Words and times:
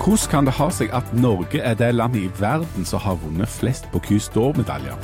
Hvordan 0.00 0.30
kan 0.32 0.46
det 0.48 0.54
ha 0.56 0.66
seg 0.72 0.94
at 0.96 1.10
Norge 1.12 1.60
er 1.60 1.74
det 1.76 1.90
landet 1.92 2.22
i 2.24 2.28
verden 2.40 2.86
som 2.88 3.02
har 3.04 3.18
vunnet 3.20 3.50
flest 3.52 3.84
Bocuse 3.92 4.32
d'Or-medaljer? 4.32 4.96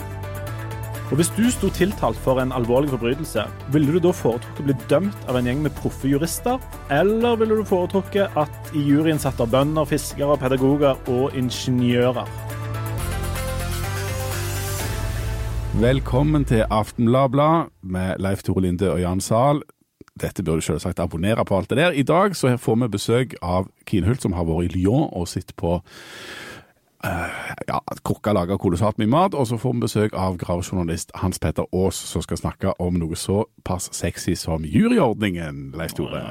Og 1.10 1.18
Hvis 1.20 1.28
du 1.36 1.50
sto 1.52 1.68
tiltalt 1.68 2.16
for 2.16 2.40
en 2.40 2.52
alvorlig 2.52 2.88
forbrytelse, 2.94 3.44
ville 3.74 3.92
du 3.92 4.00
da 4.00 4.14
foretrukket 4.16 4.62
å 4.62 4.66
bli 4.70 4.76
dømt 4.88 5.28
av 5.28 5.36
en 5.36 5.50
gjeng 5.50 5.60
med 5.66 5.76
proffe 5.76 6.08
jurister, 6.08 6.56
eller 6.88 7.36
ville 7.36 7.60
du 7.60 7.68
foretrukket 7.68 8.40
at 8.40 8.72
i 8.72 8.86
juryen 8.88 9.20
satt 9.20 9.36
av 9.44 9.52
bønder, 9.52 9.84
fiskere, 9.84 10.40
pedagoger 10.40 10.96
og 11.12 11.36
ingeniører? 11.36 12.32
Velkommen 15.76 16.48
til 16.48 16.64
Aftenbladblad 16.70 17.68
med 17.84 18.16
Leif 18.16 18.48
Tore 18.48 18.64
Linde 18.64 18.94
og 18.94 19.04
Jan 19.04 19.20
Zahl. 19.20 19.60
Dette 20.20 20.42
burde 20.42 20.62
du 20.62 20.66
selvsagt 20.70 21.00
abonnere 21.02 21.44
på 21.44 21.58
alt 21.58 21.70
det 21.70 21.78
der. 21.78 21.92
I 21.92 22.02
dag 22.02 22.36
så 22.36 22.56
får 22.56 22.76
vi 22.82 22.88
besøk 22.88 23.34
av 23.42 23.68
Kine 23.88 24.08
Hult, 24.08 24.22
som 24.24 24.32
har 24.32 24.46
vært 24.48 24.70
i 24.70 24.78
Lyon 24.78 25.10
og 25.12 25.28
sitter 25.28 25.52
på 25.60 25.74
uh, 27.04 27.34
ja, 27.68 27.80
kokka 28.06 28.32
lager 28.32 28.56
kolossalt 28.60 28.96
mye 28.96 29.10
mat. 29.12 29.36
Og 29.36 29.48
så 29.50 29.58
får 29.60 29.74
vi 29.74 29.84
besøk 29.84 30.16
av 30.16 30.38
gravejournalist 30.40 31.12
Hans 31.20 31.40
Petter 31.42 31.68
Aas, 31.68 31.98
som 32.08 32.24
skal 32.24 32.40
snakke 32.40 32.72
om 32.80 32.96
noe 32.96 33.18
såpass 33.20 33.90
sexy 33.96 34.38
som 34.40 34.64
juryordningen, 34.64 35.74
Leif 35.76 35.92
Tore. 35.98 36.22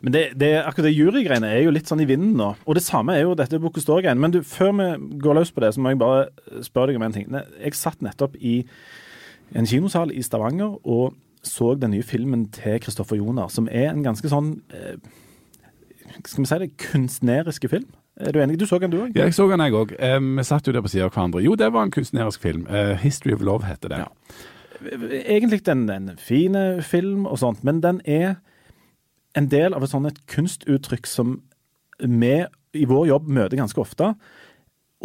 Men 0.00 0.16
det, 0.16 0.24
det, 0.40 0.54
akkurat 0.62 0.88
det 0.88 0.96
jurygreiene 0.96 1.52
er 1.52 1.66
jo 1.66 1.76
litt 1.76 1.92
sånn 1.92 2.00
i 2.04 2.08
vinden 2.08 2.38
nå. 2.40 2.54
Og 2.64 2.78
det 2.78 2.86
samme 2.86 3.18
er 3.18 3.26
jo 3.26 3.36
dette 3.36 3.60
Bocuse 3.60 4.14
Men 4.14 4.32
du, 4.32 4.42
før 4.42 4.72
vi 4.72 5.18
går 5.20 5.40
løs 5.42 5.52
på 5.52 5.60
det, 5.60 5.74
så 5.74 5.80
må 5.80 5.92
jeg 5.92 6.00
bare 6.00 6.28
spørre 6.64 6.92
deg 6.92 6.96
om 6.96 7.02
en 7.02 7.12
ting. 7.12 7.28
Jeg 7.60 7.76
satt 7.76 8.00
nettopp 8.00 8.36
i 8.40 8.62
en 9.54 9.66
kinosal 9.66 10.10
i 10.10 10.22
Stavanger. 10.22 10.80
og 10.84 11.14
så 11.48 11.74
den 11.78 11.94
nye 11.94 12.06
filmen 12.06 12.46
til 12.54 12.80
Kristoffer 12.82 13.18
Joner, 13.18 13.48
som 13.52 13.68
er 13.70 13.90
en 13.90 14.04
ganske 14.04 14.30
sånn 14.30 14.58
eh, 14.74 14.98
Skal 16.24 16.42
vi 16.42 16.50
si 16.50 16.58
det 16.62 16.74
kunstneriske 16.80 17.70
film? 17.70 17.88
Er 18.16 18.32
du 18.32 18.40
enig? 18.40 18.58
Du 18.58 18.66
så 18.66 18.78
den 18.80 18.92
du 18.94 19.00
òg? 19.02 19.16
Ja, 19.16 19.26
jeg 19.28 19.36
så 19.36 19.44
den 19.50 19.60
jeg 19.60 19.76
òg. 19.76 19.92
Eh, 20.00 20.18
vi 20.20 20.44
satt 20.46 20.66
jo 20.66 20.72
der 20.72 20.84
på 20.84 20.92
sida 20.92 21.08
av 21.08 21.12
hverandre. 21.12 21.42
Jo, 21.44 21.56
det 21.58 21.68
var 21.74 21.84
en 21.84 21.92
kunstnerisk 21.92 22.40
film. 22.40 22.66
Eh, 22.66 22.96
'History 22.96 23.34
of 23.34 23.44
Love' 23.44 23.66
heter 23.68 23.92
det. 23.92 23.98
Ja. 24.04 24.08
Egentlig 25.26 25.68
en, 25.68 25.90
en 25.90 26.10
fin 26.16 26.56
film 26.82 27.26
og 27.26 27.38
sånt, 27.38 27.64
men 27.64 27.80
den 27.80 28.00
er 28.04 28.36
en 29.36 29.48
del 29.48 29.74
av 29.74 29.84
et 29.84 29.92
sånt 29.92 30.06
et 30.06 30.26
kunstuttrykk 30.26 31.06
som 31.06 31.40
vi 32.00 32.44
i 32.76 32.84
vår 32.88 33.06
jobb 33.08 33.28
møter 33.28 33.56
ganske 33.56 33.80
ofte 33.80 34.14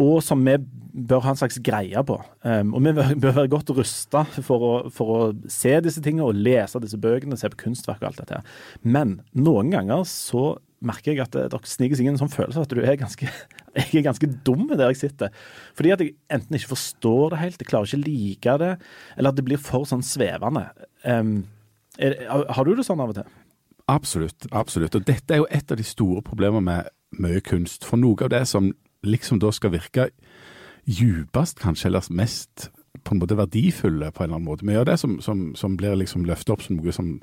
og 0.00 0.22
som 0.24 0.40
vi 0.46 0.56
bør 0.92 1.22
ha 1.24 1.32
en 1.32 1.38
slags 1.40 1.58
greie 1.64 2.02
på. 2.06 2.16
Um, 2.44 2.74
og 2.76 2.84
vi 2.84 2.92
bør 3.22 3.38
være 3.38 3.52
godt 3.52 3.72
rusta 3.76 4.24
for, 4.40 4.88
for, 4.92 5.12
å 5.12 5.30
se 5.52 5.74
disse 5.84 6.02
tingene 6.04 6.28
og 6.28 6.38
lese 6.38 6.80
disse 6.82 7.00
bøkene, 7.00 7.38
se 7.38 7.50
på 7.52 7.64
kunstverk 7.66 8.02
og 8.02 8.12
alt 8.12 8.22
dette. 8.22 8.42
Men 8.82 9.20
noen 9.32 9.72
ganger 9.74 10.04
så 10.08 10.54
merker 10.82 11.12
jeg 11.12 11.22
at 11.22 11.34
det, 11.36 11.46
dere 11.52 11.70
sniker 11.70 11.98
seg 11.98 12.08
inn 12.08 12.16
en 12.16 12.22
sånn 12.24 12.32
følelse 12.32 12.58
av 12.58 12.66
at 12.66 12.74
du 12.74 12.82
er 12.82 12.98
ganske, 12.98 13.28
jeg 13.78 14.00
er 14.00 14.06
ganske 14.08 14.30
dum 14.46 14.66
der 14.72 14.88
jeg 14.90 15.02
sitter. 15.04 15.44
Fordi 15.78 15.94
at 15.94 16.04
jeg 16.04 16.16
enten 16.32 16.58
ikke 16.58 16.74
forstår 16.74 17.34
det 17.34 17.42
helt, 17.44 17.62
jeg 17.62 17.70
klarer 17.70 17.90
ikke 17.90 18.00
å 18.00 18.06
like 18.08 18.56
det, 18.64 18.72
eller 19.16 19.32
at 19.32 19.38
det 19.38 19.46
blir 19.46 19.62
for 19.62 19.88
sånn 19.88 20.04
svevende. 20.06 20.66
Um, 21.06 21.36
er, 22.00 22.18
har 22.26 22.66
du 22.66 22.74
det 22.76 22.86
sånn 22.88 23.02
av 23.04 23.12
og 23.12 23.20
til? 23.20 23.38
Absolutt. 23.92 24.46
absolutt. 24.54 24.94
Og 24.96 25.04
dette 25.04 25.34
er 25.34 25.42
jo 25.42 25.50
et 25.50 25.72
av 25.72 25.78
de 25.78 25.84
store 25.84 26.22
problemene 26.24 26.64
med 26.64 27.22
mye 27.22 27.42
kunst. 27.44 27.84
For 27.84 28.00
noe 28.00 28.16
av 28.24 28.30
det 28.32 28.44
som 28.48 28.70
liksom 29.06 29.40
da 29.42 29.50
skal 29.54 29.74
virke 29.74 30.10
djupest, 30.86 31.60
kanskje, 31.62 31.88
eller 31.90 32.08
mest 32.10 32.70
på 33.04 33.14
en 33.14 33.20
måte 33.22 33.36
verdifulle 33.38 34.10
på 34.10 34.22
en 34.22 34.28
eller 34.28 34.38
annen 34.38 34.48
måte. 34.48 34.66
Mye 34.66 34.82
av 34.82 34.86
det 34.86 34.98
som, 35.00 35.20
som, 35.22 35.52
som 35.58 35.76
blir 35.76 35.94
liksom 35.98 36.26
løftet 36.28 36.54
opp 36.54 36.62
som 36.62 36.76
noe 36.76 36.94
som 36.94 37.14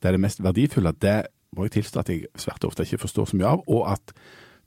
det 0.00 0.10
er 0.10 0.16
det 0.16 0.22
mest 0.22 0.42
verdifulle, 0.42 0.94
det 1.02 1.18
må 1.56 1.66
jeg 1.66 1.78
tilstå 1.78 2.02
at 2.02 2.12
jeg 2.12 2.28
svært 2.38 2.66
ofte 2.68 2.86
ikke 2.86 3.02
forstår 3.04 3.30
så 3.30 3.38
mye 3.38 3.54
av. 3.56 3.64
Og 3.66 3.86
at 3.90 4.14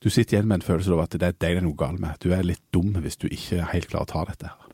du 0.02 0.10
sitter 0.10 0.38
igjen 0.38 0.50
med 0.50 0.62
en 0.62 0.66
følelse 0.66 0.94
av 0.96 1.04
at 1.06 1.16
det 1.16 1.28
er 1.28 1.38
deg 1.38 1.58
det 1.58 1.62
er 1.62 1.66
noe 1.66 1.78
galt 1.78 2.02
med. 2.02 2.18
Du 2.24 2.32
er 2.34 2.46
litt 2.46 2.64
dum 2.74 2.96
hvis 3.04 3.20
du 3.22 3.28
ikke 3.30 3.68
helt 3.74 3.90
klarer 3.92 4.10
å 4.10 4.14
ta 4.14 4.26
dette. 4.32 4.50
her. 4.50 4.72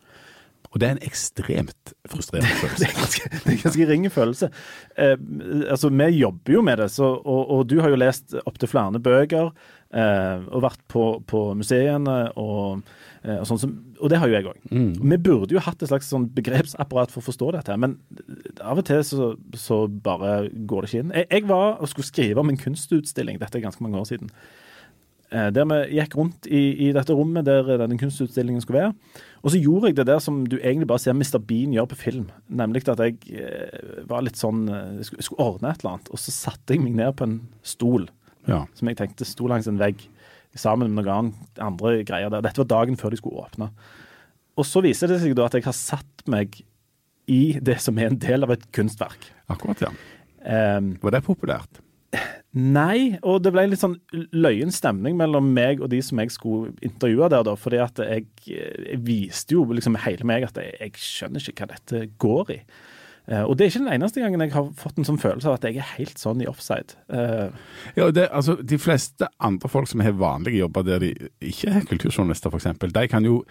Og 0.74 0.82
det 0.82 0.88
er 0.88 0.96
en 0.98 1.06
ekstremt 1.08 1.94
frustrerende 2.12 2.60
følelse. 2.60 2.84
det 2.84 2.90
er 2.90 3.00
ganske, 3.00 3.32
det 3.46 3.54
er 3.54 3.64
ganske 3.64 3.88
ringe 3.90 4.12
følelse. 4.14 4.52
Eh, 4.98 5.16
altså, 5.72 5.90
Vi 5.90 6.12
jobber 6.18 6.54
jo 6.54 6.62
med 6.62 6.78
det, 6.78 6.92
så, 6.92 7.14
og, 7.16 7.42
og, 7.50 7.66
du 7.70 7.80
har 7.82 7.94
jo 7.94 8.00
lest 8.00 8.36
opptil 8.46 8.72
flere 8.72 9.00
bøker. 9.00 9.52
Eh, 9.88 10.48
og 10.52 10.66
vært 10.66 10.82
på, 10.92 11.04
på 11.24 11.42
museene 11.56 12.16
og, 12.36 12.82
eh, 13.24 13.38
og 13.38 13.46
sånn 13.48 13.62
som 13.62 13.76
Og 14.04 14.12
det 14.12 14.18
har 14.20 14.28
jo 14.28 14.36
jeg 14.36 14.48
òg. 14.52 14.58
Mm. 14.68 14.90
Vi 15.00 15.20
burde 15.24 15.56
jo 15.56 15.64
hatt 15.64 15.80
et 15.80 15.88
slags 15.88 16.10
sånn 16.12 16.28
begrepsapparat 16.36 17.14
for 17.14 17.24
å 17.24 17.28
forstå 17.30 17.54
dette, 17.56 17.78
men 17.80 17.96
av 18.60 18.82
og 18.82 18.86
til 18.90 19.00
så, 19.08 19.30
så 19.56 19.86
bare 19.88 20.50
går 20.52 20.84
det 20.84 20.92
ikke 20.92 21.06
inn. 21.06 21.14
Jeg, 21.16 21.30
jeg, 21.32 21.48
var 21.48 21.80
og 21.80 21.88
skulle 21.88 22.10
skrive 22.10 22.44
om 22.44 22.52
en 22.52 22.60
kunstutstilling, 22.60 23.40
dette 23.40 23.58
er 23.58 23.64
ganske 23.64 23.86
mange 23.86 24.02
år 24.04 24.10
siden. 24.12 24.34
Eh, 25.28 25.50
der 25.52 25.66
vi 25.68 25.78
gikk 25.98 26.14
rundt 26.16 26.48
i, 26.48 26.62
i, 26.88 26.92
dette 26.96 27.16
rommet 27.16 27.48
der 27.48 27.74
denne 27.82 27.98
kunstutstillingen 28.00 28.64
skulle 28.64 28.86
være. 28.86 29.24
Og 29.44 29.52
så 29.52 29.60
gjorde 29.60 29.92
jeg 29.92 29.98
det 30.00 30.08
der 30.08 30.22
som 30.24 30.46
du 30.48 30.56
egentlig 30.58 30.88
bare 30.88 31.04
ser 31.04 31.18
Mr. 31.18 31.40
Bean 31.44 31.74
gjøre 31.76 31.92
på 31.92 32.00
film. 32.00 32.30
Nemlig 32.48 32.86
at 32.88 33.02
jeg 33.04 33.18
var 34.08 34.24
litt 34.24 34.40
sånn 34.40 34.66
Jeg 34.68 35.26
skulle 35.28 35.44
ordne 35.44 35.72
et 35.72 35.84
eller 35.84 35.98
annet, 35.98 36.12
og 36.12 36.22
så 36.22 36.34
satte 36.34 36.76
jeg 36.76 36.84
meg 36.84 36.96
ned 36.98 37.16
på 37.20 37.28
en 37.28 37.42
stol 37.62 38.08
ja. 38.48 38.64
som 38.76 38.90
jeg 38.90 39.00
tenkte 39.00 39.28
sto 39.28 39.48
langs 39.52 39.68
en 39.70 39.80
vegg 39.82 40.08
sammen 40.58 40.94
med 40.96 41.06
noen 41.06 41.34
andre 41.62 42.02
greier 42.08 42.32
der. 42.34 42.44
Dette 42.46 42.64
var 42.64 42.72
dagen 42.72 42.98
før 43.00 43.14
de 43.14 43.20
skulle 43.20 43.44
åpne. 43.44 43.70
Og 44.58 44.66
så 44.66 44.82
viser 44.86 45.12
det 45.12 45.20
seg 45.22 45.36
da 45.38 45.48
at 45.48 45.58
jeg 45.58 45.68
har 45.68 45.76
satt 45.78 46.24
meg 46.30 46.62
i 47.28 47.58
det 47.62 47.78
som 47.84 47.98
er 48.00 48.12
en 48.12 48.22
del 48.22 48.48
av 48.48 48.56
et 48.56 48.64
kunstverk. 48.76 49.30
Akkurat, 49.52 49.84
ja. 49.84 49.92
Um, 50.48 50.94
var 51.04 51.14
det 51.14 51.26
populært? 51.28 51.82
Nei, 52.58 53.18
og 53.22 53.42
det 53.46 53.52
ble 53.54 53.68
litt 53.70 53.82
sånn 53.84 53.98
løyen 54.34 54.72
stemning 54.74 55.18
mellom 55.20 55.50
meg 55.54 55.82
og 55.84 55.92
de 55.92 56.00
som 56.02 56.22
jeg 56.24 56.32
skulle 56.34 56.72
intervjue 56.86 57.28
der, 57.30 57.44
da. 57.46 57.54
Fordi 57.60 57.82
at 57.84 58.00
jeg, 58.02 58.30
jeg 58.48 59.02
viste 59.06 59.58
jo 59.58 59.66
liksom 59.68 60.00
hele 60.06 60.26
meg 60.28 60.48
at 60.48 60.58
jeg, 60.62 60.74
jeg 60.80 61.04
skjønner 61.04 61.52
ikke 61.52 61.68
hva 61.68 61.76
dette 61.76 62.06
går 62.24 62.56
i. 62.56 62.60
Uh, 63.28 63.44
og 63.44 63.58
det 63.58 63.66
er 63.66 63.72
ikke 63.74 63.84
den 63.84 63.94
eneste 63.98 64.22
gangen 64.24 64.44
jeg 64.46 64.54
har 64.54 64.70
fått 64.80 65.00
en 65.02 65.08
sånn 65.08 65.20
følelse 65.20 65.50
av 65.50 65.58
at 65.58 65.66
jeg 65.68 65.82
er 65.82 65.90
helt 65.98 66.22
sånn 66.22 66.44
i 66.44 66.48
offside. 66.48 66.96
Uh, 67.12 67.52
ja, 67.98 68.08
det, 68.16 68.30
altså, 68.32 68.56
De 68.64 68.80
fleste 68.80 69.28
andre 69.44 69.72
folk 69.72 69.90
som 69.92 70.04
har 70.06 70.16
vanlige 70.16 70.62
jobber 70.62 70.86
der 70.88 71.04
de 71.04 71.12
ikke 71.44 71.74
er 71.74 71.90
kulturjournalister, 71.90 72.54
f.eks., 72.54 72.88
de 72.96 73.08
kan 73.12 73.28
jo 73.28 73.42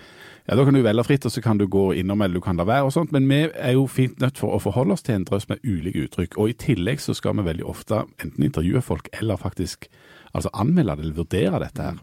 ja, 0.47 0.55
da 0.55 0.63
kan 0.65 0.77
du 0.77 0.83
velge 0.85 1.03
fritt, 1.05 1.25
og 1.27 1.33
så 1.35 1.43
kan 1.43 1.59
du 1.59 1.67
gå 1.67 1.89
innom 1.99 2.21
eller 2.23 2.39
du 2.39 2.45
kan 2.45 2.57
la 2.57 2.65
være 2.69 2.87
og 2.87 2.93
sånt. 2.95 3.11
Men 3.13 3.27
vi 3.27 3.41
er 3.51 3.73
jo 3.75 3.89
fint 3.91 4.21
nødt 4.23 4.39
for 4.39 4.55
å 4.55 4.63
forholde 4.63 4.95
oss 4.95 5.03
til 5.03 5.19
en 5.19 5.27
drøss 5.27 5.49
med 5.51 5.65
ulike 5.67 6.05
uttrykk. 6.07 6.39
Og 6.39 6.53
i 6.53 6.59
tillegg 6.63 7.03
så 7.03 7.17
skal 7.19 7.35
vi 7.37 7.49
veldig 7.49 7.67
ofte 7.67 8.05
enten 8.23 8.47
intervjue 8.47 8.85
folk 8.85 9.11
eller 9.19 9.41
faktisk 9.43 9.91
altså 10.37 10.53
anmelde 10.55 10.97
det 10.97 11.07
eller 11.07 11.19
vurdere 11.21 11.63
dette 11.63 11.89
her. 11.91 12.03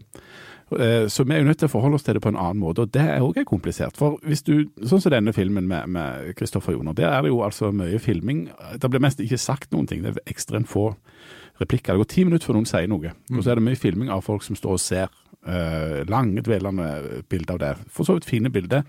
Eh, 0.79 1.07
så 1.07 1.23
vi 1.23 1.35
er 1.35 1.43
jo 1.43 1.47
nødt 1.47 1.59
til 1.61 1.69
å 1.69 1.73
forholde 1.73 1.99
oss 1.99 2.05
til 2.05 2.17
det 2.17 2.23
på 2.23 2.31
en 2.31 2.39
annen 2.39 2.61
måte, 2.61 2.85
og 2.85 2.93
det 2.95 3.03
er 3.03 3.23
òg 3.25 3.39
komplisert. 3.49 3.97
For 3.99 4.17
hvis 4.25 4.43
du, 4.47 4.69
sånn 4.81 5.01
som 5.03 5.13
denne 5.13 5.33
filmen 5.35 5.67
med 5.69 6.33
Kristoffer 6.39 6.77
Joner, 6.77 6.95
der 6.97 7.11
er 7.11 7.25
det 7.25 7.33
jo 7.33 7.43
altså 7.45 7.71
mye 7.75 7.99
filming. 8.01 8.47
Det 8.79 8.91
blir 8.91 9.03
mest 9.03 9.21
ikke 9.23 9.41
sagt 9.41 9.73
noen 9.73 9.89
ting. 9.89 10.03
Det 10.03 10.15
er 10.15 10.33
ekstremt 10.33 10.71
få 10.71 10.91
replikker. 11.61 11.93
Det 11.93 12.03
går 12.03 12.13
ti 12.13 12.27
minutter 12.27 12.49
før 12.49 12.59
noen 12.59 12.69
sier 12.69 12.89
noe. 12.89 13.13
Og 13.33 13.43
så 13.43 13.53
er 13.53 13.59
det 13.59 13.67
mye 13.67 13.79
filming 13.79 14.13
av 14.13 14.23
folk 14.25 14.45
som 14.45 14.57
står 14.59 14.77
og 14.77 14.81
ser. 14.83 15.19
Uh, 15.43 16.05
lange, 16.07 16.39
dvelende 16.39 17.21
bilder 17.27 17.57
av 17.57 17.59
det. 17.59 17.73
For 17.91 18.07
så 18.07 18.15
vidt 18.15 18.29
fine 18.29 18.51
bilder. 18.53 18.85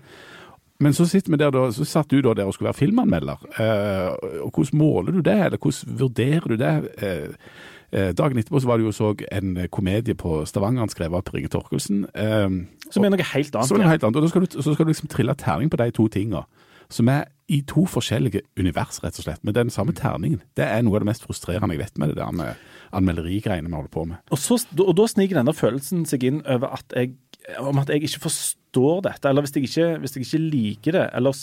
Men 0.79 0.95
så, 0.95 1.05
sitter 1.07 1.31
vi 1.31 1.39
der 1.39 1.51
da, 1.51 1.65
så 1.71 1.83
satt 1.87 2.11
du 2.11 2.21
da 2.23 2.33
der 2.35 2.47
og 2.47 2.55
skulle 2.55 2.71
være 2.71 2.79
filmanmelder. 2.79 3.43
Uh, 3.59 4.41
og 4.47 4.55
Hvordan 4.55 4.79
måler 4.79 5.15
du 5.15 5.21
det, 5.23 5.35
eller 5.35 5.59
hvordan 5.59 5.99
vurderer 5.99 6.47
du 6.51 6.55
det? 6.59 6.73
Uh, 6.99 7.35
Eh, 7.35 7.74
dagen 7.95 8.39
etterpå 8.41 8.59
så 8.59 8.67
var 8.69 8.79
det 8.79 8.87
jo 8.87 8.93
så 8.95 9.13
en 9.31 9.55
komedie 9.71 10.17
på 10.19 10.41
Stavanger 10.49 10.91
skrevet 10.91 11.21
av 11.21 11.25
Per 11.27 11.39
Inge 11.39 11.51
Torkelsen. 11.53 12.05
Eh, 12.11 12.47
som 12.91 13.05
er 13.05 13.13
noe 13.13 13.27
helt 13.31 13.55
annet. 13.55 13.69
Som 13.69 13.79
er 13.79 13.85
noe 13.85 13.93
helt 13.93 14.05
annet, 14.07 14.21
og 14.21 14.31
skal 14.33 14.45
du, 14.45 14.57
så 14.57 14.73
skal 14.73 14.87
du 14.87 14.91
liksom 14.91 15.11
trille 15.11 15.35
terning 15.39 15.71
på 15.71 15.79
de 15.81 15.89
to 15.95 16.07
tinga. 16.11 16.45
Som 16.91 17.09
er 17.09 17.25
i 17.49 17.61
to 17.65 17.85
forskjellige 17.89 18.43
univers, 18.59 18.99
rett 19.03 19.17
og 19.19 19.25
slett, 19.27 19.43
med 19.45 19.55
den 19.57 19.71
samme 19.73 19.93
terningen. 19.97 20.41
Det 20.57 20.65
er 20.65 20.83
noe 20.85 20.97
av 20.97 21.05
det 21.05 21.11
mest 21.11 21.25
frustrerende 21.25 21.77
jeg 21.77 21.83
vet 21.83 22.01
med 22.01 22.11
det 22.11 22.19
der 22.19 22.33
med 22.35 22.61
anmelderigreiene 22.95 23.69
vi 23.69 23.77
holder 23.77 23.93
på 23.93 24.05
med. 24.09 24.21
Og, 24.33 24.41
så, 24.41 24.59
og 24.81 24.93
da 24.97 25.07
sniker 25.09 25.39
denne 25.39 25.55
følelsen 25.55 26.05
seg 26.09 26.25
inn 26.25 26.41
over 26.49 26.77
at 26.79 26.95
jeg, 26.97 27.15
om 27.61 27.81
at 27.81 27.89
jeg 27.93 28.05
ikke 28.05 28.25
forstår 28.27 29.05
dette, 29.07 29.29
eller 29.29 29.45
hvis 29.45 29.55
jeg 29.55 29.69
ikke, 29.69 29.89
hvis 30.01 30.17
jeg 30.17 30.27
ikke 30.27 30.43
liker 30.45 30.99
det, 30.99 31.07
eller 31.17 31.37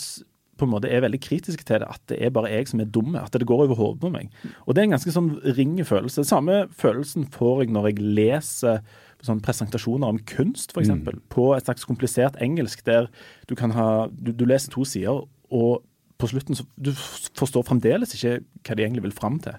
på 0.63 0.69
en 0.69 0.73
måte 0.73 0.91
er 0.91 1.03
veldig 1.03 1.19
kritiske 1.23 1.65
til 1.67 1.83
det, 1.83 1.89
at 1.91 2.01
det 2.11 2.19
er 2.23 2.33
bare 2.33 2.51
jeg 2.51 2.71
som 2.71 2.81
er 2.81 2.89
dum, 2.89 3.15
at 3.19 3.35
det 3.35 3.47
går 3.49 3.65
over 3.65 3.79
hodet 3.79 4.01
på 4.01 4.11
meg. 4.13 4.29
Og 4.65 4.73
Det 4.73 4.81
er 4.81 4.89
en 4.89 4.95
ganske 4.95 5.15
sånn 5.15 5.31
ring 5.57 5.77
følelse. 5.85 6.25
Samme 6.27 6.65
følelsen 6.73 7.27
får 7.31 7.63
jeg 7.63 7.73
når 7.75 7.91
jeg 7.91 8.05
leser 8.19 8.83
sånn 9.23 9.41
presentasjoner 9.43 10.11
om 10.11 10.19
kunst, 10.27 10.73
f.eks. 10.75 10.91
Mm. 10.91 11.21
På 11.31 11.53
et 11.55 11.67
slags 11.67 11.87
komplisert 11.87 12.39
engelsk 12.43 12.83
der 12.87 13.07
du 13.47 13.55
kan 13.55 13.71
ha 13.71 14.09
Du, 14.11 14.33
du 14.35 14.45
leser 14.45 14.73
to 14.73 14.83
sider, 14.87 15.23
og 15.53 15.83
på 16.19 16.29
slutten 16.31 16.57
så 16.57 16.65
du 16.79 16.91
forstår 16.95 17.65
fremdeles 17.67 18.15
ikke 18.15 18.41
hva 18.63 18.75
de 18.75 18.85
egentlig 18.85 19.05
vil 19.07 19.15
fram 19.15 19.39
til. 19.43 19.55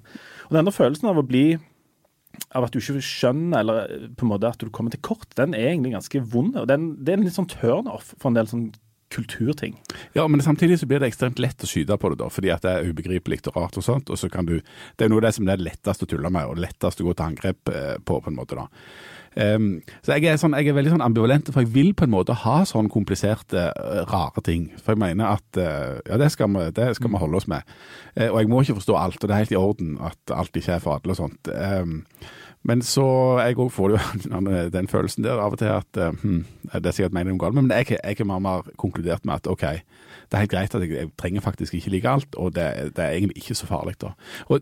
Og 0.48 0.58
denne 0.58 0.72
følelsen 0.74 1.10
av 1.10 1.20
å 1.20 1.26
bli 1.26 1.56
av 2.54 2.66
at 2.66 2.74
du 2.74 2.80
ikke 2.80 3.02
skjønner, 3.04 3.60
eller 3.60 4.08
på 4.18 4.26
en 4.26 4.32
måte 4.32 4.50
at 4.50 4.62
du 4.62 4.70
kommer 4.74 4.94
til 4.94 5.02
kort, 5.06 5.28
den 5.38 5.54
er 5.54 5.70
egentlig 5.70 5.94
ganske 5.94 6.22
vond. 6.32 6.56
og 6.58 6.68
den, 6.70 6.94
Det 7.04 7.12
er 7.12 7.18
en 7.18 7.26
litt 7.26 7.36
sånn 7.36 7.50
turn-off 7.50 8.14
for 8.18 8.30
en 8.30 8.38
del 8.38 8.50
sånn 8.50 8.72
kulturting. 9.14 9.78
Ja, 10.16 10.26
men 10.28 10.42
samtidig 10.44 10.80
så 10.80 10.88
blir 10.90 11.02
det 11.02 11.12
ekstremt 11.12 11.40
lett 11.42 11.64
å 11.64 11.70
skyte 11.70 11.98
på 12.00 12.12
det, 12.12 12.20
da, 12.22 12.30
fordi 12.32 12.52
at 12.54 12.66
det 12.66 12.74
er 12.74 12.90
ubegripelig 12.90 13.42
og 13.48 13.58
rart 13.58 13.78
og 13.80 13.86
sånt. 13.86 14.10
og 14.10 14.20
så 14.20 14.30
kan 14.32 14.46
du, 14.48 14.60
Det 14.96 15.06
er 15.06 15.12
noe 15.12 15.22
av 15.22 15.28
det 15.28 15.34
som 15.38 15.48
er 15.48 15.62
lettest 15.62 16.02
å 16.02 16.10
tulle 16.10 16.30
med, 16.30 16.46
og 16.50 16.60
lettest 16.60 17.00
å 17.00 17.08
gå 17.08 17.14
til 17.14 17.28
angrep 17.28 17.72
eh, 17.72 17.96
på, 18.04 18.20
på 18.20 18.32
en 18.32 18.38
måte. 18.38 18.58
da. 18.58 18.68
Um, 19.34 19.82
så 20.06 20.14
jeg 20.14 20.30
er, 20.30 20.36
sånn, 20.38 20.54
jeg 20.54 20.70
er, 20.70 20.76
veldig 20.76 20.92
sånn 20.92 21.02
ambivalent, 21.02 21.48
for 21.50 21.64
jeg 21.64 21.72
vil 21.74 21.90
på 21.98 22.06
en 22.06 22.12
måte 22.12 22.36
ha 22.44 22.60
sånn 22.68 22.90
kompliserte, 22.92 23.66
uh, 23.74 24.04
rare 24.10 24.44
ting. 24.46 24.68
For 24.78 24.94
jeg 24.94 25.02
mener 25.02 25.34
at 25.34 25.58
uh, 25.58 25.98
ja, 26.06 26.18
det 26.20 26.30
skal, 26.34 26.52
vi, 26.54 26.68
det 26.76 26.92
skal 26.98 27.10
vi 27.10 27.22
holde 27.22 27.40
oss 27.40 27.50
med. 27.50 27.66
Uh, 28.14 28.28
og 28.30 28.38
jeg 28.40 28.52
må 28.52 28.62
ikke 28.62 28.78
forstå 28.78 28.98
alt, 29.00 29.20
og 29.20 29.26
det 29.26 29.34
er 29.34 29.42
helt 29.42 29.56
i 29.56 29.60
orden 29.60 29.98
at 30.06 30.34
alt 30.34 30.60
ikke 30.60 30.76
er 30.76 30.84
for 30.84 30.98
alle 30.98 31.16
og 31.16 31.18
sånt. 31.18 31.50
Um, 31.50 32.02
men 32.64 32.82
så 32.84 33.04
jeg 33.44 33.58
òg 33.60 33.70
får 33.72 33.94
jo 33.94 34.00
den 34.76 34.88
følelsen 34.90 35.26
der 35.26 35.42
av 35.42 35.56
og 35.56 35.60
til 35.60 35.72
at 35.72 36.00
hmm, 36.22 36.42
det 36.72 36.90
er 36.90 36.96
sikkert 36.96 37.16
meg 37.16 37.28
noe 37.28 37.40
galt, 37.40 37.56
men 37.58 37.70
jeg, 37.72 37.96
jeg 37.98 38.20
er 38.20 38.28
mer 38.28 38.40
og 38.40 38.46
mer 38.46 38.74
konkludert 38.80 39.24
med 39.28 39.36
at 39.36 39.50
OK, 39.52 39.64
det 39.64 40.38
er 40.38 40.44
helt 40.46 40.54
greit 40.54 40.74
at 40.74 40.84
jeg, 40.84 40.96
jeg 40.96 41.12
trenger 41.20 41.44
faktisk 41.44 41.76
ikke 41.78 41.94
like 41.94 42.10
alt, 42.10 42.34
og 42.40 42.54
det, 42.56 42.66
det, 42.96 43.04
er 43.04 43.16
egentlig 43.18 43.44
ikke 43.44 43.58
så 43.60 43.68
farlig 43.70 43.96
da. 44.00 44.14
Og 44.48 44.60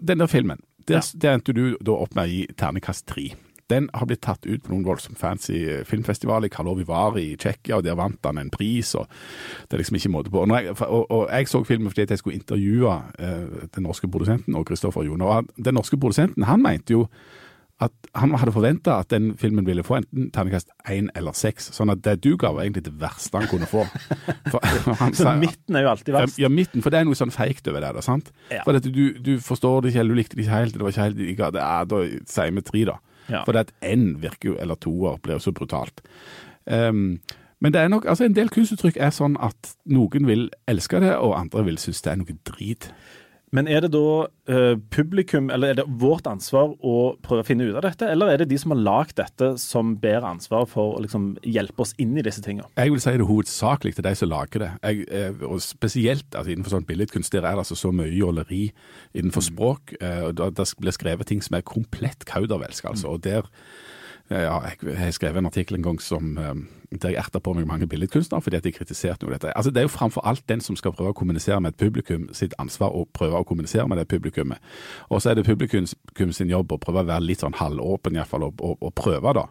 den 0.00 0.24
der 0.24 0.26
filmen, 0.26 0.60
der, 0.88 1.00
ja. 1.00 1.18
der 1.22 1.36
endte 1.36 1.54
du 1.54 1.76
da 1.80 1.94
opp 1.94 2.16
med 2.16 2.26
å 2.26 2.32
gi 2.32 2.44
ternekast 2.58 3.06
tre. 3.06 3.30
Den 3.70 3.88
har 3.94 4.08
blitt 4.08 4.22
tatt 4.24 4.44
ut 4.46 4.64
på 4.64 4.72
noen 4.72 4.84
voldsomt 4.84 5.18
fancy 5.20 5.62
eh, 5.70 5.84
filmfestivaler. 5.88 6.50
Karlovy 6.52 6.84
var 6.88 7.16
i 7.20 7.36
Tsjekkia, 7.40 7.78
og 7.78 7.86
der 7.86 7.96
vant 7.96 8.26
han 8.26 8.40
en 8.40 8.50
pris. 8.52 8.94
og 8.98 9.06
Det 9.68 9.76
er 9.76 9.82
liksom 9.82 9.96
ikke 9.96 10.12
måte 10.12 10.32
på. 10.32 10.42
Og 10.42 10.52
jeg, 10.52 10.74
og, 10.82 11.06
og 11.06 11.28
jeg 11.30 11.48
så 11.48 11.62
filmen 11.64 11.92
fordi 11.92 12.06
jeg 12.10 12.20
skulle 12.20 12.40
intervjue 12.40 12.90
uh, 12.92 13.62
den 13.74 13.86
norske 13.86 14.10
produsenten 14.10 14.58
og 14.58 14.66
Kristoffer 14.68 15.06
Joner. 15.06 15.46
Den 15.56 15.78
norske 15.78 15.96
produsenten 15.96 16.44
han 16.48 16.62
mente 16.62 16.98
jo 16.98 17.06
at 17.82 18.10
han 18.18 18.34
hadde 18.36 18.52
forventa 18.54 18.98
at 19.02 19.10
den 19.12 19.32
filmen 19.40 19.66
ville 19.66 19.84
få 19.86 19.98
enten 20.00 20.30
terningkast 20.34 20.70
én 20.90 21.08
eller 21.18 21.36
seks. 21.36 21.70
Sånn 21.74 21.92
at 21.92 22.02
det 22.04 22.18
du 22.24 22.34
ga, 22.40 22.52
var 22.54 22.64
egentlig 22.64 22.84
det 22.88 22.94
verste 23.00 23.40
han 23.40 23.48
kunne 23.50 23.68
få. 23.68 23.84
For, 24.52 24.58
han, 25.00 25.16
så 25.16 25.34
midten 25.40 25.78
er 25.78 25.86
jo 25.86 25.92
alltid 25.94 26.16
verst? 26.16 26.40
Ja, 26.42 26.50
midten, 26.52 26.84
for 26.84 26.94
det 26.94 27.00
er 27.00 27.08
noe 27.08 27.18
sånn 27.18 27.34
feigt 27.34 27.68
over 27.72 27.84
det. 27.84 27.92
Da, 27.98 28.04
sant? 28.04 28.32
Ja. 28.52 28.64
For 28.66 28.78
du, 28.84 29.04
du, 29.18 29.32
forstår 29.42 29.82
det 29.82 29.92
ikke, 29.92 30.04
eller 30.04 30.14
du 30.14 30.20
likte 30.22 30.38
det 30.38 30.46
ikke 30.46 30.60
helt, 30.60 30.76
det 30.76 30.84
var 30.84 30.94
ikke 30.94 31.08
helt 31.08 31.22
like, 31.22 31.52
ja, 31.58 31.76
Da 31.88 32.02
sier 32.34 32.56
vi 32.56 32.66
tre, 32.66 32.86
da. 32.92 32.98
Ja. 33.28 33.44
For 33.46 33.54
det 33.54 33.68
at 33.68 33.76
én 33.86 34.08
virker 34.22 34.52
jo, 34.52 34.58
eller 34.60 34.80
toer 34.82 35.20
blir 35.22 35.38
jo 35.38 35.46
så 35.46 35.54
brutalt. 35.56 36.02
Um, 36.66 37.16
men 37.62 37.74
det 37.74 37.80
er 37.80 37.90
nok, 37.92 38.06
altså 38.10 38.26
en 38.26 38.34
del 38.34 38.50
kunstuttrykk 38.50 38.96
er 38.98 39.12
sånn 39.14 39.36
at 39.38 39.76
noen 39.86 40.26
vil 40.26 40.48
elske 40.70 40.98
det, 41.02 41.12
og 41.14 41.36
andre 41.38 41.62
vil 41.68 41.78
synes 41.78 42.02
det 42.02 42.10
er 42.10 42.18
noe 42.18 42.34
drit. 42.48 42.88
Men 43.52 43.68
er 43.68 43.84
det 43.84 43.90
da 43.92 44.24
uh, 44.48 44.76
publikum, 44.94 45.50
eller 45.52 45.72
er 45.72 45.78
det 45.82 45.84
vårt 46.00 46.24
ansvar 46.30 46.70
å 46.80 46.94
prøve 47.20 47.44
å 47.44 47.46
finne 47.46 47.66
ut 47.68 47.76
av 47.76 47.84
dette, 47.84 48.08
eller 48.08 48.32
er 48.32 48.40
det 48.40 48.48
de 48.48 48.58
som 48.60 48.72
har 48.72 48.80
lagd 48.80 49.18
dette 49.20 49.50
som 49.60 49.92
bærer 50.00 50.24
ansvar 50.30 50.64
for 50.70 50.94
å 50.96 51.02
liksom, 51.04 51.34
hjelpe 51.44 51.84
oss 51.84 51.92
inn 52.00 52.16
i 52.16 52.24
disse 52.24 52.40
tingene? 52.44 52.70
Jeg 52.80 52.94
vil 52.94 53.04
si 53.04 53.12
det 53.20 53.28
hovedsakelig 53.28 53.98
til 53.98 54.08
de 54.08 54.14
som 54.16 54.32
lager 54.32 54.64
det. 54.64 54.70
Jeg, 54.80 55.04
uh, 55.12 55.46
og 55.50 55.60
Spesielt 55.62 56.32
altså, 56.32 56.54
innenfor 56.54 56.78
sånn 56.78 56.88
billedkunst 56.88 57.36
der 57.36 57.44
er 57.44 57.52
det 57.58 57.66
altså 57.66 57.76
så 57.78 57.92
mye 57.94 58.12
jåleri 58.12 58.64
innenfor 59.12 59.44
mm. 59.44 59.48
språk. 59.52 59.96
Uh, 60.00 60.30
og 60.30 60.56
Det 60.56 60.68
blir 60.80 60.96
skrevet 60.96 61.28
ting 61.28 61.44
som 61.44 61.58
er 61.58 61.66
komplett 61.66 62.24
kaudervelsk, 62.28 62.88
altså. 62.88 63.12
Mm. 63.12 63.12
og 63.12 63.26
der 63.28 63.52
ja, 64.32 64.54
jeg 64.66 64.96
har 64.98 65.10
skrevet 65.14 65.38
en 65.38 65.48
artikkel 65.48 65.76
en 65.76 65.82
gang 65.82 66.00
som, 66.02 66.38
eh, 66.38 66.54
der 66.98 67.12
jeg 67.14 67.18
erta 67.18 67.40
på 67.40 67.54
meg 67.56 67.66
mange 67.66 67.86
billedkunstnere 67.86 68.42
fordi 68.42 68.56
at 68.56 68.64
de 68.64 68.72
kritiserte 68.72 69.26
noe 69.26 69.34
dette. 69.34 69.52
Altså, 69.56 69.70
det 69.70 69.82
er 69.82 69.86
jo 69.88 69.92
framfor 69.92 70.24
alt 70.28 70.44
den 70.48 70.60
som 70.60 70.76
skal 70.76 70.92
prøve 70.92 71.12
å 71.12 71.16
kommunisere 71.16 71.60
med 71.60 71.74
et 71.74 71.80
publikum, 71.80 72.28
sitt 72.32 72.54
ansvar 72.58 72.94
å 72.94 73.04
prøve 73.12 73.40
å 73.40 73.46
kommunisere 73.48 73.88
med 73.88 73.98
det 73.98 74.08
publikummet. 74.08 74.58
Og 75.10 75.22
så 75.22 75.30
er 75.30 75.34
det 75.34 75.46
publikum 75.46 76.32
sin 76.32 76.50
jobb 76.50 76.72
å 76.72 76.80
prøve 76.82 77.02
å 77.02 77.10
være 77.10 77.26
litt 77.26 77.44
sånn 77.44 77.56
halvåpen, 77.58 78.16
iallfall, 78.16 78.48
og, 78.48 78.60
og, 78.60 78.76
og 78.80 78.94
prøve, 78.94 79.34
da. 79.38 79.46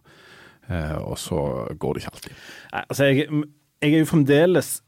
Eh, 0.69 0.97
og 1.01 1.17
så 1.19 1.67
går 1.79 1.93
det 1.93 2.03
ikke 2.03 2.13
alltid. 2.15 2.37
Altså, 2.83 3.09
jeg, 3.09 3.43
jeg 3.81 3.93
er 3.93 3.99
jo 3.99 4.05
fremdeles 4.05 4.81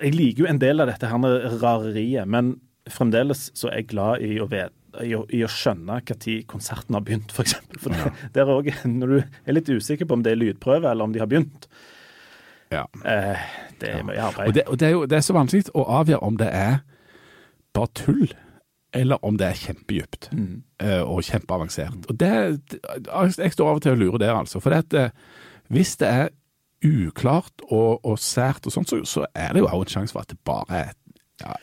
Jeg 0.00 0.14
liker 0.14 0.44
jo 0.44 0.46
en 0.48 0.60
del 0.62 0.80
av 0.80 0.86
dette 0.86 1.08
her 1.10 1.58
rareriet, 1.60 2.28
men 2.30 2.54
fremdeles 2.86 3.48
så 3.58 3.66
er 3.68 3.80
jeg 3.80 3.88
glad 3.90 4.22
i 4.22 4.36
å 4.38 4.46
vite 4.46 4.70
i 5.04 5.12
å, 5.16 5.24
i 5.34 5.42
å 5.44 5.50
skjønne 5.50 5.98
når 6.00 6.46
konserten 6.50 6.96
har 6.96 7.04
begynt, 7.04 7.32
f.eks. 7.32 7.36
For, 7.36 7.44
eksempel. 7.44 7.82
for 7.82 7.94
det, 7.94 8.12
det 8.34 8.42
er 8.42 8.52
også, 8.54 8.90
Når 8.92 9.12
du 9.12 9.18
er 9.20 9.56
litt 9.58 9.70
usikker 9.70 10.08
på 10.08 10.18
om 10.18 10.24
det 10.24 10.34
er 10.34 10.40
lydprøve 10.40 10.90
eller 10.90 11.08
om 11.08 11.14
de 11.14 11.22
har 11.22 11.30
begynt, 11.30 11.68
ja. 12.72 12.86
eh, 13.04 13.44
det 13.80 13.92
er 13.92 14.06
mye 14.06 14.22
arbeid. 14.30 14.48
Og, 14.48 14.54
det, 14.54 14.66
og 14.66 14.80
det, 14.80 14.88
er 14.88 14.96
jo, 14.96 15.04
det 15.10 15.18
er 15.18 15.26
så 15.26 15.36
vanskelig 15.36 15.70
å 15.74 15.86
avgjøre 16.00 16.22
om 16.26 16.40
det 16.40 16.50
er 16.50 16.80
bare 17.76 17.92
tull, 17.98 18.26
eller 18.96 19.24
om 19.26 19.36
det 19.36 19.50
er 19.50 19.60
kjempedypt 19.60 20.30
mm. 20.32 20.50
eh, 20.82 21.02
og 21.02 21.22
kjempeavansert. 21.26 22.08
Og 22.08 22.18
det, 22.20 22.32
Jeg 23.36 23.52
står 23.52 23.70
av 23.70 23.80
og 23.80 23.84
til 23.84 23.96
og 23.96 24.02
lurer 24.02 24.22
der, 24.24 24.34
altså. 24.38 24.62
For 24.62 24.72
det 24.72 24.86
at, 24.86 24.96
eh, 24.96 25.46
hvis 25.74 25.96
det 26.00 26.08
er 26.08 26.28
uklart 26.86 27.64
og, 27.68 28.04
og 28.06 28.18
sært 28.20 28.68
og 28.68 28.72
sånt, 28.72 28.90
så, 28.90 29.02
så 29.08 29.26
er 29.34 29.52
det 29.52 29.64
jo 29.64 29.68
også 29.68 29.82
en 29.82 29.94
sjanse 29.96 30.16
for 30.16 30.24
at 30.24 30.32
det 30.32 30.38
bare 30.46 30.78
er 30.78 30.94
et 30.94 31.02
ja, 31.42 31.56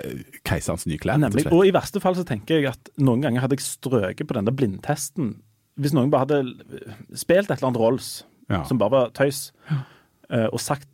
keiserens 0.48 0.86
nye 0.90 1.00
klær. 1.02 1.22
Nemlig. 1.22 1.48
Og 1.52 1.66
i 1.68 1.74
verste 1.74 2.02
fall 2.04 2.18
så 2.18 2.26
tenker 2.28 2.60
jeg 2.60 2.70
at 2.74 2.94
noen 3.02 3.24
ganger 3.26 3.46
hadde 3.46 3.58
jeg 3.58 3.66
strøket 3.66 4.30
på 4.30 4.38
denne 4.38 4.54
blindtesten. 4.56 5.36
Hvis 5.82 5.96
noen 5.96 6.12
bare 6.14 6.28
hadde 6.28 7.18
spilt 7.18 7.50
et 7.50 7.58
eller 7.58 7.72
annet 7.72 7.82
Rolls 7.82 8.10
ja. 8.52 8.64
som 8.70 8.82
bare 8.82 8.94
var 8.94 9.14
tøys. 9.18 9.48
Eh, 10.30 10.48
og 10.50 10.62
sagt 10.62 10.90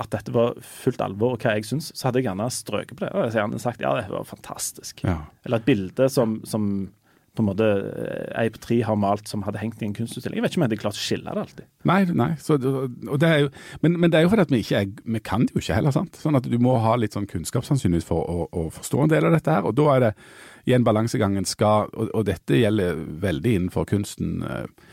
at 0.00 0.10
dette 0.10 0.32
var 0.34 0.56
fullt 0.64 1.02
alvor, 1.04 1.36
og 1.36 1.44
hva 1.44 1.54
jeg 1.58 1.68
syns, 1.68 1.90
så 1.94 2.08
hadde 2.08 2.22
jeg 2.22 2.28
gjerne 2.30 2.48
strøket 2.50 2.96
på 2.96 3.04
det. 3.04 3.12
Og 3.14 3.28
jeg 3.28 3.42
hadde 3.42 3.62
sagt 3.62 3.84
ja, 3.84 3.94
det 4.00 4.08
var 4.10 4.26
fantastisk. 4.28 5.04
Ja. 5.06 5.20
Eller 5.44 5.60
et 5.60 5.68
bilde 5.68 6.08
som, 6.12 6.40
som 6.48 6.68
på 7.34 7.42
en 7.42 7.48
måte 7.48 7.66
eh, 7.66 8.42
ei 8.42 8.50
på 8.54 8.60
tre 8.62 8.78
har 8.86 8.98
malt 9.00 9.28
som 9.30 9.42
hadde 9.46 9.58
hengt 9.58 9.82
i 9.82 9.88
en 9.88 9.94
kunstutstilling. 9.96 10.38
Jeg 10.38 10.44
vet 10.44 10.54
ikke 10.54 10.60
om 10.60 10.64
jeg 10.64 10.70
hadde 10.70 10.80
klart 10.82 10.98
å 10.98 11.02
skille 11.02 11.34
det 11.34 11.42
alltid. 11.42 11.68
Nei, 11.90 11.98
nei. 12.14 12.30
Så, 12.40 12.58
det 12.60 13.30
jo, 13.42 13.50
men, 13.82 13.98
men, 13.98 14.12
det 14.12 14.20
er 14.20 14.26
jo 14.26 14.32
fordi 14.32 14.46
at 14.46 14.54
vi 14.54 14.62
ikke 14.62 14.82
er, 14.84 14.90
vi 15.16 15.22
kan 15.24 15.46
det 15.46 15.56
jo 15.56 15.62
ikke 15.64 15.78
heller. 15.80 15.94
sant? 15.96 16.18
Sånn 16.22 16.38
at 16.38 16.48
Du 16.50 16.56
må 16.62 16.76
ha 16.84 16.94
litt 17.00 17.16
sånn 17.16 17.28
kunnskap 17.30 17.66
sannsynligvis 17.66 18.06
for 18.08 18.22
å, 18.22 18.48
å, 18.54 18.66
forstå 18.74 19.04
en 19.04 19.14
del 19.14 19.28
av 19.28 19.34
dette 19.34 19.58
her. 19.58 19.66
Og 19.66 19.74
da 19.78 19.88
er 19.96 20.04
det 20.06 20.12
igjen 20.68 20.86
balansegangen 20.86 21.48
skal, 21.48 21.90
og, 21.92 22.12
og 22.14 22.26
dette 22.30 22.62
gjelder 22.62 23.02
veldig 23.24 23.56
innenfor 23.58 23.88
kunsten, 23.90 24.42
eh, 24.46 24.92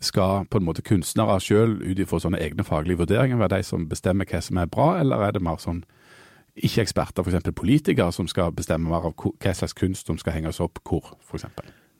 skal 0.00 0.46
på 0.48 0.60
en 0.60 0.64
måte 0.64 0.84
kunstnere 0.86 1.36
sjøl 1.44 1.76
ut 1.82 1.98
ifra 2.00 2.22
sånne 2.22 2.40
egne 2.40 2.64
faglige 2.64 3.02
vurderinger 3.02 3.40
være 3.42 3.58
de 3.58 3.66
som 3.68 3.84
bestemmer 3.88 4.28
hva 4.30 4.40
som 4.40 4.60
er 4.62 4.70
bra, 4.70 4.94
eller 5.02 5.26
er 5.26 5.34
det 5.36 5.42
mer 5.44 5.60
sånn 5.60 5.82
ikke 6.56 6.82
eksperter, 6.82 7.24
f.eks. 7.24 7.52
politikere, 7.56 8.12
som 8.12 8.28
skal 8.28 8.52
bestemme 8.52 8.90
mer 8.90 9.10
av 9.10 9.14
hva 9.14 9.54
slags 9.54 9.76
kunst 9.76 10.08
som 10.08 10.18
skal 10.20 10.36
henges 10.38 10.60
opp 10.60 10.80
hvor, 10.88 11.14
f.eks. 11.28 11.46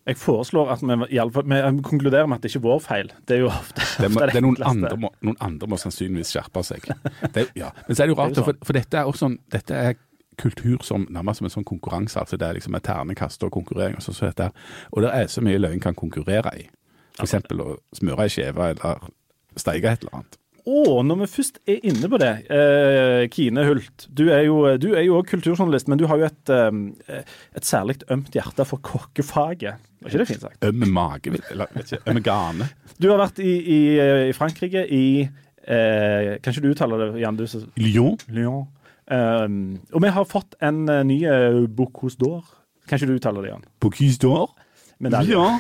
Jeg 0.07 0.17
foreslår 0.17 0.71
at 0.73 0.83
vi, 0.83 0.97
i 1.15 1.19
alle 1.21 1.33
fall, 1.33 1.45
vi 1.45 1.83
konkluderer 1.85 2.27
med 2.27 2.39
at 2.39 2.43
det 2.43 2.51
ikke 2.51 2.61
er 2.63 2.65
vår 2.65 2.79
feil. 2.85 3.11
Det 3.29 3.37
er 3.37 3.43
jo 3.45 3.51
ofte, 3.53 3.85
det, 4.01 4.09
må, 4.11 4.21
det, 4.21 4.37
er 4.41 4.45
noen, 4.45 4.63
andre 4.67 4.97
må, 4.97 5.11
noen 5.27 5.37
andre 5.45 5.69
må 5.69 5.79
sannsynligvis 5.81 6.33
skjerpe 6.33 6.63
seg. 6.67 6.89
Det, 7.35 7.51
ja. 7.59 7.69
Men 7.87 7.97
så 7.97 8.03
er 8.03 8.09
det 8.09 8.15
jo 8.15 8.19
rart, 8.23 8.35
det 8.37 8.47
for, 8.47 8.63
for, 8.65 8.79
dette 8.79 8.97
er 8.97 9.11
også 9.11 9.27
sånn, 9.27 9.37
dette 9.53 9.77
er 9.77 9.99
kultur 10.41 10.81
som 10.87 11.05
nærmest 11.13 11.43
som 11.43 11.51
en 11.51 11.55
sånn 11.59 11.69
konkurranse. 11.69 12.19
altså 12.19 12.39
Det 12.41 12.49
er 12.49 12.57
liksom 12.57 12.75
et 12.79 12.87
ternekast 12.87 13.45
og 13.45 13.53
konkurrering. 13.53 13.99
Og, 14.01 14.03
så, 14.03 14.17
så 14.17 14.31
dette, 14.31 14.51
og 14.91 15.05
det 15.05 15.13
er 15.15 15.29
så 15.29 15.45
mye 15.45 15.61
løgn 15.61 15.83
kan 15.85 15.99
konkurrere 15.99 16.55
i. 16.57 16.69
F.eks. 17.21 17.37
å 17.53 17.75
smøre 17.99 18.25
ei 18.25 18.33
skive 18.33 18.71
eller 18.73 19.11
steike 19.61 19.93
et 19.93 20.07
eller 20.07 20.23
annet. 20.23 20.41
Og 20.69 21.05
når 21.07 21.23
vi 21.23 21.29
først 21.33 21.61
er 21.69 21.79
inne 21.89 22.09
på 22.11 22.19
det, 22.21 22.33
eh, 22.53 23.29
Kine 23.33 23.65
Hult. 23.65 24.09
Du 24.13 24.29
er 24.29 24.43
jo 24.45 24.67
òg 24.67 25.29
kulturjournalist, 25.31 25.89
men 25.89 25.99
du 25.99 26.07
har 26.07 26.19
jo 26.21 26.25
et, 26.29 26.51
eh, 26.51 27.23
et 27.57 27.65
særlig 27.65 28.01
ømt 28.11 28.33
hjerte 28.35 28.67
for 28.67 28.83
kokkefaget. 28.83 29.75
Var 30.01 30.09
ikke 30.09 30.19
det 30.19 30.29
fint 30.29 30.41
sagt? 30.41 30.65
Øm 30.65 30.89
mage, 30.93 31.33
eller 31.51 31.67
vet 31.75 31.93
ikke, 31.93 32.03
ømme 32.11 32.23
gane. 32.23 32.69
Du 33.01 33.09
har 33.11 33.19
vært 33.19 33.39
i, 33.39 33.53
i, 33.61 33.81
i 34.29 34.33
Frankrike, 34.33 34.87
i 34.89 35.23
eh, 35.23 36.39
Kan 36.43 36.53
ikke 36.53 36.63
du 36.63 36.71
uttale 36.71 37.01
det, 37.01 37.21
Jan? 37.21 37.37
Du, 37.37 37.47
så, 37.47 37.65
Lyon. 37.77 38.19
Lyon. 38.29 38.67
Um, 39.11 39.81
og 39.93 40.03
vi 40.05 40.09
har 40.09 40.25
fått 40.25 40.55
en 40.63 40.85
uh, 40.89 41.03
ny 41.03 41.25
uh, 41.27 41.67
Bocuse 41.67 42.17
d'Or. 42.21 42.45
Kan 42.87 42.99
ikke 42.99 43.11
du 43.11 43.17
uttale 43.19 43.43
det, 43.43 43.51
Jan? 43.51 43.65
Bocuse 43.81 44.21
d'Or? 44.23 44.53
Ja. 45.01 45.59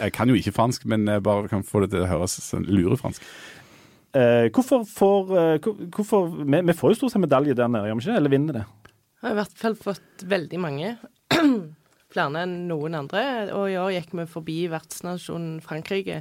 Jeg 0.00 0.12
kan 0.12 0.28
jo 0.28 0.34
ikke 0.34 0.52
fransk, 0.52 0.84
men 0.90 1.06
jeg 1.08 1.22
bare 1.22 1.48
kan 1.48 1.62
få 1.62 1.84
det 1.84 1.92
til 1.92 2.02
å 2.02 2.08
høres 2.10 2.34
sånn 2.42 2.64
lurefransk. 2.66 3.22
Eh, 4.12 4.50
hvorfor 4.52 4.82
får 4.84 5.30
eh, 5.40 5.68
hvorfor, 5.94 6.26
vi, 6.44 6.58
vi, 6.68 6.72
får 6.76 6.92
jo 6.92 6.98
stort 7.00 7.14
sett 7.14 7.22
medalje 7.24 7.56
der 7.56 7.70
nede, 7.72 7.88
gjør 7.88 7.96
vi 7.96 8.04
ikke? 8.04 8.16
Eller 8.20 8.32
vinner 8.32 8.58
det? 8.58 8.64
Jeg 9.22 9.28
har 9.28 9.36
i 9.36 9.38
hvert 9.40 9.60
fall 9.62 9.76
fått 9.78 10.24
veldig 10.28 10.60
mange. 10.60 10.96
Flere 12.12 12.42
enn 12.44 12.56
noen 12.68 12.98
andre. 12.98 13.22
Og 13.56 13.70
i 13.72 13.78
år 13.80 13.94
gikk 13.94 14.12
vi 14.18 14.26
forbi 14.28 14.56
vertsnasjonen 14.72 15.62
Frankrike. 15.64 16.20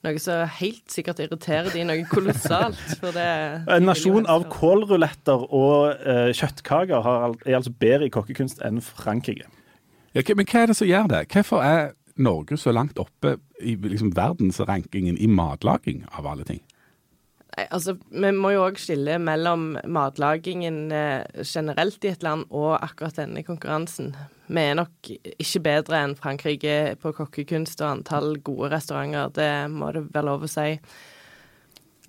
Noe 0.00 0.20
som 0.22 0.46
helt 0.56 0.86
sikkert 0.88 1.20
irriterer 1.20 1.68
de 1.74 1.82
noe 1.84 2.06
kolossalt. 2.08 2.80
For 3.02 3.12
det 3.12 3.26
en 3.74 3.84
nasjon 3.84 4.24
av 4.32 4.46
kålruletter 4.48 5.44
og 5.44 6.00
uh, 6.00 6.30
kjøttkaker 6.32 7.04
har, 7.04 7.36
er 7.44 7.58
altså 7.58 7.74
bedre 7.76 8.08
i 8.08 8.14
kokkekunst 8.14 8.64
enn 8.64 8.80
Frankrike. 8.80 9.50
Ja, 10.16 10.24
men 10.32 10.48
hva 10.48 10.62
er 10.62 10.72
det 10.72 10.78
som 10.80 10.88
gjør 10.88 11.12
det? 11.12 11.26
Hvorfor 11.34 11.66
er 11.66 11.92
Norge 12.20 12.56
så 12.56 12.72
langt 12.72 12.96
oppe 13.00 13.36
i 13.60 13.76
liksom, 13.76 14.14
verdensrankingen 14.16 15.20
i 15.20 15.28
matlaging, 15.28 16.06
av 16.16 16.32
alle 16.32 16.48
ting? 16.48 16.64
Altså, 17.70 17.96
Vi 18.10 18.30
må 18.32 18.52
jo 18.54 18.62
òg 18.68 18.78
skille 18.78 19.16
mellom 19.18 19.72
matlagingen 19.90 20.92
eh, 20.94 21.24
generelt 21.42 22.04
i 22.06 22.12
et 22.12 22.22
land 22.22 22.44
og 22.50 22.76
akkurat 22.78 23.16
denne 23.18 23.42
konkurransen. 23.46 24.12
Vi 24.50 24.60
er 24.62 24.76
nok 24.78 25.10
ikke 25.10 25.62
bedre 25.64 26.02
enn 26.04 26.14
Frankrike 26.18 26.96
på 27.02 27.12
kokkekunst 27.16 27.82
og 27.82 27.90
antall 27.96 28.36
gode 28.46 28.70
restauranter, 28.74 29.32
det 29.34 29.50
må 29.74 29.90
det 29.94 30.04
være 30.14 30.28
lov 30.30 30.46
å 30.46 30.50
si. 30.50 30.76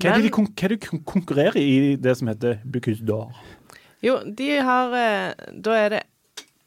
Hva 0.01 0.13
er 0.13 0.21
det 0.21 0.29
de 0.29 0.33
kon- 0.33 0.49
hva 0.49 0.69
de 0.71 0.77
konkurrerer 1.05 1.57
i 1.61 1.95
det 2.01 2.15
som 2.17 2.29
heter 2.31 2.61
Bucuse 2.65 3.03
d'Or? 3.05 3.33
Jo, 4.01 4.19
de 4.25 4.51
har 4.65 4.93
eh, 4.97 5.49
Da 5.61 5.75
er 5.77 5.89
det 5.97 6.03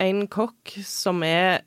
en 0.02 0.26
kokk 0.31 0.76
som 0.87 1.23
er 1.26 1.62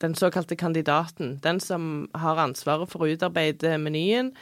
den 0.00 0.12
såkalte 0.16 0.56
kandidaten. 0.56 1.38
Den 1.40 1.60
som 1.60 2.08
har 2.16 2.36
ansvaret 2.42 2.88
for 2.90 3.04
å 3.04 3.08
utarbeide 3.12 3.78
menyen. 3.80 4.32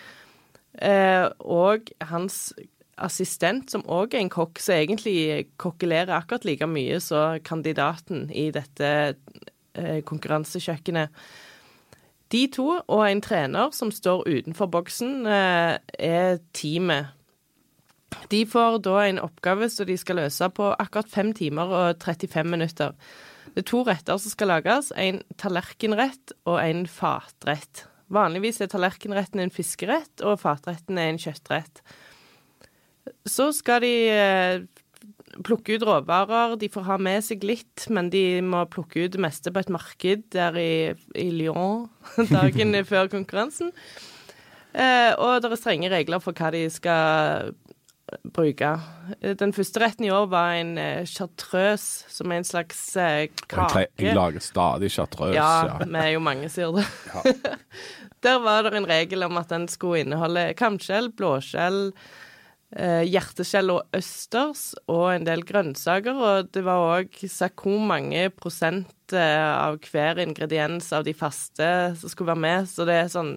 Eh, 0.83 1.27
og 1.39 1.91
hans 2.03 2.53
assistent, 2.99 3.71
som 3.71 3.85
òg 3.91 4.15
er 4.15 4.25
en 4.25 4.33
kokk, 4.33 4.61
som 4.63 4.77
egentlig 4.77 5.49
kokkelerer 5.61 6.15
akkurat 6.15 6.47
like 6.47 6.67
mye 6.71 7.01
som 7.03 7.41
kandidaten 7.47 8.29
i 8.31 8.51
dette 8.55 8.91
eh, 9.75 10.01
konkurransekjøkkenet. 10.07 11.11
De 12.35 12.47
to 12.51 12.69
og 12.81 13.03
en 13.07 13.23
trener 13.23 13.75
som 13.75 13.93
står 13.95 14.25
utenfor 14.27 14.71
boksen, 14.73 15.27
eh, 15.27 15.77
er 15.99 16.41
teamet. 16.57 17.13
De 18.31 18.45
får 18.47 18.79
da 18.87 18.99
en 19.05 19.23
oppgave 19.23 19.69
som 19.71 19.87
de 19.87 19.97
skal 19.99 20.23
løse 20.23 20.49
på 20.55 20.71
akkurat 20.79 21.11
5 21.11 21.33
timer 21.35 21.73
og 21.75 22.03
35 22.03 22.51
minutter. 22.51 22.95
Det 23.55 23.63
er 23.63 23.71
to 23.71 23.83
retter 23.87 24.19
som 24.19 24.31
skal 24.31 24.51
lages, 24.51 24.93
en 24.97 25.21
tallerkenrett 25.39 26.35
og 26.47 26.59
en 26.63 26.87
fatrett. 26.91 27.85
Vanligvis 28.15 28.63
er 28.63 28.71
tallerkenretten 28.73 29.43
en 29.43 29.53
fiskerett, 29.53 30.23
og 30.23 30.41
fatretten 30.43 31.01
er 31.01 31.13
en 31.13 31.21
kjøttrett. 31.21 31.83
Så 33.29 33.51
skal 33.57 33.83
de 33.85 33.93
eh, 34.13 34.65
plukke 35.45 35.77
ut 35.77 35.85
råvarer. 35.87 36.57
De 36.61 36.71
får 36.73 36.87
ha 36.89 36.99
med 37.01 37.25
seg 37.27 37.45
litt, 37.47 37.87
men 37.93 38.11
de 38.13 38.41
må 38.45 38.65
plukke 38.71 39.05
ut 39.05 39.15
det 39.17 39.23
meste 39.23 39.53
på 39.53 39.65
et 39.65 39.73
marked 39.73 40.27
der 40.35 40.59
i, 40.61 40.75
i 41.19 41.29
Lyon 41.35 41.89
dagen 42.33 42.77
før 42.87 43.11
konkurransen. 43.13 43.75
Eh, 44.75 45.13
og 45.19 45.43
det 45.43 45.51
er 45.51 45.61
strenge 45.61 45.93
regler 45.93 46.23
for 46.23 46.35
hva 46.35 46.51
de 46.55 46.65
skal 46.73 47.53
bruke. 48.23 48.71
Den 49.41 49.53
første 49.57 49.81
retten 49.83 50.07
i 50.07 50.13
år 50.15 50.27
var 50.33 50.57
en 50.59 50.75
eh, 50.81 51.07
chartreuse, 51.09 52.09
som 52.13 52.33
er 52.33 52.43
en 52.43 52.49
slags 52.49 52.81
eh, 53.01 53.31
kake. 53.51 53.87
jeg 54.01 54.17
lager 54.17 54.45
stadig 54.45 54.91
chartreuse. 54.95 55.37
Ja, 55.37 55.79
vi 55.85 56.01
er 56.01 56.13
jo 56.15 56.23
mange 56.25 56.51
som 56.53 56.65
gjør 56.65 56.79
det. 56.81 57.55
Der 58.25 58.39
var 58.41 58.65
det 58.65 58.79
en 58.79 58.89
regel 58.89 59.27
om 59.27 59.41
at 59.41 59.51
den 59.53 59.67
skulle 59.69 60.05
inneholde 60.05 60.47
kamskjell, 60.57 61.11
blåskjell, 61.17 61.91
eh, 62.77 63.03
hjerteskjell 63.05 63.75
og 63.75 63.99
østers, 63.99 64.71
og 64.89 65.11
en 65.13 65.29
del 65.29 65.45
grønnsaker. 65.45 66.17
Og 66.17 66.55
det 66.57 66.65
var 66.65 66.87
òg 67.01 67.21
sagt 67.29 67.67
hvor 67.67 67.83
mange 67.85 68.31
prosent 68.33 69.15
av 69.15 69.77
hver 69.85 70.19
ingrediens 70.23 70.89
av 70.97 71.05
de 71.05 71.13
faste 71.15 71.69
som 72.01 72.11
skulle 72.11 72.33
være 72.33 72.47
med. 72.47 72.73
Så 72.73 72.89
det 72.89 72.97
er 73.03 73.13
sånn 73.13 73.37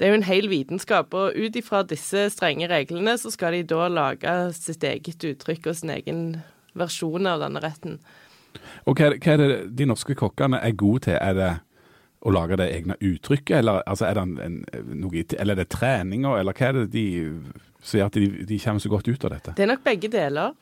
Det 0.00 0.06
er 0.06 0.14
jo 0.14 0.16
en 0.22 0.24
hel 0.24 0.48
vitenskap. 0.48 1.12
Og 1.12 1.36
ut 1.36 1.56
ifra 1.60 1.82
disse 1.84 2.30
strenge 2.32 2.70
reglene 2.72 3.18
så 3.20 3.28
skal 3.34 3.58
de 3.58 3.66
da 3.68 3.84
lage 3.92 4.36
sitt 4.56 4.84
eget 4.88 5.20
uttrykk 5.28 5.68
og 5.68 5.76
sin 5.76 5.92
egen 5.92 6.22
versjon 6.72 7.28
av 7.28 7.42
denne 7.44 7.60
retten. 7.60 7.98
Og 8.88 8.96
hva 8.96 9.12
hva 9.12 9.34
er 9.34 9.42
det 9.42 9.58
de 9.76 9.86
norske 9.90 10.16
kokkene 10.16 10.62
er 10.64 10.72
gode 10.72 11.04
til? 11.10 11.18
Er 11.20 11.36
det 11.36 11.50
å 12.20 12.32
lage 12.34 12.58
det 12.60 12.68
egne 12.74 12.96
uttrykket, 13.00 13.56
eller, 13.62 13.80
altså 13.88 14.06
er 14.10 14.18
det 14.18 14.22
en, 14.26 14.36
en, 14.44 14.56
noe, 15.00 15.24
eller 15.38 15.56
er 15.56 15.62
det 15.62 15.70
treninger, 15.72 16.40
eller 16.40 16.56
hva 16.56 16.66
er 16.68 16.78
det 16.82 16.90
de 16.92 17.04
gjør 17.16 18.04
at 18.04 18.12
de, 18.12 18.26
de 18.44 18.58
kommer 18.60 18.82
så 18.84 18.90
godt 18.92 19.08
ut 19.08 19.22
av 19.24 19.32
dette? 19.32 19.54
Det 19.56 19.64
er 19.64 19.70
nok 19.70 19.84
begge 19.86 20.10
deler. 20.12 20.52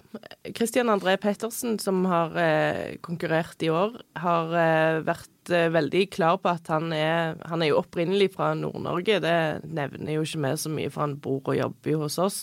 Christian 0.54 0.90
André 0.92 1.16
Pettersen, 1.18 1.78
som 1.82 2.04
har 2.06 2.36
eh, 2.38 2.96
konkurrert 3.02 3.58
i 3.66 3.72
år, 3.74 3.96
har 4.22 4.54
eh, 4.54 5.00
vært 5.06 5.50
eh, 5.50 5.66
veldig 5.74 6.04
klar 6.14 6.38
på 6.38 6.52
at 6.52 6.70
han 6.70 6.92
er 6.94 7.34
Han 7.50 7.64
er 7.64 7.72
jo 7.72 7.80
opprinnelig 7.80 8.30
fra 8.36 8.52
Nord-Norge. 8.54 9.18
Det 9.24 9.36
nevner 9.66 10.14
jo 10.14 10.22
ikke 10.22 10.44
vi 10.46 10.52
så 10.62 10.70
mye, 10.70 10.92
for 10.94 11.08
han 11.08 11.18
bor 11.18 11.42
og 11.42 11.58
jobber 11.58 11.90
jo 11.96 12.04
hos 12.04 12.18
oss. 12.22 12.38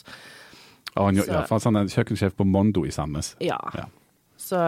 Og 0.95 1.05
han, 1.07 1.21
Så- 1.23 1.31
ja, 1.31 1.45
for 1.47 1.59
han 1.63 1.79
er 1.79 1.91
kjøkkensjef 1.95 2.35
på 2.35 2.47
Mondo 2.47 2.83
i 2.85 2.91
Sandnes. 2.91 3.35
Ja. 3.39 3.59
Ja. 3.79 3.87
Så, 4.35 4.59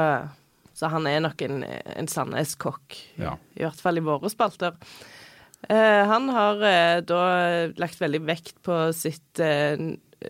så 0.78 0.92
han 0.94 1.08
er 1.10 1.24
nok 1.26 1.42
en, 1.42 1.64
en 1.66 2.10
Sandnes-kokk. 2.12 2.98
Ja. 3.18 3.38
I 3.58 3.66
hvert 3.66 3.82
fall 3.82 3.98
i 3.98 4.06
våre 4.06 4.30
spalter. 4.30 4.76
Eh, 5.66 6.04
han 6.06 6.30
har 6.30 6.62
eh, 6.62 7.00
da 7.02 7.22
lagt 7.82 7.98
veldig 7.98 8.22
vekt 8.28 8.60
på 8.66 8.76
sitt 8.94 9.42
eh, 9.42 9.74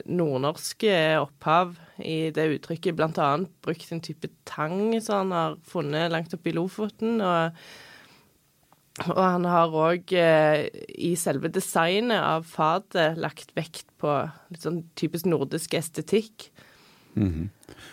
nordnorske 0.07 0.93
opphav 1.19 1.75
i 1.99 2.29
det 2.35 2.47
uttrykket. 2.55 2.95
Blant 2.95 3.19
annet 3.19 3.51
brukt 3.63 3.91
en 3.91 4.03
type 4.03 4.31
tang 4.47 4.95
som 5.03 5.27
han 5.27 5.35
har 5.35 5.59
funnet 5.67 6.13
langt 6.13 6.35
oppe 6.37 6.51
i 6.51 6.55
Lofoten. 6.55 7.19
Og, 7.19 7.59
og 9.11 9.21
han 9.21 9.47
har 9.51 9.75
òg 9.75 10.15
eh, 10.15 10.63
i 10.95 11.11
selve 11.19 11.51
designet 11.51 12.23
av 12.23 12.47
fatet 12.47 13.19
lagt 13.19 13.51
vekt 13.59 13.91
på 13.99 14.15
litt 14.53 14.63
sånn 14.63 14.85
typisk 14.95 15.27
nordisk 15.27 15.75
estetikk. 15.75 16.53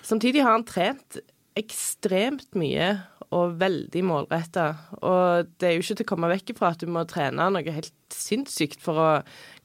Samtidig 0.04 0.42
har 0.44 0.52
han 0.52 0.66
trent 0.68 1.16
ekstremt 1.58 2.56
mye 2.58 2.88
og 3.34 3.56
veldig 3.60 4.02
målretta. 4.06 4.68
Og 5.02 5.50
det 5.58 5.68
er 5.68 5.76
jo 5.76 5.84
ikke 5.84 5.98
til 6.00 6.06
å 6.06 6.10
komme 6.12 6.30
vekk 6.30 6.54
ifra 6.54 6.70
at 6.74 6.82
du 6.82 6.90
må 6.90 7.04
trene 7.10 7.48
noe 7.50 7.74
helt 7.76 8.14
sinnssykt 8.14 8.82
for 8.82 9.00
å 9.00 9.10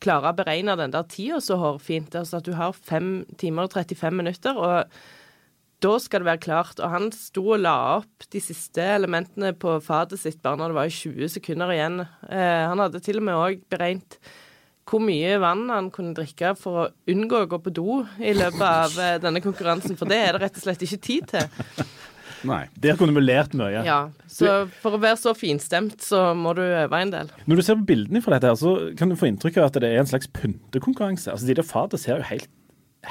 klare 0.02 0.32
å 0.32 0.38
beregne 0.38 0.78
den 0.80 0.94
der 0.94 1.08
tida 1.10 1.40
så 1.44 1.60
hårfint. 1.62 2.18
Altså 2.18 2.40
at 2.40 2.50
du 2.50 2.54
har 2.58 2.74
5 2.74 3.14
timer 3.42 3.70
og 3.70 3.78
35 3.78 4.22
minutter, 4.22 4.58
og 4.58 5.80
da 5.84 5.94
skal 6.02 6.24
det 6.24 6.30
være 6.30 6.44
klart. 6.46 6.82
Og 6.82 6.94
han 6.94 7.10
sto 7.16 7.46
og 7.56 7.64
la 7.64 7.78
opp 8.00 8.30
de 8.34 8.42
siste 8.44 8.84
elementene 8.98 9.54
på 9.58 9.78
fatet 9.86 10.22
sitt 10.22 10.42
bare 10.46 10.62
når 10.62 10.74
det 10.74 10.80
var 10.82 10.94
20 11.00 11.34
sekunder 11.38 11.74
igjen. 11.76 12.04
Eh, 12.30 12.64
han 12.70 12.84
hadde 12.84 13.02
til 13.06 13.22
og 13.22 13.28
med 13.30 13.40
òg 13.40 13.66
beregnet 13.72 14.20
hvor 14.90 15.02
mye 15.04 15.36
vann 15.42 15.68
han 15.70 15.90
kunne 15.94 16.16
drikke 16.18 16.56
for 16.58 16.82
å 16.82 16.86
unngå 17.12 17.44
å 17.44 17.50
gå 17.52 17.60
på 17.62 17.74
do 17.78 18.00
i 18.18 18.34
løpet 18.34 18.66
av 18.66 18.96
eh, 19.00 19.18
denne 19.22 19.42
konkurransen, 19.44 19.98
for 20.00 20.10
det 20.10 20.18
er 20.18 20.36
det 20.36 20.44
rett 20.48 20.58
og 20.58 20.66
slett 20.66 20.86
ikke 20.88 21.02
tid 21.06 21.28
til. 21.34 21.86
Nei. 22.48 22.62
Der 22.80 22.96
kunne 23.00 23.14
vi 23.18 23.22
lært 23.26 23.54
mye. 23.58 23.82
Ja, 23.84 24.00
Så 24.32 24.70
for 24.80 24.96
å 24.96 25.02
være 25.02 25.20
så 25.20 25.34
finstemt, 25.36 26.00
så 26.06 26.30
må 26.38 26.54
du 26.56 26.62
øve 26.64 27.02
en 27.04 27.12
del. 27.12 27.32
Når 27.50 27.60
du 27.60 27.66
ser 27.68 27.80
på 27.82 27.88
bildene 27.92 28.22
fra 28.24 28.38
dette, 28.38 28.52
her, 28.54 28.60
så 28.60 28.76
kan 29.00 29.12
du 29.12 29.18
få 29.20 29.28
inntrykk 29.30 29.60
av 29.60 29.70
at 29.70 29.80
det 29.84 29.90
er 29.92 30.02
en 30.02 30.10
slags 30.10 30.30
pyntekonkurranse. 30.38 31.34
Altså, 31.34 31.50
De 31.50 31.58
der 31.60 31.68
fatene 31.68 32.00
ser 32.00 32.22
jo 32.22 32.30
helt, 32.30 32.48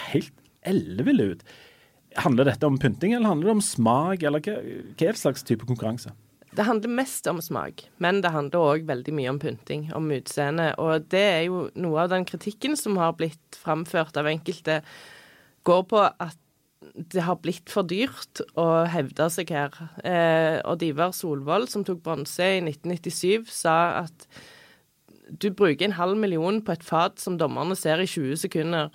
helt 0.08 0.32
elleville 0.68 1.32
ut. 1.34 1.44
Handler 2.24 2.48
dette 2.48 2.66
om 2.66 2.78
pynting, 2.80 3.12
eller 3.14 3.28
handler 3.28 3.50
det 3.52 3.56
om 3.58 3.64
smak, 3.64 4.24
eller 4.24 4.42
hva, 4.42 4.56
hva 4.64 5.10
er 5.10 5.12
det 5.12 5.20
slags 5.20 5.44
type 5.46 5.68
konkurranse? 5.68 6.14
Det 6.58 6.64
handler 6.66 6.90
mest 6.90 7.28
om 7.30 7.38
smak, 7.44 7.84
men 8.02 8.18
det 8.24 8.32
handler 8.34 8.64
òg 8.72 8.86
veldig 8.88 9.12
mye 9.14 9.30
om 9.30 9.38
pynting, 9.38 9.84
om 9.94 10.08
utseende. 10.10 10.72
Og 10.82 11.04
det 11.12 11.20
er 11.22 11.44
jo 11.46 11.68
noe 11.78 12.00
av 12.02 12.10
den 12.10 12.26
kritikken 12.26 12.74
som 12.76 12.96
har 12.98 13.12
blitt 13.14 13.58
framført 13.62 14.18
av 14.18 14.26
enkelte, 14.26 14.80
går 15.68 15.84
på 15.92 16.02
at 16.02 16.34
det 17.14 17.22
har 17.26 17.38
blitt 17.42 17.70
for 17.70 17.86
dyrt 17.86 18.40
å 18.58 18.64
hevde 18.90 19.26
seg 19.34 19.50
her. 19.54 19.74
Eh, 20.02 20.58
og 20.66 20.78
Divar 20.82 21.14
Solvold, 21.14 21.68
som 21.70 21.84
tok 21.86 22.02
bronse 22.02 22.42
i 22.56 22.60
1997, 22.64 23.46
sa 23.54 23.76
at 24.04 24.26
du 25.28 25.50
bruker 25.54 25.84
en 25.84 25.96
halv 25.98 26.16
million 26.18 26.58
på 26.64 26.72
et 26.74 26.82
fat 26.86 27.18
som 27.22 27.36
dommerne 27.38 27.76
ser 27.78 28.00
i 28.02 28.06
20 28.08 28.34
sekunder. 28.46 28.90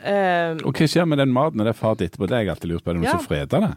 Eh, 0.00 0.56
Og 0.64 0.72
hva 0.72 0.86
skjer 0.88 1.06
med 1.08 1.18
den 1.20 1.32
maten 1.34 1.60
og 1.60 1.66
det 1.68 1.76
fatet 1.76 2.10
etterpå? 2.10 2.26
Det 2.28 2.36
har 2.38 2.44
jeg 2.46 2.54
alltid 2.54 2.70
lurt 2.70 2.84
på. 2.84 2.90
Er 2.90 2.94
det 2.94 3.02
noen 3.02 3.10
Ja. 3.10 3.18
som 3.18 3.26
freder 3.26 3.60
det? 3.66 3.72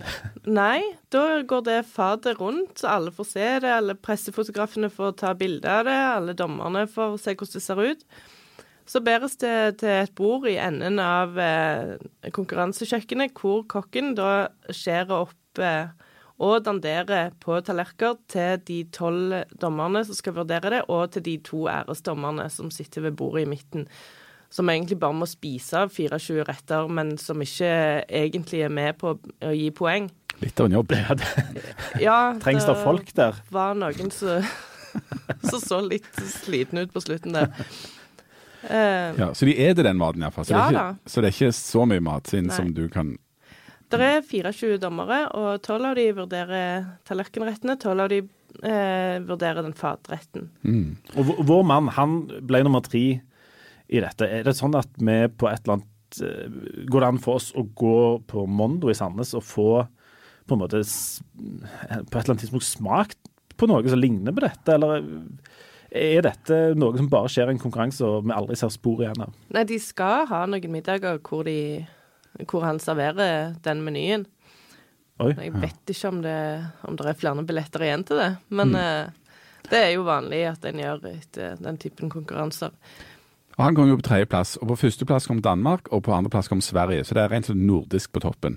Nei, 0.60 0.80
da 1.12 1.40
går 1.46 1.64
det 1.66 1.78
fadet 1.90 2.36
rundt, 2.40 2.80
så 2.80 2.90
alle 2.96 3.14
får 3.14 3.28
se 3.28 3.46
det. 3.64 3.72
Alle 3.74 3.96
pressefotografene 3.98 4.90
får 4.92 5.16
ta 5.22 5.32
bilde 5.38 5.70
av 5.70 5.88
det, 5.88 5.96
alle 6.16 6.36
dommerne 6.38 6.86
får 6.90 7.18
se 7.20 7.36
hvordan 7.36 7.56
det 7.56 7.64
ser 7.64 7.82
ut. 7.92 8.06
Så 8.90 9.02
bæres 9.06 9.36
det 9.38 9.80
til 9.82 9.92
et 10.00 10.14
bord 10.18 10.48
i 10.50 10.56
enden 10.58 10.98
av 11.02 11.36
eh, 11.38 11.98
konkurransekjøkkenet, 12.34 13.36
hvor 13.38 13.62
kokken 13.70 14.16
da 14.18 14.48
skjærer 14.74 15.28
opp 15.28 15.62
eh, 15.62 15.92
og 16.40 16.64
danderer 16.66 17.34
på 17.38 17.60
tallerkener 17.62 18.18
til 18.32 18.64
de 18.66 18.80
tolv 18.90 19.36
dommerne 19.60 20.02
som 20.08 20.16
skal 20.16 20.34
vurdere 20.40 20.72
det, 20.74 20.80
og 20.88 21.12
til 21.14 21.26
de 21.28 21.36
to 21.46 21.66
æresdommerne 21.70 22.48
som 22.50 22.72
sitter 22.74 23.06
ved 23.06 23.18
bordet 23.20 23.44
i 23.44 23.50
midten. 23.52 23.86
Som 24.50 24.66
egentlig 24.72 24.98
bare 24.98 25.14
må 25.14 25.26
spise 25.30 25.78
av 25.84 25.92
24 25.94 26.42
retter, 26.48 26.88
men 26.90 27.12
som 27.22 27.38
ikke 27.44 27.68
egentlig 28.08 28.64
er 28.66 28.72
med 28.74 28.96
på 28.98 29.12
å 29.14 29.52
gi 29.54 29.68
poeng. 29.70 30.08
Litt 30.42 30.58
av 30.60 30.66
en 30.66 30.72
jobb. 30.80 30.90
Ja, 30.96 31.14
det 31.14 32.02
Ja, 32.02 32.16
trengs 32.42 32.66
det 32.66 32.74
folk 32.82 33.12
der? 33.14 33.38
var 33.54 33.74
noen 33.78 34.10
som 34.10 34.42
så, 35.50 35.60
så 35.62 35.78
litt 35.86 36.08
sliten 36.42 36.78
ut 36.82 36.90
på 36.92 37.00
slutten 37.04 37.36
der. 37.36 37.52
Uh, 38.64 39.14
Ja, 39.16 39.30
så 39.34 39.46
de 39.48 39.54
er 39.56 39.74
den 39.78 39.96
maten 40.00 40.22
iallfall. 40.26 40.44
Så, 40.44 40.52
Ja 40.52 40.66
det 40.68 40.76
ikke- 40.80 41.10
så 41.14 41.20
det 41.22 41.28
er 41.30 41.36
ikke 41.38 41.54
så 41.56 41.86
mye 41.88 42.00
matsvinn 42.04 42.50
sin 42.50 42.56
som 42.56 42.74
du 42.74 42.88
kan 42.92 43.14
Det 43.90 44.00
er 44.00 44.20
24 44.22 44.78
dommere, 44.78 45.26
og 45.34 45.62
12 45.62 45.84
av 45.86 45.94
de 45.96 46.12
vurderer 46.12 46.84
tallerkenrettene. 47.08 47.78
12 47.80 48.00
av 48.00 48.08
de 48.08 48.18
eh, 48.62 49.18
vurderer 49.26 49.62
den 49.62 49.72
fatretten. 49.74 50.50
mm. 50.62 50.96
Og 51.16 51.46
vår 51.46 51.64
mann, 51.64 51.88
han 51.88 52.20
ble 52.46 52.62
nummer 52.62 52.80
tre 52.82 53.20
i 53.90 54.02
dette. 54.02 54.28
Er 54.28 54.46
det 54.46 54.54
sånn 54.58 54.76
at 54.78 54.92
vi 54.98 55.16
på 55.34 55.48
et 55.50 55.64
eller 55.64 55.80
annet 55.80 56.20
eh, 56.22 56.84
Går 56.90 57.02
det 57.02 57.08
an 57.08 57.22
for 57.22 57.40
oss 57.40 57.50
å 57.58 57.64
gå 57.64 58.20
på 58.30 58.46
Mondo 58.46 58.90
i 58.90 58.96
Sandnes 58.98 59.34
og 59.38 59.46
få 59.46 59.70
på 60.46 60.56
en 60.56 60.62
måte 60.62 60.82
på 60.82 60.86
et 60.86 62.14
eller 62.16 62.32
annet 62.32 62.44
tidspunkt 62.44 62.66
smakt 62.66 63.18
på 63.60 63.68
noe 63.70 63.86
som 63.90 64.00
ligner 64.00 64.34
på 64.34 64.42
dette, 64.42 64.74
eller 64.74 65.04
Er 65.90 66.22
dette 66.22 66.56
noe 66.78 66.96
som 66.96 67.10
bare 67.10 67.30
skjer 67.30 67.50
i 67.50 67.56
en 67.56 67.60
konkurranse 67.62 68.06
og 68.06 68.28
vi 68.28 68.34
aldri 68.34 68.56
ser 68.58 68.70
spor 68.70 69.02
igjen 69.02 69.24
av? 69.24 69.32
Nei, 69.50 69.64
de 69.66 69.78
skal 69.82 70.28
ha 70.30 70.44
noen 70.46 70.70
middager 70.70 71.18
hvor, 71.26 71.42
de, 71.46 71.82
hvor 72.46 72.62
han 72.62 72.78
serverer 72.82 73.56
den 73.64 73.82
menyen. 73.82 74.26
Oi. 75.20 75.32
Jeg 75.34 75.52
vet 75.58 75.92
ikke 75.92 76.12
om 76.14 76.20
det, 76.24 76.36
om 76.86 76.96
det 76.96 77.10
er 77.10 77.18
flere 77.18 77.42
billetter 77.44 77.84
igjen 77.84 78.06
til 78.06 78.22
det, 78.22 78.30
men 78.54 78.76
eh, 78.78 79.10
det 79.66 79.80
er 79.82 79.90
jo 79.96 80.06
vanlig 80.06 80.44
at 80.48 80.64
en 80.70 80.78
gjør 80.80 81.08
etter 81.10 81.58
den 81.60 81.80
typen 81.82 82.12
konkurranser. 82.12 82.72
Og 83.60 83.64
Han 83.66 83.76
kom 83.76 83.90
jo 83.90 83.98
på 84.00 84.06
tredjeplass, 84.06 84.54
på 84.56 84.76
førsteplass 84.80 85.26
kom 85.28 85.42
Danmark, 85.44 85.90
og 85.92 86.06
på 86.06 86.14
andreplass 86.16 86.48
kom 86.48 86.62
Sverige. 86.64 87.04
Så 87.04 87.12
det 87.12 87.26
er 87.26 87.28
rent 87.28 87.50
sånn 87.50 87.66
nordisk 87.68 88.08
på 88.14 88.22
toppen. 88.24 88.56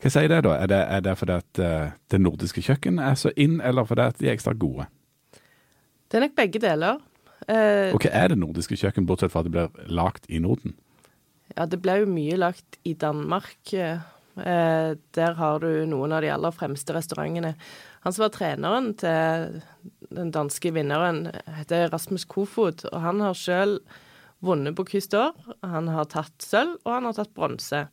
Hva 0.00 0.12
sier 0.14 0.30
det, 0.32 0.38
da? 0.46 0.54
Er 0.56 0.70
det, 0.70 0.78
er 0.94 1.02
det 1.04 1.14
fordi 1.20 1.34
at 1.36 1.60
eh, 1.60 1.90
det 2.08 2.20
nordiske 2.22 2.62
kjøkken 2.64 2.96
er 3.02 3.18
så 3.20 3.28
inn, 3.36 3.58
eller 3.60 3.84
fordi 3.84 4.06
at 4.06 4.22
de 4.22 4.30
er 4.30 4.38
ekstra 4.38 4.54
gode? 4.56 4.86
Det 6.08 6.16
er 6.16 6.24
nok 6.24 6.38
begge 6.38 6.62
deler. 6.64 7.02
Eh, 7.44 7.92
Og 7.92 8.00
hva 8.00 8.14
er 8.22 8.32
det 8.32 8.40
nordiske 8.40 8.78
kjøkken, 8.80 9.04
bortsett 9.10 9.34
fra 9.34 9.44
at 9.44 9.50
det 9.50 9.52
blir 9.58 9.92
lagd 9.92 10.30
i 10.32 10.40
Norden? 10.40 10.78
Ja, 11.52 11.68
det 11.68 11.82
ble 11.84 11.98
jo 12.00 12.08
mye 12.08 12.40
lagt 12.40 12.80
i 12.88 12.96
Danmark. 12.96 13.60
Eh, 13.74 14.00
der 15.18 15.38
har 15.42 15.60
du 15.60 15.70
noen 15.92 16.16
av 16.16 16.24
de 16.24 16.32
aller 16.32 16.56
fremste 16.56 16.96
restaurantene. 16.96 17.52
Han 18.06 18.16
som 18.16 18.24
var 18.24 18.32
treneren 18.32 18.92
til 18.96 19.60
den 20.14 20.32
danske 20.32 20.72
vinneren, 20.72 21.26
heter 21.58 21.90
Rasmus 21.92 22.24
Kofod, 22.24 22.86
og 22.94 23.00
han 23.02 23.20
har 23.20 23.36
sjøl 23.36 23.80
vunnet 24.44 24.76
på 24.78 24.86
Custor. 24.86 25.34
Han 25.66 25.88
har 25.90 26.08
tatt 26.12 26.36
sølv, 26.44 26.76
og 26.84 26.92
han 26.94 27.08
har 27.08 27.16
tatt 27.18 27.34
bronse. 27.36 27.86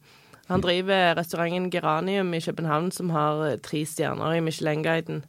Han 0.50 0.62
driver 0.62 1.16
restauranten 1.18 1.72
Geranium 1.74 2.34
i 2.38 2.42
København, 2.44 2.92
som 2.94 3.10
har 3.16 3.58
tre 3.66 3.82
stjerner 3.90 4.38
i 4.38 4.44
Michelin-guiden. 4.46 5.24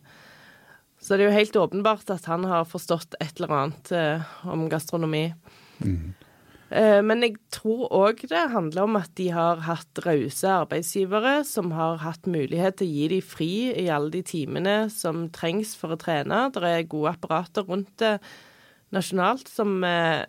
Så 1.01 1.17
det 1.17 1.27
er 1.27 1.31
jo 1.31 1.39
helt 1.39 1.57
åpenbart 1.61 2.11
at 2.13 2.29
han 2.29 2.45
har 2.49 2.69
forstått 2.69 3.17
et 3.21 3.39
eller 3.39 3.53
annet 3.55 3.91
eh, 3.95 4.31
om 4.49 4.67
gastronomi. 4.73 5.31
Eh, 6.69 7.01
Men 7.05 7.23
jeg 7.23 7.37
tror 7.55 7.87
òg 7.95 8.25
det 8.29 8.51
handler 8.51 8.89
om 8.89 8.97
at 8.99 9.13
de 9.15 9.29
har 9.31 9.61
hatt 9.69 10.01
rause 10.05 10.51
arbeidsgivere 10.51 11.45
som 11.47 11.71
har 11.77 12.01
hatt 12.03 12.27
mulighet 12.27 12.81
til 12.81 12.89
å 12.89 12.97
gi 12.97 13.09
dem 13.13 13.23
fri 13.23 13.53
i 13.85 13.87
alle 13.93 14.11
de 14.11 14.25
timene 14.27 14.91
som 14.91 15.29
trengs 15.31 15.77
for 15.79 15.95
å 15.95 16.01
trene. 16.01 16.49
Det 16.53 16.65
er 16.65 16.89
gode 16.91 17.15
apparater 17.15 17.69
rundt 17.69 17.93
det 18.03 18.17
nasjonalt 18.97 19.49
som 19.53 19.79
eh, 19.87 20.27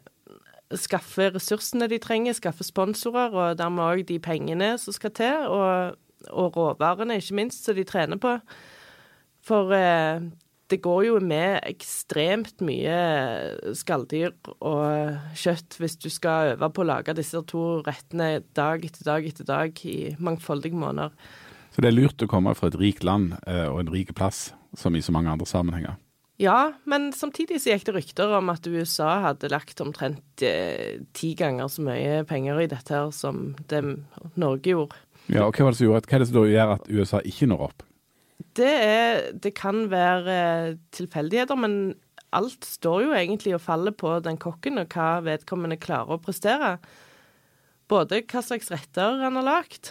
skaffer 0.76 1.36
ressursene 1.36 1.88
de 1.88 2.00
trenger, 2.02 2.36
skaffe 2.36 2.66
sponsorer, 2.68 3.32
og 3.32 3.60
dermed 3.60 3.84
òg 3.86 4.04
de 4.10 4.20
pengene 4.24 4.74
som 4.82 4.96
skal 4.96 5.14
til, 5.16 5.48
og, 5.48 5.96
og 6.30 6.58
råvarene, 6.58 7.20
ikke 7.22 7.38
minst, 7.40 7.64
som 7.64 7.78
de 7.78 7.86
trener 7.88 8.20
på. 8.22 8.36
For 9.48 9.72
eh, 9.76 10.26
det 10.68 10.82
går 10.84 11.04
jo 11.08 11.20
med 11.24 11.62
ekstremt 11.68 12.60
mye 12.66 12.98
skalldyr 13.78 14.34
og 14.58 15.38
kjøtt 15.40 15.78
hvis 15.80 15.96
du 16.04 16.10
skal 16.12 16.56
øve 16.56 16.70
på 16.76 16.84
å 16.84 16.90
lage 16.90 17.16
disse 17.16 17.40
to 17.48 17.80
rettene 17.88 18.42
dag 18.58 18.84
etter 18.84 19.08
dag 19.08 19.30
etter 19.30 19.48
dag 19.48 19.86
i 19.88 20.16
mangfoldige 20.20 20.76
måneder. 20.76 21.16
Så 21.72 21.84
det 21.84 21.92
er 21.92 21.96
lurt 21.96 22.24
å 22.24 22.30
komme 22.32 22.56
fra 22.58 22.72
et 22.72 22.80
rikt 22.80 23.08
land 23.08 23.38
eh, 23.46 23.68
og 23.70 23.84
en 23.84 23.94
rik 23.94 24.12
plass, 24.18 24.50
som 24.76 24.96
i 24.98 25.04
så 25.04 25.14
mange 25.16 25.32
andre 25.32 25.48
sammenhenger. 25.48 25.96
Ja, 26.38 26.74
men 26.86 27.10
samtidig 27.18 27.58
så 27.64 27.72
gikk 27.72 27.88
det 27.88 27.94
rykter 27.96 28.36
om 28.38 28.52
at 28.54 28.68
USA 28.70 29.16
hadde 29.24 29.50
lagt 29.50 29.82
omtrent 29.82 30.44
eh, 30.46 31.00
ti 31.18 31.32
ganger 31.38 31.70
så 31.74 31.82
mye 31.86 32.20
penger 32.30 32.62
i 32.62 32.68
dette 32.70 32.94
her 32.94 33.10
som 33.16 33.56
det 33.72 33.82
Norge 34.38 34.76
gjorde. 34.76 35.00
Ja, 35.34 35.48
og 35.48 35.58
Hva 35.58 35.66
var 35.66 35.74
det 35.74 35.80
som 35.80 35.88
gjorde 35.88 36.04
at, 36.04 36.10
hva 36.10 36.18
er 36.18 36.24
det 36.24 36.28
som 36.30 36.46
gjør 36.46 36.74
at 36.76 36.92
USA 36.94 37.22
ikke 37.26 37.50
når 37.50 37.64
opp? 37.72 37.88
Det, 38.58 38.70
er, 38.70 39.24
det 39.34 39.54
kan 39.58 39.88
være 39.90 40.36
eh, 40.36 40.78
tilfeldigheter, 40.94 41.58
men 41.58 41.98
alt 42.38 42.70
står 42.70 43.08
jo 43.08 43.18
egentlig 43.18 43.56
og 43.58 43.64
faller 43.66 43.98
på 43.98 44.14
den 44.22 44.38
kokken 44.38 44.78
og 44.82 44.94
hva 44.94 45.24
vedkommende 45.26 45.80
klarer 45.82 46.20
å 46.20 46.22
prestere. 46.22 46.76
Både 47.90 48.22
hva 48.30 48.46
slags 48.46 48.70
retter 48.70 49.24
han 49.24 49.42
har 49.42 49.48
lagd, 49.48 49.90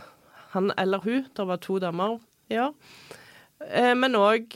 han 0.54 0.70
eller 0.78 1.02
hun, 1.02 1.26
det 1.26 1.50
var 1.50 1.58
to 1.64 1.80
damer 1.82 2.20
i 2.54 2.62
år, 2.62 2.74
eh, 3.66 3.94
men 3.98 4.14
òg 4.14 4.54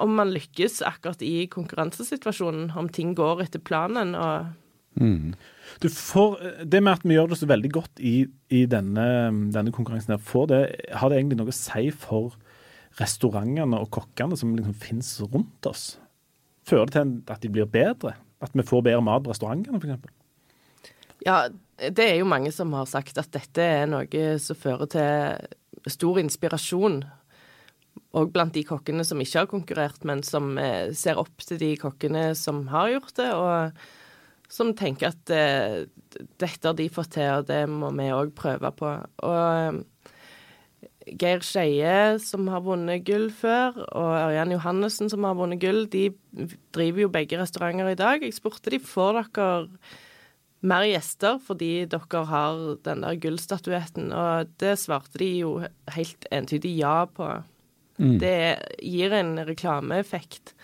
om 0.00 0.16
man 0.16 0.32
lykkes 0.32 0.80
akkurat 0.86 1.22
i 1.24 1.46
konkurransesituasjonen, 1.52 2.70
om 2.78 2.88
ting 2.88 3.14
går 3.18 3.44
etter 3.44 3.62
planen. 3.62 4.14
og 4.14 4.46
Du 5.82 5.88
får, 5.88 6.64
det 6.64 6.82
med 6.82 6.92
at 6.92 7.04
vi 7.04 7.16
gjør 7.16 7.32
det 7.32 7.40
så 7.40 7.48
veldig 7.50 7.72
godt 7.72 8.00
i, 8.00 8.26
i 8.52 8.64
denne, 8.66 9.06
denne 9.54 9.72
konkurransen, 9.72 10.14
her, 10.16 10.22
får 10.22 10.48
det, 10.52 10.62
har 10.94 11.10
det 11.10 11.20
egentlig 11.20 11.40
noe 11.40 11.52
å 11.52 11.56
si 11.56 11.90
for 11.90 12.36
restaurantene 13.00 13.80
og 13.80 13.90
kokkene 13.94 14.36
som 14.36 14.56
liksom 14.56 14.76
finnes 14.76 15.14
rundt 15.24 15.68
oss? 15.70 15.86
Fører 16.68 16.90
det 16.90 16.98
til 16.98 17.14
at 17.34 17.42
de 17.42 17.52
blir 17.52 17.70
bedre? 17.70 18.16
At 18.42 18.54
vi 18.54 18.64
får 18.66 18.84
bedre 18.84 19.04
mat 19.04 19.24
på 19.24 19.32
restaurantene, 19.32 19.80
f.eks.? 19.80 20.18
Ja, 21.22 21.46
det 21.78 22.04
er 22.04 22.16
jo 22.18 22.28
mange 22.28 22.50
som 22.54 22.72
har 22.74 22.88
sagt 22.90 23.18
at 23.20 23.30
dette 23.34 23.62
er 23.62 23.90
noe 23.90 24.22
som 24.42 24.58
fører 24.58 24.88
til 24.90 25.90
stor 25.90 26.18
inspirasjon. 26.22 27.02
Og 28.12 28.32
blant 28.32 28.52
de 28.52 28.64
kokkene 28.68 29.04
som 29.08 29.20
ikke 29.20 29.44
har 29.44 29.50
konkurrert, 29.50 30.04
men 30.08 30.20
som 30.26 30.56
eh, 30.60 30.92
ser 30.96 31.20
opp 31.20 31.44
til 31.44 31.60
de 31.60 31.72
kokkene 31.80 32.32
som 32.36 32.66
har 32.72 32.90
gjort 32.92 33.14
det, 33.16 33.30
og 33.32 34.52
som 34.52 34.74
tenker 34.76 35.12
at 35.12 35.32
eh, 35.32 35.84
dette 36.40 36.68
har 36.68 36.76
de 36.76 36.90
fått 36.92 37.14
til, 37.16 37.30
og 37.38 37.48
det 37.48 37.62
må 37.72 37.88
vi 37.96 38.10
òg 38.12 38.34
prøve 38.36 38.72
på. 38.76 38.92
Og 39.24 39.80
Geir 41.18 41.42
Skeie, 41.42 42.18
som 42.22 42.46
har 42.52 42.62
vunnet 42.64 43.04
gull 43.06 43.30
før, 43.34 43.80
og 43.88 44.12
Ørjan 44.12 44.54
Johannessen, 44.54 45.10
som 45.10 45.24
har 45.26 45.36
vunnet 45.38 45.60
gull, 45.62 45.86
de 45.90 46.10
driver 46.74 47.06
jo 47.06 47.12
begge 47.12 47.40
restauranter 47.40 47.92
i 47.92 47.98
dag. 47.98 48.22
Jeg 48.22 48.36
spurte 48.36 48.72
de 48.72 48.80
får 48.82 49.22
dere 49.22 49.48
mer 50.62 50.84
gjester 50.86 51.40
fordi 51.42 51.88
dere 51.90 52.22
har 52.30 52.60
den 52.86 53.02
der 53.02 53.18
gullstatuetten, 53.24 54.12
og 54.14 54.52
det 54.62 54.76
svarte 54.78 55.18
de 55.22 55.30
jo 55.40 55.56
helt 55.96 56.28
entydig 56.30 56.76
ja 56.78 57.02
på. 57.10 57.32
Det 57.96 58.58
gir 58.82 59.12
en 59.14 59.36
reklameeffekt. 59.46 60.54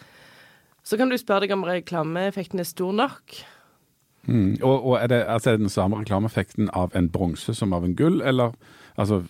Så 0.82 0.96
kan 0.96 1.10
du 1.10 1.18
spørre 1.20 1.44
deg 1.44 1.54
om 1.56 1.66
reklameeffekten 1.68 2.62
er 2.62 2.68
stor 2.68 2.94
nok. 2.96 3.36
Mm. 4.28 4.58
Og, 4.62 4.76
og 4.76 4.94
er, 4.98 5.10
det, 5.12 5.18
altså 5.28 5.50
er 5.50 5.58
det 5.58 5.66
den 5.66 5.72
samme 5.72 6.00
reklameeffekten 6.00 6.70
av 6.76 6.96
en 6.96 7.10
bronse 7.12 7.54
som 7.56 7.72
av 7.76 7.84
en 7.84 7.96
gull, 7.96 8.20
eller 8.20 8.56
altså 8.96 9.22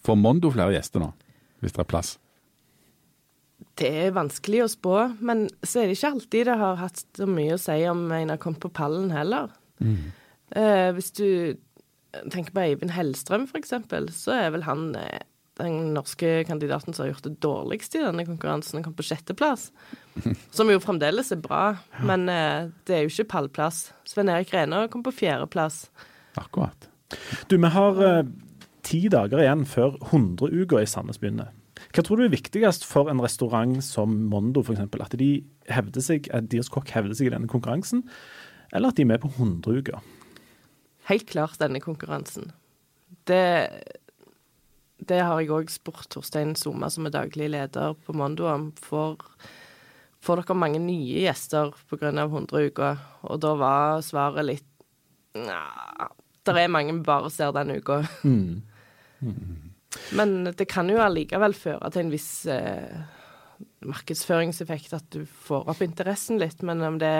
Får 0.00 0.16
Mondo 0.16 0.48
flere 0.48 0.72
gjester 0.72 1.02
nå, 1.02 1.10
hvis 1.60 1.74
det 1.76 1.82
er 1.82 1.88
plass? 1.88 2.14
Det 3.76 3.90
er 4.06 4.14
vanskelig 4.16 4.62
å 4.64 4.68
spå, 4.72 4.94
men 5.20 5.44
så 5.60 5.82
er 5.82 5.90
det 5.90 5.98
ikke 5.98 6.12
alltid 6.14 6.46
det 6.48 6.56
har 6.62 6.78
hatt 6.80 7.02
så 7.16 7.26
mye 7.28 7.56
å 7.56 7.60
si 7.60 7.76
om 7.88 8.06
en 8.16 8.32
har 8.32 8.40
kommet 8.40 8.62
på 8.64 8.72
pallen 8.72 9.10
heller. 9.12 9.52
Eh, 10.56 10.88
hvis 10.96 11.12
du 11.16 11.26
tenker 12.32 12.54
på 12.56 12.62
Eivind 12.64 12.94
Hellstrøm, 12.96 13.44
eksempel, 13.56 14.08
så 14.12 14.34
er 14.38 14.54
vel 14.56 14.64
han 14.64 14.94
eh, 14.98 15.20
den 15.60 15.92
norske 15.94 16.40
kandidaten 16.48 16.94
som 16.94 17.04
har 17.04 17.12
gjort 17.12 17.28
det 17.28 17.36
dårligst 17.44 17.96
i 17.98 18.02
denne 18.04 18.26
konkurransen. 18.26 18.82
Kom 18.84 18.96
på 18.96 19.06
sjetteplass, 19.06 19.68
som 20.56 20.72
jo 20.72 20.80
fremdeles 20.82 21.32
er 21.34 21.42
bra, 21.42 21.64
men 22.02 22.28
eh, 22.32 22.70
det 22.88 22.96
er 22.96 23.04
jo 23.04 23.12
ikke 23.12 23.30
pallplass. 23.36 23.90
Sven 24.08 24.32
Erik 24.32 24.54
Rena 24.54 24.86
kom 24.92 25.04
på 25.06 25.14
fjerdeplass. 25.22 25.84
Akkurat. 26.40 26.88
Du, 27.50 27.56
vi 27.56 27.72
har 27.74 28.04
eh, 28.06 28.26
ti 28.86 29.04
dager 29.12 29.42
igjen 29.42 29.64
før 29.68 29.96
100-uka 30.10 30.82
i 30.82 30.88
Sandnes 30.88 31.20
begynner. 31.20 31.52
Hva 31.90 32.04
tror 32.04 32.20
du 32.20 32.26
er 32.26 32.34
viktigst 32.34 32.84
for 32.86 33.10
en 33.10 33.22
restaurant 33.22 33.80
som 33.84 34.12
Mondo 34.30 34.62
f.eks.? 34.62 34.82
At 35.00 35.16
de 35.18 35.30
hevder 35.72 36.04
seg, 36.04 36.28
at 36.34 36.50
deres 36.52 36.70
kokk 36.72 36.92
hevder 36.94 37.16
seg 37.16 37.30
i 37.30 37.34
denne 37.34 37.50
konkurransen, 37.50 38.04
eller 38.70 38.92
at 38.92 38.98
de 38.98 39.06
er 39.06 39.10
med 39.10 39.22
på 39.22 39.32
100-uka? 39.32 40.02
Helt 41.10 41.26
klart 41.30 41.58
denne 41.58 41.80
konkurransen. 41.82 42.52
Det, 43.26 43.42
det 45.08 45.20
har 45.24 45.40
jeg 45.40 45.52
òg 45.54 45.70
spurt 45.72 46.08
Torstein 46.12 46.54
Soma, 46.58 46.90
som 46.92 47.06
er 47.08 47.14
daglig 47.14 47.50
leder 47.52 47.94
på 48.04 48.14
Mondo, 48.16 48.48
om. 48.50 48.70
Får, 48.84 49.22
får 50.24 50.42
dere 50.42 50.58
mange 50.58 50.80
nye 50.82 51.24
gjester 51.24 51.72
pga. 51.90 52.12
100 52.26 52.66
uker? 52.70 53.00
Og 53.28 53.40
da 53.42 53.54
var 53.60 54.04
svaret 54.06 54.46
litt 54.46 54.66
Nja, 55.38 56.08
det 56.42 56.56
er 56.58 56.72
mange 56.72 56.90
vi 56.96 57.04
bare 57.06 57.28
ser 57.30 57.52
den 57.54 57.76
uka. 57.78 58.00
Men 60.18 60.32
det 60.56 60.66
kan 60.70 60.90
jo 60.90 60.98
allikevel 61.02 61.54
føre 61.54 61.90
til 61.94 62.02
en 62.02 62.10
viss 62.10 62.30
eh, 62.50 62.98
markedsføringseffekt, 63.86 64.94
at 64.96 65.06
du 65.14 65.22
får 65.46 65.70
opp 65.70 65.82
interessen 65.86 66.40
litt. 66.42 66.64
Men 66.66 66.82
om 66.86 66.98
det 66.98 67.14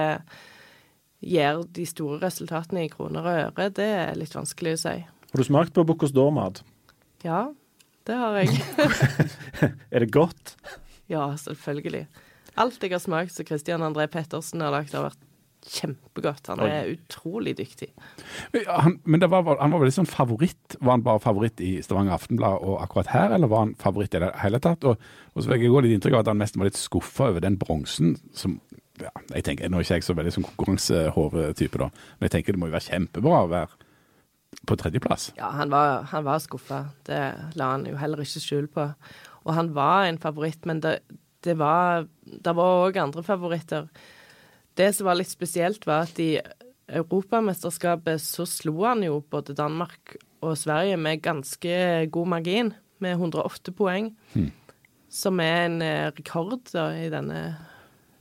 gir 1.20 1.62
de 1.68 1.86
store 1.86 2.18
resultatene 2.24 2.86
i 2.86 2.92
kroner 2.92 3.26
og 3.26 3.40
øre, 3.44 3.70
det 3.76 3.88
er 4.00 4.18
litt 4.18 4.34
vanskelig 4.34 4.74
å 4.74 4.82
si. 4.88 4.96
Har 5.30 5.42
du 5.42 5.46
smakt 5.46 5.76
på 5.76 5.86
Bocuse 5.86 6.16
d'Or-mat? 6.16 6.64
Ja, 7.22 7.50
det 8.08 8.16
har 8.16 8.38
jeg. 8.40 8.60
Er 9.94 10.04
det 10.04 10.12
godt? 10.14 10.54
Ja, 11.10 11.26
selvfølgelig. 11.36 12.06
Alt 12.60 12.82
jeg 12.82 12.94
har 12.94 13.02
smakt 13.02 13.34
som 13.34 13.46
Christian 13.46 13.84
André 13.84 14.06
Pettersen 14.10 14.62
har 14.64 14.72
lagd, 14.74 14.94
har 14.94 15.10
vært 15.10 15.26
kjempegodt. 15.66 16.48
Han 16.48 16.62
er 16.64 16.88
utrolig 16.94 17.54
dyktig. 17.58 17.90
Han, 18.66 18.96
men 19.04 19.24
var, 19.28 19.44
han 19.60 19.72
var 19.72 19.82
vel 19.82 19.90
litt 19.90 19.98
sånn 19.98 20.08
favoritt? 20.08 20.76
Var 20.78 20.94
han 20.96 21.04
bare 21.04 21.22
favoritt 21.22 21.60
i 21.64 21.74
Stavanger 21.84 22.16
Aftenblad 22.16 22.64
og 22.64 22.80
akkurat 22.82 23.12
her, 23.12 23.34
eller 23.36 23.50
var 23.50 23.66
han 23.66 23.74
favoritt 23.80 24.16
i 24.16 24.22
det 24.24 24.32
hele 24.40 24.60
tatt? 24.62 24.86
Og, 24.88 25.10
og 25.34 25.42
så 25.42 25.52
fikk 25.52 25.66
jeg 25.66 25.74
gå 25.74 25.84
litt 25.84 25.96
inntrykk 25.98 26.16
av 26.16 26.24
at 26.24 26.32
han 26.32 26.40
mest 26.40 26.56
var 26.56 26.70
litt 26.70 26.80
skuffa 26.80 27.28
over 27.34 27.44
den 27.44 27.58
bronsen 27.60 28.16
som 28.36 28.58
ja, 29.00 29.12
jeg 29.32 29.46
tenker, 29.46 29.70
Nå 29.72 29.78
er 29.80 29.86
ikke 29.86 30.00
jeg 30.00 30.08
så 30.08 30.16
veldig 30.16 30.32
sånn 30.34 30.48
konkurransehovetype, 30.48 31.80
da, 31.80 31.88
men 32.18 32.28
jeg 32.28 32.34
tenker 32.36 32.56
det 32.56 32.60
må 32.60 32.68
jo 32.68 32.76
være 32.76 32.88
kjempebra 32.90 33.44
å 33.44 33.52
være 33.52 33.86
på 34.66 34.76
tredjeplass. 34.76 35.30
Ja, 35.38 35.50
han 35.56 35.70
var, 35.72 36.02
han 36.10 36.24
var 36.24 36.38
skuffa. 36.42 36.84
Det 37.06 37.20
la 37.58 37.72
han 37.72 37.86
jo 37.88 37.96
heller 38.00 38.22
ikke 38.24 38.42
skjul 38.42 38.68
på. 38.72 38.86
Og 39.46 39.52
han 39.56 39.72
var 39.76 40.06
en 40.06 40.20
favoritt, 40.20 40.66
men 40.68 40.82
det, 40.84 41.00
det 41.44 41.56
var 41.58 42.06
Det 42.24 42.52
var 42.54 42.86
òg 42.86 42.98
andre 43.00 43.22
favoritter. 43.26 43.88
Det 44.76 44.92
som 44.94 45.08
var 45.08 45.18
litt 45.18 45.30
spesielt, 45.30 45.86
var 45.86 46.06
at 46.06 46.20
i 46.22 46.36
Europamesterskapet 46.90 48.20
så 48.22 48.46
slo 48.46 48.84
han 48.84 49.02
jo 49.02 49.20
både 49.30 49.56
Danmark 49.58 50.16
og 50.40 50.56
Sverige 50.58 50.96
med 50.96 51.22
ganske 51.22 52.06
god 52.10 52.28
margin, 52.28 52.72
med 52.98 53.18
108 53.18 53.72
poeng. 53.76 54.12
Hmm. 54.34 54.50
Som 55.10 55.40
er 55.42 55.66
en 55.66 55.82
eh, 55.82 56.12
rekord 56.14 56.70
da, 56.72 56.90
i 56.94 57.10
denne 57.10 57.40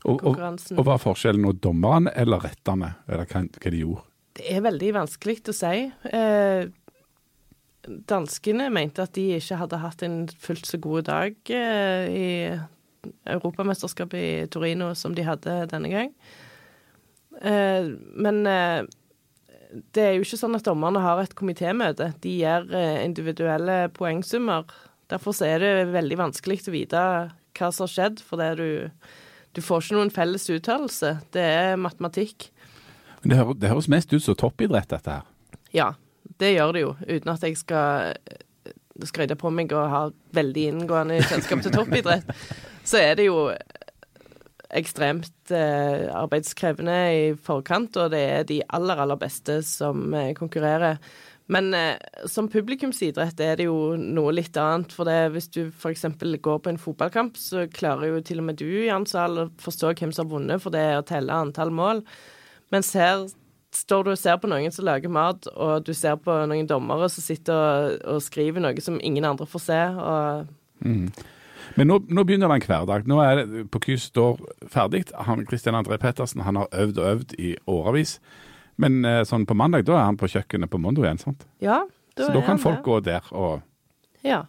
konkurransen. 0.02 0.76
Og, 0.76 0.80
og, 0.80 0.82
og 0.82 0.88
Hva 0.88 0.98
er 0.98 1.04
forskjellen 1.04 1.46
nå, 1.46 1.54
dommerne 1.62 2.14
eller 2.18 2.42
rettene, 2.44 2.96
eller 3.08 3.30
hva, 3.30 3.44
hva 3.46 3.74
de 3.74 3.84
gjorde? 3.84 4.09
Det 4.40 4.48
er 4.56 4.64
veldig 4.64 4.94
vanskelig 4.96 5.42
å 5.52 5.56
si. 5.56 5.90
Eh, 6.16 6.70
danskene 8.08 8.70
mente 8.72 9.04
at 9.04 9.12
de 9.18 9.26
ikke 9.36 9.58
hadde 9.60 9.80
hatt 9.82 10.04
en 10.08 10.22
fullt 10.40 10.70
så 10.70 10.80
god 10.80 11.10
dag 11.10 11.52
eh, 11.52 12.06
i 12.08 12.30
Europamesterskapet 13.28 14.20
i 14.20 14.46
Torino 14.52 14.94
som 14.96 15.16
de 15.16 15.26
hadde 15.28 15.58
denne 15.74 15.92
gang. 15.92 16.14
Eh, 17.42 17.90
men 18.16 18.40
eh, 18.48 18.88
det 19.96 20.06
er 20.06 20.16
jo 20.16 20.24
ikke 20.24 20.40
sånn 20.40 20.56
at 20.56 20.68
dommerne 20.68 21.02
har 21.04 21.20
et 21.20 21.36
komitémøte. 21.36 22.14
De 22.24 22.38
gjør 22.40 22.70
eh, 22.80 23.02
individuelle 23.04 23.82
poengsummer. 23.96 24.72
Derfor 25.12 25.36
er 25.44 25.60
det 25.64 25.74
veldig 25.92 26.22
vanskelig 26.24 26.62
å 26.70 26.76
vite 26.78 27.04
hva 27.60 27.74
som 27.76 27.90
har 27.90 27.92
skjedd, 27.92 28.24
for 28.24 28.40
du, 28.56 28.88
du 29.52 29.62
får 29.66 29.84
ikke 29.84 30.00
noen 30.00 30.16
felles 30.16 30.48
uttalelse. 30.54 31.18
Det 31.36 31.44
er 31.44 31.82
matematikk. 31.82 32.54
Det, 33.24 33.36
høres, 33.36 33.58
det 33.60 33.72
høres 33.72 33.90
mest 33.92 34.14
ut 34.14 34.24
som 34.24 34.38
toppidrett, 34.40 34.90
dette 34.92 35.20
her. 35.20 35.26
Ja, 35.76 35.90
det 36.40 36.54
gjør 36.54 36.76
det 36.76 36.86
jo. 36.86 36.94
Uten 37.08 37.34
at 37.34 37.44
jeg 37.46 37.58
skal 37.60 38.16
skryte 39.08 39.38
på 39.40 39.52
meg 39.54 39.72
og 39.76 39.92
ha 39.92 40.02
veldig 40.36 40.66
inngående 40.74 41.22
kjennskap 41.24 41.64
til 41.64 41.76
toppidrett, 41.76 42.34
så 42.90 43.00
er 43.02 43.16
det 43.20 43.30
jo 43.30 43.48
ekstremt 44.70 45.54
eh, 45.56 46.06
arbeidskrevende 46.14 46.98
i 47.16 47.24
forkant, 47.42 47.98
og 47.98 48.14
det 48.14 48.22
er 48.22 48.46
de 48.50 48.60
aller, 48.76 49.02
aller 49.02 49.18
beste 49.20 49.60
som 49.66 50.14
eh, 50.14 50.34
konkurrerer. 50.38 51.00
Men 51.50 51.72
eh, 51.74 51.98
som 52.30 52.50
publikumsidrett 52.52 53.40
er 53.42 53.58
det 53.58 53.66
jo 53.66 53.96
noe 53.98 54.34
litt 54.38 54.58
annet. 54.62 54.94
For 54.94 55.10
det, 55.10 55.32
hvis 55.34 55.50
du 55.56 55.64
f.eks. 55.72 56.06
går 56.46 56.60
på 56.62 56.70
en 56.70 56.82
fotballkamp, 56.82 57.40
så 57.42 57.66
klarer 57.74 58.12
jo 58.12 58.22
til 58.26 58.44
og 58.44 58.50
med 58.52 58.60
du, 58.62 58.68
Jan 58.86 59.10
Sahl, 59.10 59.42
å 59.42 59.50
forstå 59.62 59.96
hvem 59.96 60.14
som 60.14 60.28
har 60.28 60.36
vunnet, 60.36 60.62
for 60.62 60.76
det 60.76 60.86
er 60.86 61.00
å 61.00 61.08
telle 61.08 61.42
antall 61.48 61.74
mål. 61.74 62.04
Mens 62.74 62.92
her 62.98 63.28
står 63.76 64.06
du 64.06 64.14
og 64.14 64.20
ser 64.20 64.38
på 64.42 64.50
noen 64.50 64.74
som 64.74 64.88
lager 64.88 65.12
mat, 65.14 65.48
og 65.54 65.86
du 65.86 65.92
ser 65.98 66.18
på 66.22 66.36
noen 66.50 66.70
dommere 66.70 67.10
som 67.12 67.26
sitter 67.26 67.54
og, 67.54 68.00
og 68.16 68.24
skriver 68.26 68.64
noe 68.64 68.82
som 68.84 68.98
ingen 69.06 69.28
andre 69.30 69.48
får 69.50 69.66
se. 69.66 69.82
Mm. 70.86 71.10
Men 71.78 71.92
nå, 71.92 72.00
nå, 72.10 72.26
begynner 72.26 72.50
det 72.50 72.64
en 72.64 72.68
hverdag. 72.70 73.08
Nå 73.10 73.20
er 73.22 73.42
det 73.44 73.66
på 73.74 73.82
Kys 73.84 74.10
står 74.10 74.40
ferdig. 74.74 75.06
Han, 75.28 75.46
Christian 75.50 75.78
André 75.78 76.00
Pettersen 76.02 76.42
han 76.46 76.58
har 76.58 76.70
øvd 76.74 76.98
og 76.98 77.12
øvd 77.14 77.36
i 77.38 77.56
årevis. 77.70 78.18
Men 78.80 79.04
eh, 79.06 79.22
sånn 79.28 79.46
på 79.46 79.58
mandag, 79.60 79.86
da 79.90 79.98
er 80.00 80.08
han 80.08 80.18
på 80.18 80.30
kjøkkenet 80.32 80.72
på 80.72 80.80
Mondo 80.82 81.04
igjen, 81.04 81.20
sant? 81.22 81.44
Ja, 81.62 81.84
da 82.16 82.26
Så 82.26 82.32
da 82.34 82.42
kan 82.48 82.62
folk 82.62 82.82
gå 82.86 83.02
der 83.06 83.28
og 83.36 83.60
ja 84.26 84.46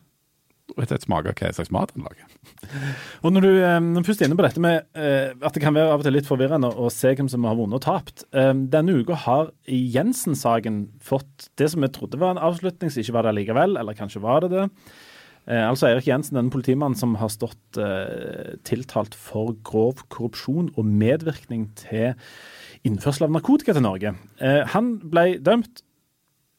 rett 0.77 0.87
og 0.87 0.93
slett 0.93 1.07
smake 1.07 1.35
hva 1.35 1.51
slags 1.57 1.73
mat 1.75 1.93
han 1.95 2.07
lager. 2.07 2.31
Og 3.25 3.35
når 3.35 3.47
du, 3.47 3.51
eh, 3.59 3.79
når 3.83 4.07
først 4.07 4.23
er 4.23 4.31
inne 4.31 4.39
på 4.39 4.47
dette 4.47 4.63
med 4.63 4.87
eh, 4.99 5.35
at 5.35 5.57
det 5.57 5.63
kan 5.65 5.77
være 5.77 5.93
av 5.93 6.03
og 6.03 6.07
til 6.07 6.17
litt 6.17 6.29
forvirrende 6.29 6.71
å 6.71 6.91
se 6.93 7.13
hvem 7.17 7.31
som 7.33 7.47
har 7.49 7.59
vunnet 7.59 7.81
og 7.81 7.85
tapt. 7.87 8.25
Eh, 8.37 8.53
denne 8.73 8.97
uka 9.01 9.19
har 9.27 9.53
Jensen-saken 9.67 10.83
fått 11.05 11.51
det 11.61 11.71
som 11.73 11.85
vi 11.85 11.93
trodde 11.93 12.21
var 12.21 12.37
en 12.37 12.45
avslutning, 12.51 12.93
som 12.93 13.03
ikke 13.03 13.17
var 13.17 13.29
det 13.29 13.37
likevel, 13.41 13.79
eller 13.81 13.99
kanskje 13.99 14.25
var 14.25 14.45
det 14.45 14.53
det. 14.55 14.67
Altså 15.51 15.89
Eirik 15.89 16.07
Jensen, 16.07 16.37
denne 16.37 16.53
politimannen 16.53 16.95
som 16.95 17.15
har 17.19 17.31
stått 17.33 17.79
tiltalt 18.69 19.17
for 19.19 19.55
grov 19.67 20.03
korrupsjon 20.13 20.69
og 20.79 20.87
medvirkning 20.87 21.65
til 21.81 22.13
innførsel 22.87 23.27
av 23.27 23.33
narkotika 23.35 23.75
til 23.75 23.83
Norge. 23.83 24.13
han 24.75 24.93
ble 25.01 25.25
dømt 25.43 25.81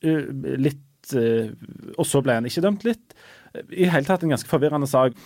litt 0.01 1.13
Og 1.13 2.05
så 2.09 2.23
ble 2.25 2.39
han 2.39 2.49
ikke 2.49 2.65
dømt 2.65 2.83
litt 2.89 3.15
i 3.71 3.89
hele 3.89 4.07
tatt 4.07 4.23
en 4.23 4.33
ganske 4.33 4.49
forvirrende 4.49 4.89
sak. 4.89 5.17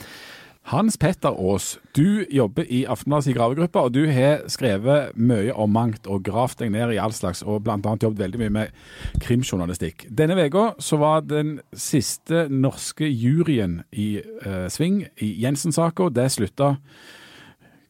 Hans 0.72 0.96
Petter 0.98 1.30
Aas, 1.30 1.76
du 1.94 2.26
jobber 2.34 2.66
i 2.74 2.80
Aftenbladets 2.90 3.36
gravegruppe, 3.38 3.84
og 3.86 3.92
du 3.94 4.08
har 4.10 4.48
skrevet 4.50 5.12
mye 5.14 5.54
om 5.54 5.70
mangt 5.70 6.08
og 6.10 6.24
gravd 6.26 6.64
deg 6.64 6.72
ned 6.74 6.96
i 6.96 6.98
all 6.98 7.14
slags, 7.14 7.44
og 7.46 7.62
bl.a. 7.68 7.78
jobbet 7.78 8.24
veldig 8.24 8.42
mye 8.42 8.54
med 8.56 8.80
krimjournalistikk. 9.22 10.08
Denne 10.10 10.34
uka 10.34 10.72
var 10.98 11.22
den 11.30 11.60
siste 11.70 12.48
norske 12.50 13.06
juryen 13.06 13.84
i 13.94 14.18
uh, 14.42 14.66
sving 14.74 15.04
i 15.22 15.36
Jensen-saka. 15.44 16.10
Det 16.10 16.32
slutta 16.34 16.74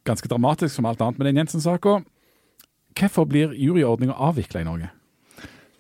ganske 0.03 0.27
dramatisk 0.27 0.75
som 0.75 0.91
alt 0.91 0.99
annet 0.99 1.21
med 1.21 1.31
den 1.31 1.45
Jensen-saka. 1.45 2.01
Hvorfor 2.95 3.31
blir 3.31 3.55
juryordninga 3.55 4.19
avvikla 4.19 4.65
i 4.65 4.67
Norge? 4.67 4.91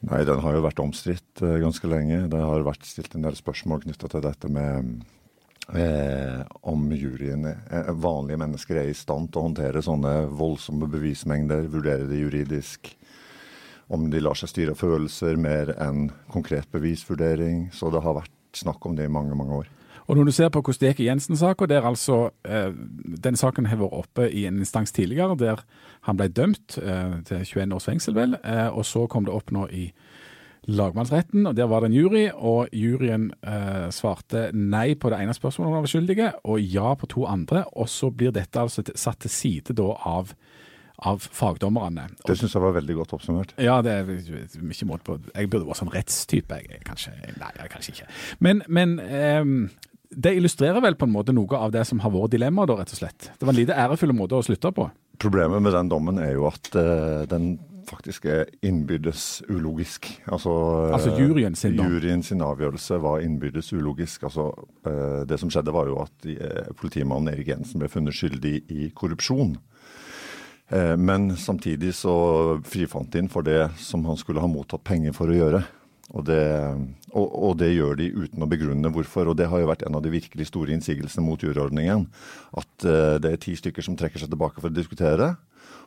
Nei, 0.03 0.23
den 0.27 0.41
har 0.43 0.55
jo 0.55 0.63
vært 0.65 0.81
omstridt 0.83 1.41
uh, 1.41 1.55
ganske 1.63 1.87
lenge. 1.89 2.25
Det 2.31 2.41
har 2.41 2.65
vært 2.67 2.85
stilt 2.85 3.15
en 3.15 3.25
del 3.25 3.37
spørsmål 3.37 3.85
knytta 3.85 4.09
til 4.11 4.25
dette 4.25 4.49
med 4.51 4.91
eh, 5.73 6.41
om 6.61 6.91
juryene, 6.93 7.55
eh, 7.71 7.91
vanlige 7.91 8.37
mennesker, 8.37 8.79
er 8.81 8.91
i 8.91 8.97
stand 8.97 9.31
til 9.31 9.41
å 9.41 9.45
håndtere 9.47 9.81
sånne 9.81 10.13
voldsomme 10.29 10.89
bevismengder, 10.91 11.69
vurdere 11.73 12.09
det 12.09 12.21
juridisk. 12.21 12.91
Om 13.87 14.09
de 14.09 14.21
lar 14.21 14.37
seg 14.37 14.51
styre 14.51 14.73
av 14.75 14.81
følelser 14.81 15.37
mer 15.37 15.73
enn 15.81 16.09
konkret 16.33 16.69
bevisvurdering. 16.73 17.69
Så 17.73 17.91
det 17.93 18.01
har 18.01 18.17
vært 18.17 18.33
snakk 18.57 18.85
om 18.85 18.95
det 18.97 19.05
i 19.05 19.13
mange, 19.13 19.37
mange 19.37 19.61
år. 19.61 19.74
Og 20.07 20.17
Når 20.17 20.23
du 20.23 20.31
ser 20.31 20.49
på 20.53 20.61
Kosteke 20.61 21.03
Jensen-saka, 21.03 21.65
der 21.65 21.81
altså 21.81 22.29
eh, 22.45 22.73
Den 23.23 23.35
saken 23.35 23.65
har 23.65 23.79
vært 23.81 23.93
oppe 23.93 24.29
i 24.29 24.45
en 24.45 24.59
instans 24.61 24.91
tidligere, 24.91 25.35
der 25.39 25.63
han 26.05 26.17
ble 26.17 26.27
dømt 26.29 26.77
eh, 26.77 27.21
til 27.25 27.41
21 27.41 27.73
års 27.73 27.89
fengsel, 27.89 28.15
vel. 28.15 28.37
Eh, 28.43 28.69
og 28.69 28.85
så 28.85 29.07
kom 29.07 29.25
det 29.25 29.33
opp 29.33 29.51
nå 29.51 29.65
i 29.73 29.87
lagmannsretten, 30.65 31.45
og 31.45 31.55
der 31.57 31.69
var 31.69 31.81
det 31.81 31.89
en 31.91 31.97
jury. 31.97 32.25
Og 32.35 32.69
juryen 32.73 33.31
eh, 33.41 33.87
svarte 33.93 34.51
nei 34.53 34.93
på 34.93 35.09
det 35.09 35.23
ene 35.23 35.33
spørsmålet 35.33 35.71
om 35.71 35.77
han 35.79 35.85
var 35.87 35.93
skyldige, 35.93 36.31
og 36.43 36.61
ja 36.61 36.93
på 36.93 37.09
to 37.09 37.25
andre. 37.29 37.65
Og 37.73 37.89
så 37.89 38.11
blir 38.13 38.33
dette 38.35 38.61
altså 38.61 38.85
satt 38.93 39.25
til 39.25 39.33
side 39.33 39.77
da 39.77 39.93
av 40.05 40.35
av 40.95 41.19
fagdommerne. 41.19 42.05
Det 42.23 42.37
syns 42.39 42.53
jeg 42.55 42.63
var 42.63 42.75
veldig 42.77 42.95
godt 42.95 43.13
oppsummert. 43.17 43.49
Ja, 43.59 43.81
det 43.83 43.91
er 43.91 44.61
mye 44.63 44.87
måte 44.87 45.03
på 45.03 45.17
Jeg 45.33 45.49
burde 45.51 45.67
vært 45.67 45.81
sånn 45.81 45.91
rettstype, 45.91 46.59
jeg. 46.63 46.79
Kanskje, 46.87 47.11
nei, 47.35 47.49
kanskje 47.71 47.95
ikke. 47.95 48.07
Men, 48.39 48.63
men 48.71 48.95
um, 49.03 49.57
det 50.15 50.35
illustrerer 50.37 50.81
vel 50.83 50.95
på 50.97 51.07
en 51.07 51.13
måte 51.13 51.35
noe 51.35 51.59
av 51.59 51.73
det 51.75 51.83
som 51.87 52.01
har 52.03 52.13
vært 52.13 52.35
dilemmaet, 52.35 52.73
rett 52.79 52.93
og 52.95 52.99
slett. 52.99 53.29
Det 53.35 53.45
var 53.45 53.53
en 53.53 53.59
lite 53.59 53.77
ærefull 53.85 54.15
måte 54.15 54.37
å 54.37 54.45
slutte 54.45 54.71
på. 54.75 54.87
Problemet 55.21 55.63
med 55.63 55.75
den 55.75 55.91
dommen 55.91 56.19
er 56.23 56.35
jo 56.35 56.47
at 56.49 56.69
uh, 56.75 57.23
den 57.29 57.55
faktisk 57.85 58.25
er 58.31 58.49
innbyrdes 58.65 59.43
ulogisk. 59.51 60.09
Altså, 60.25 60.55
altså 60.95 61.13
juryen 61.19 61.55
sin? 61.59 61.77
Juryen 61.77 62.23
sin 62.25 62.41
avgjørelse 62.41 62.97
var 63.03 63.21
innbyrdes 63.23 63.69
ulogisk. 63.75 64.25
Altså, 64.27 64.49
uh, 64.87 65.21
det 65.27 65.39
som 65.41 65.51
skjedde, 65.53 65.75
var 65.75 65.91
jo 65.91 66.01
at 66.03 66.27
uh, 66.31 66.73
politimannen 66.79 67.33
Erik 67.35 67.53
Jensen 67.53 67.83
ble 67.83 67.91
funnet 67.91 68.17
skyldig 68.17 68.57
i 68.73 68.91
korrupsjon. 68.95 69.57
Men 70.97 71.27
samtidig 71.37 71.91
så 71.93 72.11
frifant 72.65 73.11
de 73.13 73.19
inn 73.21 73.27
for 73.29 73.45
det 73.45 73.67
som 73.77 74.01
han 74.09 74.17
skulle 74.17 74.41
ha 74.41 74.47
mottatt 74.49 74.81
penger 74.81 75.13
for 75.13 75.29
å 75.29 75.35
gjøre. 75.37 75.59
Og 76.13 76.25
det, 76.27 76.41
og, 77.15 77.25
og 77.25 77.55
det, 77.57 77.71
gjør 77.73 77.97
de 77.97 78.11
uten 78.13 78.45
å 78.45 78.49
begrunne 78.49 78.91
hvorfor. 78.93 79.31
Og 79.31 79.39
det 79.39 79.49
har 79.49 79.63
jo 79.63 79.71
vært 79.71 79.85
en 79.87 79.97
av 79.97 80.03
de 80.05 80.13
virkelig 80.13 80.51
store 80.51 80.75
innsigelsene 80.75 81.25
mot 81.25 81.41
juryordningen. 81.41 82.05
At 82.61 82.85
uh, 82.85 83.17
det 83.21 83.31
er 83.31 83.41
ti 83.41 83.55
stykker 83.57 83.85
som 83.85 83.97
trekker 83.97 84.21
seg 84.21 84.31
tilbake 84.33 84.61
for 84.61 84.69
å 84.69 84.75
diskutere, 84.75 85.33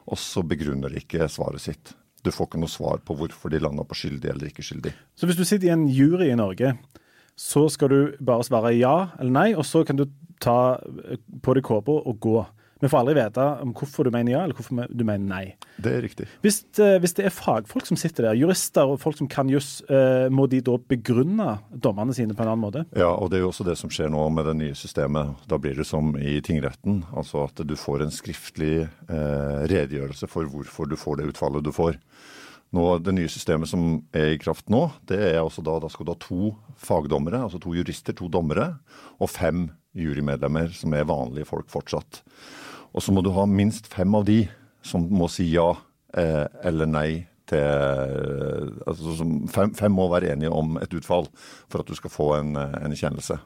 og 0.08 0.18
så 0.18 0.42
begrunner 0.42 0.90
de 0.90 1.02
ikke 1.02 1.30
svaret 1.30 1.62
sitt. 1.62 1.94
Du 2.26 2.32
får 2.34 2.50
ikke 2.50 2.62
noe 2.64 2.72
svar 2.72 3.02
på 3.06 3.14
hvorfor 3.14 3.52
de 3.52 3.60
landa 3.62 3.84
på 3.86 3.96
skyldig 3.96 4.32
eller 4.32 4.50
ikke 4.50 4.64
skyldig. 4.66 4.94
Så 5.14 5.28
hvis 5.28 5.38
du 5.38 5.44
sitter 5.46 5.68
i 5.68 5.74
en 5.76 5.86
jury 5.86 6.32
i 6.32 6.38
Norge, 6.38 6.74
så 7.38 7.68
skal 7.70 7.92
du 7.92 8.00
bare 8.18 8.46
svare 8.46 8.74
ja 8.74 9.12
eller 9.20 9.34
nei, 9.34 9.48
og 9.54 9.62
så 9.68 9.84
kan 9.86 10.00
du 10.00 10.08
ta 10.42 10.78
på 11.44 11.54
deg 11.54 11.66
kåpa 11.66 12.00
og 12.02 12.18
gå. 12.22 12.40
Vi 12.78 12.88
får 12.88 13.00
aldri 13.00 13.14
vite 13.18 13.44
om 13.64 13.72
hvorfor 13.74 14.06
du 14.06 14.12
mener 14.14 14.32
ja, 14.32 14.44
eller 14.46 14.54
hvorfor 14.54 14.86
du 14.86 15.02
mener 15.02 15.24
nei. 15.26 15.44
Det 15.82 15.92
er 15.96 16.04
riktig. 16.04 16.28
Hvis, 16.44 16.60
eh, 16.78 16.98
hvis 17.02 17.16
det 17.18 17.26
er 17.26 17.34
fagfolk 17.34 17.88
som 17.88 17.98
sitter 17.98 18.28
der, 18.28 18.38
jurister 18.38 18.92
og 18.92 19.00
folk 19.02 19.18
som 19.18 19.30
kan 19.30 19.50
juss, 19.50 19.80
eh, 19.90 20.28
må 20.30 20.46
de 20.50 20.60
da 20.62 20.76
begrunne 20.78 21.58
dommene 21.74 22.14
sine 22.14 22.36
på 22.38 22.44
en 22.44 22.52
annen 22.52 22.62
måte? 22.62 22.84
Ja, 22.94 23.10
og 23.10 23.30
det 23.30 23.40
er 23.40 23.46
jo 23.46 23.50
også 23.50 23.66
det 23.66 23.78
som 23.80 23.90
skjer 23.90 24.12
nå 24.14 24.22
med 24.30 24.46
det 24.46 24.56
nye 24.60 24.78
systemet. 24.78 25.34
Da 25.50 25.58
blir 25.58 25.74
det 25.74 25.88
som 25.90 26.14
i 26.16 26.38
tingretten, 26.44 27.02
altså 27.10 27.48
at 27.48 27.66
du 27.66 27.74
får 27.74 28.06
en 28.06 28.14
skriftlig 28.14 28.86
eh, 28.86 29.58
redegjørelse 29.66 30.30
for 30.30 30.46
hvorfor 30.46 30.86
du 30.86 30.94
får 30.98 31.18
det 31.18 31.32
utfallet 31.32 31.66
du 31.66 31.74
får. 31.74 31.98
Nå, 32.76 32.84
det 33.00 33.14
nye 33.16 33.30
systemet 33.32 33.70
som 33.70 33.84
er 34.12 34.34
i 34.34 34.40
kraft 34.40 34.68
nå, 34.68 34.82
det 35.08 35.18
er 35.30 35.40
også 35.40 35.64
da, 35.64 35.78
da 35.80 35.88
skal 35.88 36.04
du 36.04 36.12
ha 36.12 36.20
to 36.20 36.50
fagdommere, 36.76 37.40
altså 37.46 37.60
to 37.62 37.72
jurister, 37.72 38.12
to 38.12 38.28
dommere, 38.28 38.74
og 39.16 39.30
fem 39.32 39.70
jurymedlemmer 39.96 40.74
som 40.76 40.92
er 40.94 41.08
vanlige 41.08 41.48
folk 41.48 41.70
fortsatt. 41.72 42.20
Og 42.94 43.04
så 43.04 43.14
må 43.14 43.22
du 43.24 43.32
ha 43.36 43.46
minst 43.48 43.90
fem 43.92 44.14
av 44.16 44.26
de 44.28 44.42
som 44.84 45.04
må 45.10 45.28
si 45.32 45.50
ja 45.52 45.70
eh, 46.16 46.46
eller 46.66 46.88
nei 46.90 47.10
til 47.48 48.74
altså 48.84 49.24
fem, 49.52 49.70
fem, 49.76 49.92
må 49.92 50.08
være 50.12 50.34
enige 50.34 50.52
om 50.52 50.76
et 50.82 50.92
utfall 50.92 51.28
for 51.70 51.80
at 51.80 51.88
du 51.88 51.96
skal 51.96 52.12
få 52.12 52.26
en, 52.36 52.56
en 52.58 52.96
kjennelse. 52.96 53.38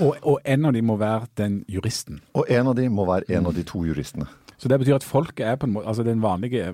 Og, 0.00 0.16
og, 0.22 0.38
en 0.44 0.68
av 0.68 0.74
de 0.76 0.82
må 0.84 0.96
være 1.00 1.28
den 1.40 1.62
juristen? 1.68 2.20
Og 2.36 2.48
en 2.52 2.68
av 2.72 2.76
de 2.76 2.88
må 2.92 3.06
være 3.08 3.28
en 3.36 3.48
av 3.48 3.56
de 3.56 3.64
to 3.64 3.82
juristene. 3.84 4.28
Så 4.56 4.68
det 4.72 4.78
betyr 4.80 4.98
at 4.98 5.04
folket 5.04 5.44
er 5.44 5.56
på 5.60 5.68
en 5.68 5.74
måte, 5.74 5.88
altså 5.88 6.04
den 6.04 6.22
vanlige 6.24 6.72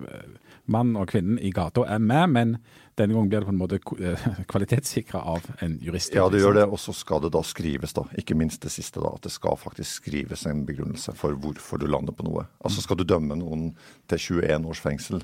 mannen 0.71 0.99
og 0.99 1.09
kvinnen 1.11 1.39
i 1.43 1.51
gata 1.55 1.87
er 1.89 2.03
med, 2.03 2.35
men 2.35 2.57
denne 2.95 3.15
gangen 3.15 3.29
blir 3.29 3.41
det 3.41 3.49
på 3.49 3.53
en 3.55 3.61
måte 3.61 3.79
eh, 4.05 4.25
kvalitetssikra 4.53 5.23
av 5.33 5.47
en 5.65 5.79
jurist. 5.81 6.13
Ja, 6.15 6.27
det 6.29 6.43
gjør 6.43 6.59
det, 6.59 6.67
og 6.69 6.81
så 6.81 6.93
skal 6.97 7.23
det 7.25 7.33
da 7.33 7.41
skrives, 7.47 7.95
da. 7.97 8.05
Ikke 8.21 8.37
minst 8.37 8.63
det 8.65 8.73
siste, 8.75 9.01
da. 9.01 9.15
At 9.17 9.25
det 9.25 9.33
skal 9.33 9.57
faktisk 9.61 10.03
skrives 10.03 10.45
en 10.51 10.65
begrunnelse 10.69 11.15
for 11.17 11.37
hvorfor 11.41 11.81
du 11.81 11.87
lander 11.89 12.13
på 12.17 12.27
noe. 12.27 12.45
Altså 12.61 12.85
Skal 12.85 13.01
du 13.01 13.07
dømme 13.09 13.39
noen 13.39 13.71
til 14.11 14.43
21 14.43 14.69
års 14.69 14.83
fengsel, 14.85 15.23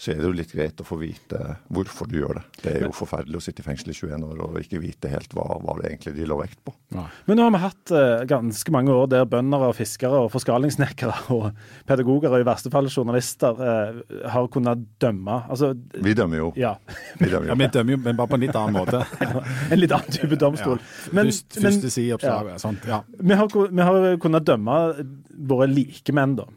så 0.00 0.14
er 0.14 0.20
det 0.20 0.30
jo 0.30 0.36
litt 0.38 0.54
greit 0.54 0.80
å 0.80 0.86
få 0.86 0.96
vite 1.00 1.40
hvorfor 1.68 2.08
du 2.08 2.20
gjør 2.20 2.40
det. 2.40 2.44
Det 2.62 2.72
er 2.72 2.86
jo 2.86 2.94
forferdelig 2.96 3.40
å 3.40 3.44
sitte 3.44 3.64
i 3.64 3.68
fengsel 3.68 3.92
i 3.92 3.98
21 3.98 4.26
år 4.30 4.42
og 4.46 4.58
ikke 4.62 4.80
vite 4.80 5.12
helt 5.12 5.34
hva, 5.36 5.46
hva 5.60 5.76
det 5.80 5.90
egentlig 5.90 6.14
de 6.16 6.28
la 6.30 6.38
vekt 6.40 6.60
på. 6.64 6.74
Ja. 6.96 7.04
Men 7.28 7.38
nå 7.38 7.46
har 7.46 7.54
vi 7.54 7.62
hatt 7.62 7.94
uh, 7.94 8.24
ganske 8.30 8.74
mange 8.74 8.94
år 8.96 9.10
der 9.12 9.28
bønder 9.30 9.68
og 9.68 9.76
fiskere 9.78 10.24
og 10.24 10.32
forskalingssnekkere 10.32 11.18
og 11.36 11.50
pedagoger 11.88 12.32
og 12.32 12.40
i 12.40 12.48
verste 12.48 12.72
fall 12.72 12.88
journalister 12.90 13.60
uh, 13.60 14.00
har 14.32 14.50
kunnet 14.52 14.86
dømme. 15.02 15.42
Altså, 15.52 15.74
vi 16.00 16.16
dømmer 16.16 16.44
jo. 16.44 16.52
Ja. 16.60 16.76
Ja, 17.20 17.56
vi 17.58 17.68
dømmer 17.72 17.96
jo 17.96 17.98
men 18.00 18.16
bare 18.16 18.30
på 18.30 18.38
en 18.38 18.44
litt 18.46 18.56
annen 18.56 18.78
måte. 18.78 19.02
en 19.72 19.80
litt 19.80 19.92
annen 19.92 20.14
type 20.14 20.38
domstol. 20.40 20.80
Men, 21.12 21.28
Først, 21.28 21.58
første 21.60 21.92
sideoppslag. 21.92 22.54
Ja. 22.54 22.62
Sånt, 22.62 22.86
ja. 22.88 23.02
Vi, 23.18 23.36
har, 23.36 23.50
vi 23.50 23.86
har 23.90 24.08
kunnet 24.22 24.48
dømme 24.48 24.78
våre 25.50 25.68
likemenn, 25.70 26.38
da. 26.40 26.48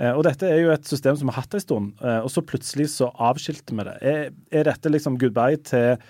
Eh, 0.00 0.12
og 0.12 0.24
dette 0.24 0.48
er 0.48 0.62
jo 0.62 0.72
et 0.72 0.88
system 0.88 1.16
som 1.18 1.28
vi 1.28 1.34
har 1.34 1.44
hatt 1.44 1.56
en 1.56 1.64
stund, 1.64 1.88
eh, 2.00 2.20
og 2.24 2.30
så 2.32 2.44
plutselig 2.46 2.88
så 2.94 3.10
avskilte 3.20 3.76
vi 3.76 3.88
det. 3.88 3.96
Er, 4.00 4.22
er 4.54 4.68
dette 4.68 4.92
liksom 4.92 5.18
goodbye 5.20 5.60
til, 5.68 6.00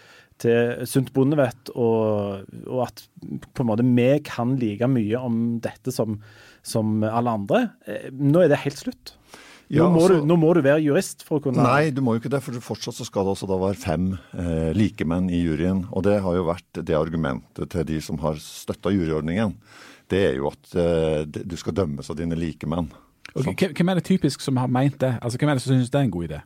til 0.42 0.84
sunt 0.88 1.10
bondevett, 1.16 1.72
og, 1.74 2.46
og, 2.66 2.78
at 2.86 3.02
på 3.50 3.64
en 3.64 3.70
måte 3.72 3.86
vi 3.88 4.10
kan 4.26 4.54
like 4.60 4.86
mye 4.90 5.18
om 5.18 5.40
dette 5.64 5.94
som, 5.94 6.20
som 6.66 7.02
alle 7.08 7.38
andre? 7.40 7.64
Eh, 7.86 8.10
nå 8.14 8.44
er 8.44 8.52
det 8.52 8.62
helt 8.66 8.78
slutt. 8.84 9.16
Ja, 9.72 9.86
nå, 9.86 9.94
må 9.94 10.02
altså, 10.02 10.18
du, 10.20 10.26
nå, 10.28 10.36
må 10.36 10.50
du, 10.52 10.60
være 10.66 10.82
jurist 10.84 11.22
for 11.24 11.40
å 11.40 11.44
kunne 11.46 11.64
Nei, 11.64 11.92
du 11.96 12.02
må 12.04 12.12
jo 12.12 12.20
ikke 12.20 12.32
det. 12.34 12.42
For 12.44 12.60
fortsatt 12.60 12.98
så 12.98 13.06
skal 13.08 13.24
det 13.24 13.32
også 13.32 13.48
da 13.48 13.56
være 13.56 13.80
fem 13.80 14.10
eh, 14.36 14.68
likemenn 14.76 15.30
i 15.32 15.40
juryen. 15.40 15.86
Og 15.96 16.04
det 16.04 16.18
har 16.20 16.36
jo 16.36 16.44
vært 16.50 16.82
det 16.84 16.98
argumentet 16.98 17.72
til 17.72 17.86
de 17.88 18.02
som 18.04 18.20
har 18.20 18.36
støtta 18.42 18.92
juryordningen. 18.92 19.56
Det 20.12 20.20
er 20.28 20.36
jo 20.36 20.50
at 20.52 20.76
eh, 20.76 21.24
du 21.24 21.56
skal 21.56 21.78
dømmes 21.78 22.12
av 22.12 22.20
dine 22.20 22.36
likemenn. 22.36 22.92
Okay, 23.32 23.72
hvem 23.72 23.88
er 23.88 23.96
det 24.02 24.04
typisk 24.04 24.44
som 24.44 24.60
har 24.60 24.68
meint 24.68 24.98
det? 25.00 25.14
Altså, 25.24 25.40
Hvem 25.40 25.54
er 25.54 25.56
det 25.56 25.64
som 25.64 25.72
syns 25.72 25.88
det 25.88 26.02
er 26.02 26.04
en 26.04 26.16
god 26.18 26.28
idé? 26.28 26.42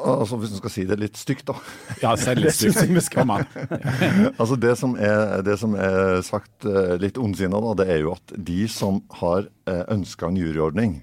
Altså 0.00 0.36
Hvis 0.36 0.52
du 0.52 0.58
skal 0.60 0.72
si 0.72 0.84
det 0.86 0.98
litt 1.00 1.18
stygt, 1.18 1.48
da. 1.50 1.56
Ja, 2.04 2.14
si 2.14 2.30
det 2.30 2.44
litt 2.44 2.56
stygt. 2.58 3.10
Kom 3.12 3.34
an. 3.34 3.46
altså 4.40 4.56
det 4.60 4.76
som, 4.78 4.94
er, 4.94 5.40
det 5.44 5.58
som 5.60 5.74
er 5.74 6.20
sagt 6.26 6.68
eh, 6.68 6.96
litt 7.02 7.18
ondsinna, 7.18 7.60
da, 7.64 7.74
det 7.82 7.88
er 7.96 8.02
jo 8.04 8.14
at 8.14 8.34
de 8.36 8.62
som 8.70 9.02
har 9.20 9.48
eh, 9.66 9.84
ønska 9.90 10.30
en 10.30 10.38
juryordning, 10.38 11.00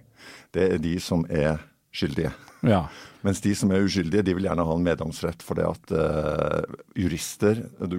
det 0.58 0.68
er 0.74 0.84
de 0.84 0.98
som 1.04 1.26
er 1.30 1.62
skyldige. 1.94 2.34
Ja. 2.66 2.88
Mens 3.26 3.42
de 3.42 3.52
som 3.58 3.72
er 3.74 3.84
uskyldige, 3.84 4.24
de 4.24 4.34
vil 4.38 4.46
gjerne 4.48 4.64
ha 4.64 4.76
en 4.78 4.86
meddomsrett. 4.86 5.42
For 5.44 5.58
det 5.58 5.66
at 5.68 5.92
uh, 5.92 6.78
jurister 6.96 7.64
du, 7.90 7.98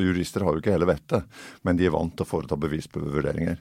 Jurister 0.00 0.44
har 0.46 0.54
jo 0.54 0.62
ikke 0.62 0.72
hele 0.72 0.88
vettet, 0.88 1.26
men 1.66 1.76
de 1.76 1.88
er 1.88 1.92
vant 1.92 2.14
til 2.16 2.24
å 2.24 2.28
foreta 2.28 2.56
bevisvurderinger. 2.60 3.58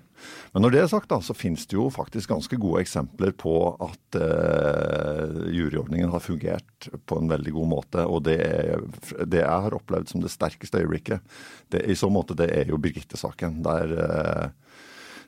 Men 0.53 0.63
når 0.63 0.75
det 0.75 0.81
er 0.83 0.91
sagt, 0.91 1.09
da, 1.11 1.19
så 1.23 1.35
finnes 1.35 1.65
det 1.67 1.75
jo 1.77 1.89
faktisk 1.91 2.31
ganske 2.31 2.59
gode 2.61 2.83
eksempler 2.85 3.33
på 3.39 3.55
at 3.83 4.19
uh, 4.21 5.49
juryordningen 5.51 6.13
har 6.13 6.23
fungert 6.23 6.89
på 7.09 7.19
en 7.19 7.33
veldig 7.33 7.55
god 7.57 7.71
måte. 7.73 8.05
Og 8.05 8.23
det, 8.29 8.39
er, 8.45 8.87
det 9.25 9.43
jeg 9.43 9.65
har 9.67 9.75
opplevd 9.75 10.13
som 10.13 10.23
det 10.23 10.33
sterkeste 10.33 10.85
øyeblikket, 10.85 11.37
det, 11.73 11.83
i 11.89 11.97
så 11.99 12.11
måte, 12.13 12.37
det 12.37 12.51
er 12.55 12.71
jo 12.71 12.79
Birgitte-saken. 12.79 13.59
der 13.65 13.95
uh, 13.97 14.68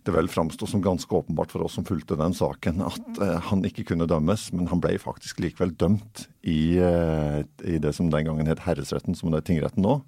det 0.03 0.13
vel 0.15 0.29
framsto 0.31 0.67
som 0.67 0.81
ganske 0.81 1.15
åpenbart 1.15 1.51
for 1.53 1.65
oss 1.65 1.75
som 1.77 1.85
fulgte 1.85 2.17
den 2.19 2.33
saken, 2.33 2.81
at 2.85 3.19
eh, 3.21 3.37
han 3.49 3.65
ikke 3.67 3.85
kunne 3.91 4.07
dømmes. 4.09 4.49
Men 4.55 4.69
han 4.71 4.81
ble 4.83 4.95
faktisk 5.01 5.41
likevel 5.43 5.75
dømt 5.77 6.25
i, 6.41 6.77
eh, 6.81 7.41
i 7.67 7.77
det 7.81 7.93
som 7.97 8.09
den 8.13 8.25
gangen 8.29 8.49
het 8.49 8.63
herresretten, 8.65 9.17
som 9.17 9.31
det 9.31 9.43
er 9.43 9.49
tingretten 9.51 9.85
nå. 9.85 9.99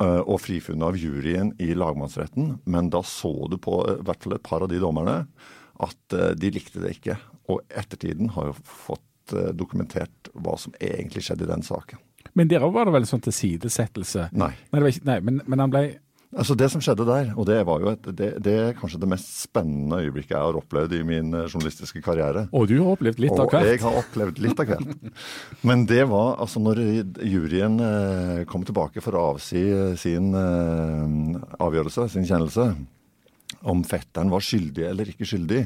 Eh, 0.00 0.22
og 0.22 0.40
frifunnet 0.42 0.88
av 0.88 0.98
juryen 0.98 1.52
i 1.62 1.72
lagmannsretten. 1.76 2.58
Men 2.64 2.88
da 2.94 3.02
så 3.06 3.34
du 3.52 3.58
på 3.60 3.82
i 3.92 3.98
hvert 4.06 4.24
fall 4.24 4.38
et 4.38 4.46
par 4.46 4.64
av 4.64 4.72
de 4.72 4.80
dommerne 4.82 5.24
at 5.84 6.16
de 6.38 6.52
likte 6.54 6.80
det 6.80 6.94
ikke. 6.94 7.18
Og 7.50 7.60
ettertiden 7.68 8.30
har 8.36 8.52
jo 8.52 8.58
fått 8.62 9.34
dokumentert 9.56 10.28
hva 10.36 10.54
som 10.60 10.74
egentlig 10.78 11.24
skjedde 11.26 11.48
i 11.48 11.50
den 11.50 11.64
saken. 11.66 11.98
Men 12.32 12.48
der 12.48 12.62
var 12.72 12.86
det 12.86 12.94
vel 12.94 13.06
sånn 13.08 13.22
tilsidesettelse? 13.24 14.28
Nei. 14.36 14.52
Nei, 14.72 14.82
ikke, 14.90 15.04
nei 15.08 15.18
men, 15.24 15.40
men 15.50 15.62
han 15.62 15.72
ble 15.72 15.82
Altså 16.34 16.56
Det 16.58 16.66
som 16.72 16.82
skjedde 16.82 17.06
der, 17.06 17.28
og 17.38 17.46
det 17.46 17.60
var 17.66 17.82
jo 17.82 17.90
et, 17.92 18.06
det, 18.18 18.28
det, 18.42 18.54
er 18.58 18.76
kanskje 18.78 18.98
det 19.02 19.08
mest 19.12 19.28
spennende 19.44 20.00
øyeblikket 20.02 20.34
jeg 20.34 20.42
har 20.42 20.58
opplevd 20.58 20.96
i 20.96 21.02
min 21.06 21.30
eh, 21.30 21.46
journalistiske 21.46 22.02
karriere. 22.02 22.46
Og 22.50 22.66
du 22.70 22.74
har 22.80 22.94
opplevd 22.96 23.22
litt 23.22 23.36
av 23.38 23.46
hvert. 23.46 23.62
Og 23.62 23.70
jeg 23.70 23.82
har 23.84 23.98
opplevd 24.00 24.40
litt 24.42 24.62
av 24.62 24.72
hvert. 24.72 25.12
Men 25.68 25.84
det 25.90 26.02
var 26.10 26.40
altså 26.42 26.62
når 26.64 26.82
juryen 27.22 27.78
eh, 27.86 28.42
kom 28.50 28.66
tilbake 28.66 29.04
for 29.04 29.14
å 29.14 29.28
avsi 29.34 29.62
eh, 29.62 29.94
sin 30.00 30.34
avgjørelse, 30.34 32.08
sin 32.16 32.26
kjennelse, 32.26 32.66
om 33.70 33.84
fetteren 33.86 34.32
var 34.32 34.42
skyldig 34.44 34.88
eller 34.90 35.14
ikke 35.14 35.28
skyldig. 35.28 35.62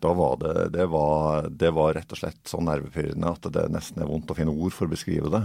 Da 0.00 0.14
var 0.14 0.38
det, 0.40 0.68
det, 0.78 0.88
var, 0.88 1.48
det 1.50 1.70
var 1.74 1.96
rett 1.98 2.12
og 2.14 2.20
slett 2.20 2.40
så 2.48 2.62
nervepirrende 2.64 3.34
at 3.34 3.48
det 3.52 3.68
nesten 3.74 4.02
er 4.02 4.08
vondt 4.08 4.30
å 4.30 4.36
finne 4.38 4.54
ord 4.54 4.72
for 4.74 4.88
å 4.88 4.94
beskrive 4.94 5.32
det. 5.34 5.44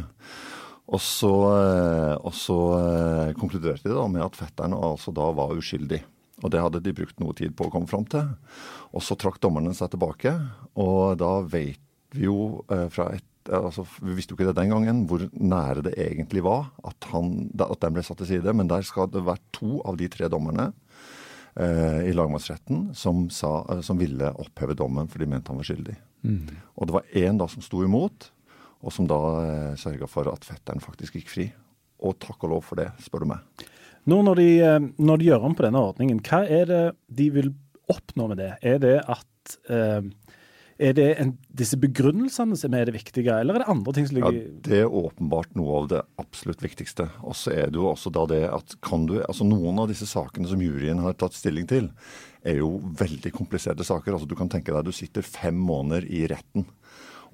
Og 0.91 0.99
så, 0.99 1.31
eh, 1.55 2.15
og 2.19 2.33
så, 2.35 2.57
eh, 2.79 3.33
konkluderte 3.39 3.87
de 3.87 3.95
da 3.95 4.07
med 4.11 4.25
at 4.25 4.35
fetteren 4.35 4.75
altså 4.75 5.13
da 5.15 5.29
var 5.31 5.55
uskyldig. 5.55 6.01
Og 6.43 6.51
det 6.51 6.59
hadde 6.59 6.81
de 6.83 6.95
brukt 6.95 7.19
noe 7.23 7.33
tid 7.37 7.55
på 7.55 7.69
å 7.69 7.71
komme 7.71 7.87
fram 7.87 8.03
til. 8.09 8.33
Og 8.91 9.01
så 9.01 9.15
trakk 9.15 9.39
dommerne 9.39 9.73
seg 9.77 9.93
tilbake, 9.93 10.33
og 10.75 11.17
da 11.21 11.39
vet 11.41 11.79
vi 12.13 12.27
jo 12.27 12.65
eh, 12.69 12.89
fra 12.93 13.13
et 13.15 13.23
altså, 13.43 13.83
Vi 13.99 14.13
visste 14.15 14.31
jo 14.31 14.37
ikke 14.37 14.53
det 14.53 14.55
den 14.55 14.71
gangen, 14.71 15.01
hvor 15.07 15.19
nære 15.35 15.83
det 15.83 15.97
egentlig 15.99 16.43
var 16.45 16.69
at, 16.87 16.95
han, 17.11 17.49
at 17.59 17.81
den 17.81 17.91
ble 17.91 18.03
satt 18.05 18.21
til 18.21 18.29
side. 18.29 18.53
Men 18.55 18.69
der 18.71 18.85
skal 18.87 19.09
det 19.11 19.25
være 19.25 19.43
to 19.51 19.81
av 19.83 19.97
de 19.99 20.07
tre 20.07 20.29
dommerne 20.31 20.69
eh, 21.59 22.07
i 22.07 22.13
lagmannsretten 22.15 22.93
som, 22.95 23.25
sa, 23.27 23.81
som, 23.83 23.99
ville 23.99 24.31
oppheve 24.39 24.77
dommen, 24.79 25.11
for 25.11 25.19
de 25.19 25.27
mente 25.27 25.51
han 25.51 25.59
var 25.59 25.67
skyldig. 25.67 25.97
Mm. 26.23 26.55
Og 26.79 26.87
det 26.87 26.95
var 26.95 27.11
én 27.19 27.41
da 27.41 27.49
som 27.51 27.65
sto 27.65 27.83
imot, 27.83 28.31
og 28.83 28.91
som 28.93 29.07
da 29.09 29.19
eh, 29.43 29.75
sørga 29.79 30.09
for 30.11 30.29
at 30.31 30.45
fetteren 30.47 30.83
faktisk 30.83 31.17
gikk 31.17 31.31
fri. 31.31 31.47
Og 32.03 32.17
takk 32.21 32.43
og 32.43 32.57
lov 32.57 32.65
for 32.67 32.81
det, 32.81 32.89
spør 33.03 33.23
du 33.23 33.31
meg. 33.31 33.67
Nå 34.11 34.19
når 34.27 34.41
de, 34.41 34.49
eh, 34.59 34.89
når 34.99 35.21
de 35.21 35.29
gjør 35.31 35.47
om 35.47 35.55
på 35.55 35.65
denne 35.65 35.83
ordningen, 35.91 36.19
hva 36.27 36.43
er 36.43 36.67
det 36.69 36.83
de 37.07 37.29
vil 37.37 37.53
oppnå 37.91 38.27
med 38.31 38.43
det? 38.43 38.51
Er 38.65 38.81
det 38.83 38.97
at 38.99 39.55
eh, 39.71 40.11
er 40.83 40.95
det 40.97 41.05
en, 41.21 41.31
disse 41.53 41.77
begrunnelsene 41.79 42.57
som 42.59 42.75
er 42.75 42.89
det 42.89 42.95
viktige, 42.95 43.29
eller 43.31 43.55
er 43.55 43.63
det 43.63 43.71
andre 43.71 43.93
ting 43.95 44.07
som 44.09 44.17
ligger 44.17 44.35
ja, 44.35 44.45
Det 44.65 44.79
er 44.81 44.95
åpenbart 44.99 45.53
noe 45.55 45.77
av 45.79 45.89
det 45.91 46.01
absolutt 46.19 46.63
viktigste. 46.65 47.07
Og 47.23 47.37
så 47.39 47.53
er 47.53 47.71
det 47.71 47.79
jo 47.79 47.87
også 47.91 48.11
da 48.13 48.25
det 48.31 48.41
at 48.49 48.75
kan 48.83 49.05
du 49.07 49.19
Altså 49.21 49.45
noen 49.47 49.79
av 49.79 49.91
disse 49.91 50.07
sakene 50.09 50.49
som 50.49 50.61
juryen 50.63 51.03
har 51.03 51.15
tatt 51.15 51.37
stilling 51.37 51.69
til, 51.69 51.91
er 52.43 52.59
jo 52.59 52.75
veldig 52.99 53.31
kompliserte 53.35 53.85
saker. 53.87 54.17
Altså 54.17 54.27
Du 54.27 54.35
kan 54.39 54.51
tenke 54.51 54.73
deg 54.73 54.89
du 54.89 54.95
sitter 54.95 55.23
fem 55.23 55.55
måneder 55.55 56.09
i 56.09 56.25
retten 56.31 56.65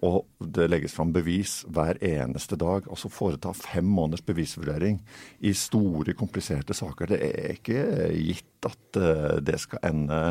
og 0.06 0.28
det 0.40 0.70
legges 0.70 0.96
fram 0.96 1.12
bevis 1.16 1.60
hver 1.68 2.00
eneste 2.06 2.56
dag. 2.60 2.88
Altså 2.88 3.12
foreta 3.12 3.52
fem 3.56 3.88
måneders 3.88 4.24
bevisvurdering 4.26 5.00
i 5.44 5.54
store, 5.58 6.16
kompliserte 6.18 6.76
saker. 6.78 7.12
Det 7.12 7.20
er 7.28 7.56
ikke 7.58 7.82
gitt 8.16 8.70
at 8.70 9.02
uh, 9.02 9.40
det 9.44 9.60
skal 9.60 9.84
ende 9.92 10.22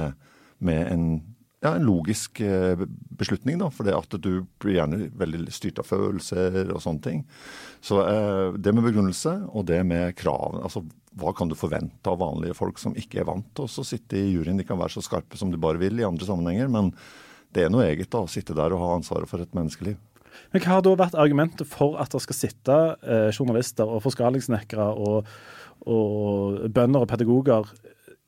med 0.64 0.80
en, 0.88 1.04
ja, 1.60 1.74
en 1.74 1.84
logisk 1.84 2.40
uh, 2.40 2.80
beslutning, 3.20 3.60
da. 3.60 3.68
For 3.74 3.84
det 3.84 3.98
at 3.98 4.16
du 4.24 4.46
blir 4.62 4.78
gjerne 4.78 5.10
veldig 5.20 5.52
styrt 5.52 5.82
av 5.82 5.90
følelser 5.90 6.72
og 6.72 6.80
sånne 6.84 7.04
ting. 7.04 7.22
Så 7.84 8.00
uh, 8.00 8.56
det 8.56 8.72
med 8.72 8.88
begrunnelse 8.88 9.36
og 9.52 9.68
det 9.68 9.82
med 9.84 10.16
krav. 10.16 10.62
Altså 10.62 10.86
hva 11.18 11.32
kan 11.36 11.50
du 11.50 11.58
forvente 11.58 12.08
av 12.08 12.20
vanlige 12.22 12.56
folk 12.56 12.78
som 12.80 12.96
ikke 12.96 13.20
er 13.20 13.28
vant 13.28 13.48
til 13.56 13.68
å 13.68 13.84
sitte 13.84 14.16
i 14.16 14.30
juryen? 14.30 14.60
De 14.60 14.64
kan 14.64 14.78
være 14.80 14.96
så 14.96 15.04
skarpe 15.04 15.36
som 15.36 15.52
de 15.52 15.60
bare 15.60 15.80
vil 15.82 16.00
i 16.00 16.06
andre 16.06 16.24
sammenhenger. 16.24 16.70
men 16.72 16.94
det 17.56 17.64
er 17.64 17.72
noe 17.72 17.86
eget 17.88 18.10
da, 18.12 18.22
å 18.24 18.30
sitte 18.30 18.56
der 18.56 18.74
og 18.74 18.82
ha 18.82 18.94
ansvaret 18.98 19.30
for 19.30 19.42
et 19.42 19.54
menneskeliv. 19.56 19.98
Men 20.52 20.62
Hva 20.62 20.78
har 20.78 20.82
da 20.86 20.94
vært 20.98 21.18
argumentet 21.18 21.68
for 21.68 21.98
at 22.00 22.12
det 22.14 22.22
skal 22.24 22.36
sitte 22.36 22.78
eh, 23.02 23.28
journalister 23.34 23.88
og 23.88 24.02
forskalingssnekkere 24.04 24.88
og, 24.94 25.30
og 25.90 26.66
bønder 26.74 27.04
og 27.04 27.10
pedagoger 27.10 27.72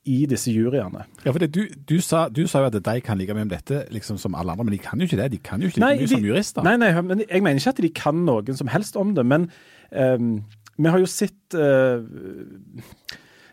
i 0.09 0.23
disse 0.29 0.51
juryene? 0.53 1.05
Ja, 1.23 1.31
for 1.31 1.41
det, 1.43 1.51
du, 1.55 1.63
du, 1.87 1.97
sa, 2.03 2.25
du 2.33 2.43
sa 2.49 2.63
jo 2.63 2.71
at 2.71 2.77
de 2.77 2.95
kan 3.05 3.19
like 3.19 3.35
mye 3.37 3.47
om 3.47 3.53
dette 3.53 3.83
liksom 3.93 4.19
som 4.21 4.37
alle 4.37 4.53
andre, 4.53 4.67
men 4.67 4.75
de 4.75 4.81
kan 4.81 5.01
jo 5.01 5.09
ikke 5.09 5.21
det. 5.21 5.31
De 5.35 5.41
kan 5.41 5.61
jo 5.61 5.71
ikke 5.71 5.81
like 5.83 6.01
mye 6.01 6.13
som 6.13 6.29
jurister. 6.31 6.65
Nei, 6.65 6.77
nei, 6.81 6.93
men 7.05 7.25
jeg 7.27 7.45
mener 7.45 7.61
ikke 7.61 7.75
at 7.75 7.83
de 7.85 7.93
kan 8.01 8.23
noen 8.27 8.57
som 8.57 8.71
helst 8.71 8.97
om 8.99 9.13
det. 9.17 9.25
Men 9.27 9.49
um, 9.93 10.33
vi 10.77 10.93
har 10.93 11.01
jo 11.01 11.09
sett 11.09 11.57
uh, 11.57 12.01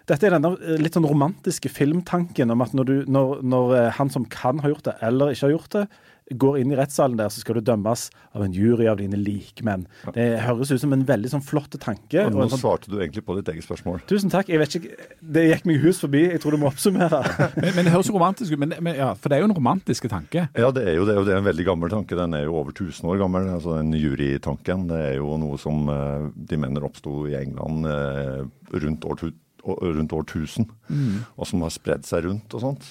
dette 0.08 0.28
er 0.28 0.36
denne 0.36 0.78
litt 0.80 0.96
sånn 0.96 1.08
romantiske 1.08 1.70
filmtanken 1.72 2.54
om 2.54 2.64
at 2.64 2.76
når, 2.76 2.88
du, 2.88 3.10
når, 3.12 3.42
når 3.44 3.74
han 3.98 4.12
som 4.12 4.24
kan 4.32 4.62
ha 4.64 4.72
gjort 4.72 4.88
det, 4.88 4.98
eller 5.04 5.34
ikke 5.34 5.48
har 5.48 5.56
gjort 5.58 5.74
det, 5.76 5.88
går 6.36 6.58
inn 6.60 6.72
i 6.72 6.76
rettssalen 6.76 7.16
der, 7.18 7.30
så 7.32 7.40
skal 7.40 7.58
du 7.58 7.64
dømmes 7.64 8.08
av 8.36 8.44
en 8.44 8.54
jury 8.54 8.88
av 8.90 8.98
dine 9.00 9.16
likmenn. 9.20 9.86
Det 10.14 10.26
høres 10.44 10.72
ut 10.72 10.82
som 10.82 10.92
en 10.94 11.04
veldig 11.08 11.30
sånn 11.32 11.44
flott 11.44 11.76
tanke. 11.80 12.26
Og 12.26 12.34
nå 12.34 12.44
og 12.44 12.52
sånn, 12.52 12.62
svarte 12.62 12.92
du 12.92 12.98
egentlig 12.98 13.24
på 13.24 13.36
ditt 13.38 13.48
eget 13.52 13.64
spørsmål. 13.64 14.02
tusen 14.10 14.32
takk. 14.32 14.50
Jeg 14.52 14.60
vet 14.60 14.76
ikke, 14.78 15.08
Det 15.20 15.46
gikk 15.46 15.66
meg 15.68 15.80
hus 15.84 16.02
forbi. 16.02 16.24
Jeg 16.28 16.42
tror 16.42 16.56
du 16.56 16.60
må 16.60 16.70
oppsummere. 16.70 17.22
Men, 17.58 17.72
men 17.76 17.88
det 17.88 17.92
høres 17.94 18.10
romantisk 18.12 18.54
ut, 18.54 18.60
men, 18.60 18.72
men, 18.84 18.96
ja, 18.98 19.08
for 19.18 19.30
det 19.30 19.38
er 19.38 19.42
jo 19.42 19.48
en 19.48 19.56
romantisk 19.56 20.06
tanke. 20.10 20.44
Ja, 20.58 20.68
det 20.74 20.84
er 20.90 20.98
jo 20.98 21.06
det, 21.08 21.16
og 21.20 21.26
det 21.26 21.32
er 21.34 21.40
en 21.40 21.48
veldig 21.48 21.64
gammel 21.66 21.90
tanke. 21.92 22.16
Den 22.18 22.36
er 22.36 22.44
jo 22.44 22.56
over 22.60 22.74
1000 22.74 23.08
år 23.10 23.20
gammel. 23.22 23.48
altså 23.54 23.78
Den 23.78 23.92
jurytanken. 23.96 24.86
Det 24.90 25.00
er 25.08 25.14
jo 25.18 25.36
noe 25.40 25.58
som 25.60 25.88
eh, 25.92 26.28
de 26.50 26.60
mener 26.60 26.86
oppsto 26.86 27.24
i 27.30 27.36
England 27.38 27.88
eh, 27.90 28.42
rundt 28.84 29.06
år, 29.08 29.30
rundt 29.68 30.14
årtusen, 30.16 30.70
mm. 30.88 31.36
og 31.36 31.50
som 31.50 31.62
har 31.64 31.74
spredd 31.74 32.08
seg 32.08 32.24
rundt 32.26 32.56
og 32.56 32.64
sånt. 32.64 32.88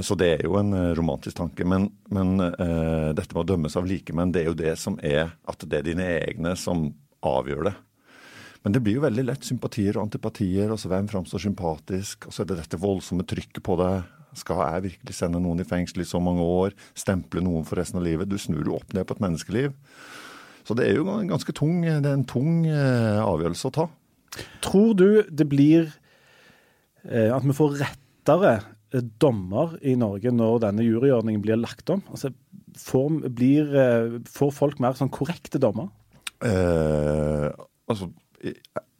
Så 0.00 0.16
det 0.16 0.28
er 0.38 0.46
jo 0.46 0.56
en 0.56 0.72
eh, 0.72 0.94
romantisk 0.96 1.36
tanke. 1.36 1.66
Men, 1.68 1.90
men 2.12 2.40
uh, 2.40 3.12
dette 3.12 3.34
med 3.34 3.42
å 3.42 3.48
dømmes 3.52 3.76
av 3.76 3.88
likemenn, 3.88 4.32
det 4.32 4.42
er 4.42 4.48
jo 4.48 4.58
det 4.58 4.74
som 4.80 4.96
er 5.04 5.34
at 5.48 5.66
det 5.68 5.82
er 5.82 5.88
dine 5.90 6.06
egne 6.22 6.54
som 6.56 6.86
avgjør 7.28 7.68
det. 7.68 7.74
Men 8.62 8.74
det 8.76 8.82
blir 8.84 8.96
jo 8.96 9.04
veldig 9.04 9.26
lett 9.26 9.44
sympatier 9.46 9.98
og 9.98 10.06
antipatier. 10.06 10.70
altså 10.70 10.88
Hvem 10.90 11.10
framstår 11.10 11.44
sympatisk? 11.44 12.28
Og 12.28 12.34
så 12.34 12.42
er 12.42 12.50
det 12.50 12.60
dette 12.62 12.80
voldsomme 12.80 13.26
trykket 13.28 13.62
på 13.66 13.76
deg. 13.80 14.06
Skal 14.38 14.62
jeg 14.62 14.84
virkelig 14.86 15.16
sende 15.18 15.42
noen 15.42 15.60
i 15.60 15.68
fengsel 15.68 16.04
i 16.04 16.08
så 16.08 16.20
mange 16.22 16.44
år? 16.46 16.76
Stemple 16.96 17.42
noen 17.44 17.66
for 17.68 17.80
resten 17.82 18.00
av 18.00 18.06
livet? 18.06 18.30
Du 18.30 18.38
snur 18.40 18.62
jo 18.64 18.78
opp 18.78 18.94
ned 18.94 19.04
på 19.08 19.18
et 19.18 19.24
menneskeliv. 19.24 19.74
Så 20.62 20.76
det 20.78 20.86
er 20.86 21.00
jo 21.00 21.08
en 21.10 21.28
ganske 21.28 21.52
tung, 21.58 21.82
det 21.82 22.06
er 22.06 22.14
en 22.14 22.28
tung 22.28 22.62
uh, 22.70 23.18
avgjørelse 23.26 23.68
å 23.68 23.74
ta. 23.74 23.88
Tror 24.64 24.94
du 24.96 25.08
det 25.28 25.46
blir 25.50 25.90
eh, 27.08 27.28
at 27.32 27.44
vi 27.44 27.56
får 27.56 27.76
rettere 27.82 28.54
dommer 29.20 29.76
i 29.80 29.94
Norge 29.96 30.32
når 30.32 30.62
denne 30.66 30.84
juryordningen 30.84 31.42
blir 31.44 31.60
lagt 31.60 31.90
om? 31.92 32.02
Altså, 32.12 32.32
får, 32.78 33.28
blir, 33.28 33.74
eh, 33.76 34.18
får 34.28 34.52
folk 34.56 34.80
mer 34.82 34.96
sånn 34.98 35.12
korrekte 35.12 35.60
dommer? 35.62 35.90
Eh, 36.44 37.48
altså, 37.90 38.08
jeg, 38.42 38.56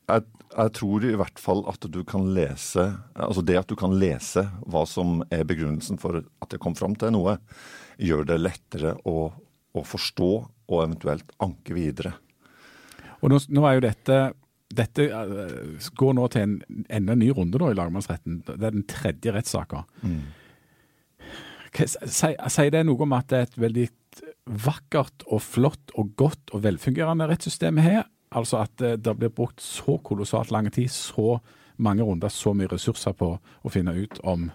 jeg, 0.07 0.73
tror 0.77 1.07
i 1.07 1.17
hvert 1.19 1.41
fall 1.43 1.65
at 1.71 1.87
du 1.91 2.03
kan 2.07 2.29
lese 2.37 2.85
Altså 3.17 3.43
det 3.43 3.57
at 3.59 3.71
du 3.71 3.75
kan 3.79 3.97
lese 3.99 4.45
hva 4.71 4.85
som 4.87 5.25
er 5.33 5.43
begrunnelsen 5.49 5.99
for 5.99 6.21
at 6.23 6.55
jeg 6.55 6.63
kom 6.63 6.77
fram 6.79 6.95
til 6.99 7.15
noe, 7.17 7.39
gjør 7.99 8.29
det 8.29 8.39
lettere 8.43 8.95
å, 9.09 9.33
å 9.33 9.83
forstå 9.87 10.31
og 10.73 10.79
eventuelt 10.85 11.35
anke 11.43 11.75
videre. 11.77 12.15
Og 13.23 13.33
nå, 13.33 13.41
nå 13.53 13.67
er 13.67 13.77
jo 13.77 13.85
dette 13.85 14.19
dette 14.77 15.09
uh, 15.13 15.89
går 15.99 16.15
nå 16.19 16.29
til 16.33 16.45
en 16.47 16.87
enda 16.93 17.17
ny 17.19 17.31
runde 17.35 17.61
da, 17.61 17.71
i 17.73 17.79
lagmannsretten. 17.79 18.43
Det 18.47 18.59
er 18.59 18.77
den 18.77 18.87
tredje 18.91 19.35
rettssaka. 19.35 19.85
Mm. 20.03 20.23
Sier 21.73 22.73
det 22.75 22.83
noe 22.85 23.07
om 23.07 23.15
at 23.17 23.31
det 23.33 23.39
er 23.39 23.49
et 23.49 23.61
veldig 23.61 23.87
vakkert 24.67 25.25
og 25.29 25.41
flott 25.45 25.95
og 25.97 26.13
godt 26.21 26.53
og 26.53 26.65
velfungerende 26.67 27.29
rettssystem 27.31 27.81
her? 27.83 28.05
Altså 28.33 28.63
at 28.65 28.85
uh, 28.85 28.97
det 28.97 29.17
blir 29.19 29.33
brukt 29.33 29.63
så 29.65 29.99
kolossalt 30.05 30.53
lang 30.55 30.71
tid, 30.73 30.91
så 30.93 31.39
mange 31.83 32.05
runder, 32.05 32.33
så 32.33 32.53
mye 32.57 32.71
ressurser 32.71 33.17
på 33.17 33.35
å 33.39 33.73
finne 33.73 33.95
ut 33.97 34.21
om 34.29 34.51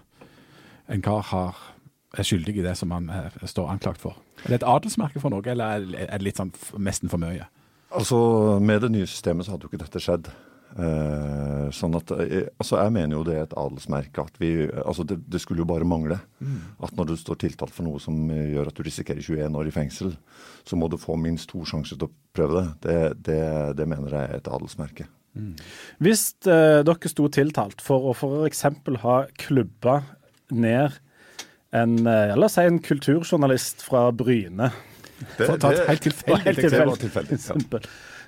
en 0.88 1.04
kar 1.04 1.26
har, 1.30 1.58
er 2.16 2.24
skyldig 2.24 2.56
i 2.56 2.64
det 2.64 2.74
som 2.78 2.94
han 2.94 3.10
uh, 3.12 3.28
står 3.44 3.70
anklagt 3.74 4.02
for. 4.02 4.16
Er 4.44 4.54
det 4.54 4.60
et 4.60 4.70
adelsmerke 4.70 5.20
for 5.20 5.34
noe, 5.34 5.44
eller 5.50 5.82
er 5.98 6.14
det 6.16 6.24
litt 6.24 6.40
sånn 6.40 6.54
nesten 6.78 7.10
for 7.12 7.20
mye? 7.20 7.48
Altså, 7.94 8.58
Med 8.60 8.82
det 8.84 8.92
nye 8.92 9.08
systemet 9.08 9.46
så 9.46 9.54
hadde 9.54 9.66
jo 9.66 9.72
ikke 9.72 9.84
dette 9.84 10.02
skjedd. 10.02 10.30
Eh, 10.78 11.68
sånn 11.74 11.96
at, 11.96 12.10
eh, 12.12 12.50
altså 12.60 12.76
Jeg 12.76 12.92
mener 12.92 13.16
jo 13.16 13.24
det 13.24 13.34
er 13.34 13.46
et 13.46 13.56
adelsmerke. 13.56 14.20
at 14.20 14.36
vi, 14.38 14.68
altså 14.84 15.04
det, 15.04 15.18
det 15.26 15.40
skulle 15.40 15.64
jo 15.64 15.70
bare 15.70 15.88
mangle. 15.88 16.20
Mm. 16.40 16.60
At 16.84 16.92
når 16.96 17.06
du 17.06 17.16
står 17.16 17.40
tiltalt 17.40 17.74
for 17.74 17.88
noe 17.88 17.98
som 17.98 18.28
gjør 18.28 18.68
at 18.68 18.76
du 18.76 18.82
risikerer 18.82 19.22
21 19.24 19.56
år 19.56 19.66
i 19.66 19.74
fengsel, 19.74 20.16
så 20.64 20.76
må 20.76 20.88
du 20.88 20.98
få 21.00 21.16
minst 21.16 21.48
to 21.48 21.64
sjanser 21.64 21.96
til 21.96 22.08
å 22.10 22.14
prøve 22.36 22.60
det. 22.60 22.68
Det, 22.82 22.98
det, 23.30 23.76
det 23.80 23.88
mener 23.88 24.12
jeg 24.12 24.28
er 24.28 24.36
et 24.36 24.52
adelsmerke. 24.52 25.08
Mm. 25.38 25.56
Hvis 26.04 26.30
eh, 26.46 26.80
dere 26.84 27.10
sto 27.10 27.28
tiltalt 27.32 27.82
for 27.84 28.10
å 28.10 28.14
f.eks. 28.14 28.64
ha 29.02 29.18
klubba 29.38 30.02
ned 30.50 30.96
en, 31.76 31.98
eh, 32.06 32.36
la 32.36 32.46
oss 32.48 32.56
si 32.56 32.64
en 32.64 32.80
kulturjournalist 32.80 33.82
fra 33.84 34.08
Bryne 34.16 34.70
det, 35.18 35.44
for 35.44 35.56
å 35.56 35.60
ta 35.62 35.72
et 35.74 35.88
helt 35.88 36.06
tilfeldig 37.02 37.38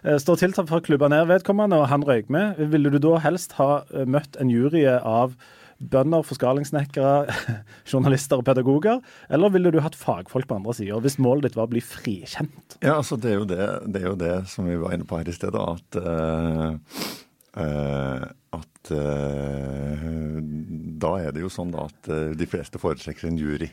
ja. 0.00 0.16
Står 0.20 0.38
tiltalt 0.40 0.70
for 0.70 0.80
å 0.80 0.84
klubbe 0.84 1.10
ned 1.12 1.28
vedkommende, 1.28 1.76
og 1.76 1.90
han 1.90 2.04
røyk 2.06 2.30
med. 2.32 2.60
Ville 2.72 2.92
du 2.92 2.98
da 3.02 3.18
helst 3.20 3.56
ha 3.58 3.82
eh, 3.92 4.06
møtt 4.08 4.38
en 4.40 4.52
jury 4.52 4.86
av 4.88 5.34
bønder, 5.80 6.24
forskalingssnekkere, 6.24 7.36
journalister 7.90 8.40
og 8.40 8.46
pedagoger? 8.48 9.00
Eller 9.32 9.52
ville 9.52 9.72
du 9.72 9.80
hatt 9.84 9.98
fagfolk 9.98 10.48
på 10.48 10.58
andre 10.60 10.76
sida, 10.76 11.00
hvis 11.04 11.18
målet 11.20 11.48
ditt 11.48 11.60
var 11.60 11.68
å 11.68 11.72
bli 11.74 11.84
frikjent? 11.84 12.78
Ja, 12.80 12.96
altså 12.96 13.20
det 13.20 13.34
er 13.34 13.40
jo 13.42 13.48
det, 13.48 13.62
det, 13.88 14.02
er 14.02 14.08
jo 14.08 14.18
det 14.20 14.34
som 14.52 14.68
vi 14.68 14.80
var 14.80 14.96
inne 14.96 15.08
på 15.08 15.20
her 15.20 15.28
i 15.28 15.36
stedet, 15.36 15.60
at 15.60 16.00
uh, 16.00 17.04
uh, 17.60 18.28
at 18.56 18.92
uh, 18.96 20.08
da 21.00 21.14
er 21.20 21.36
det 21.36 21.44
jo 21.44 21.52
sånn 21.52 21.72
da 21.76 21.86
at 21.88 22.12
de 22.36 22.48
fleste 22.48 22.80
foretrekker 22.80 23.28
en 23.28 23.40
jury. 23.40 23.68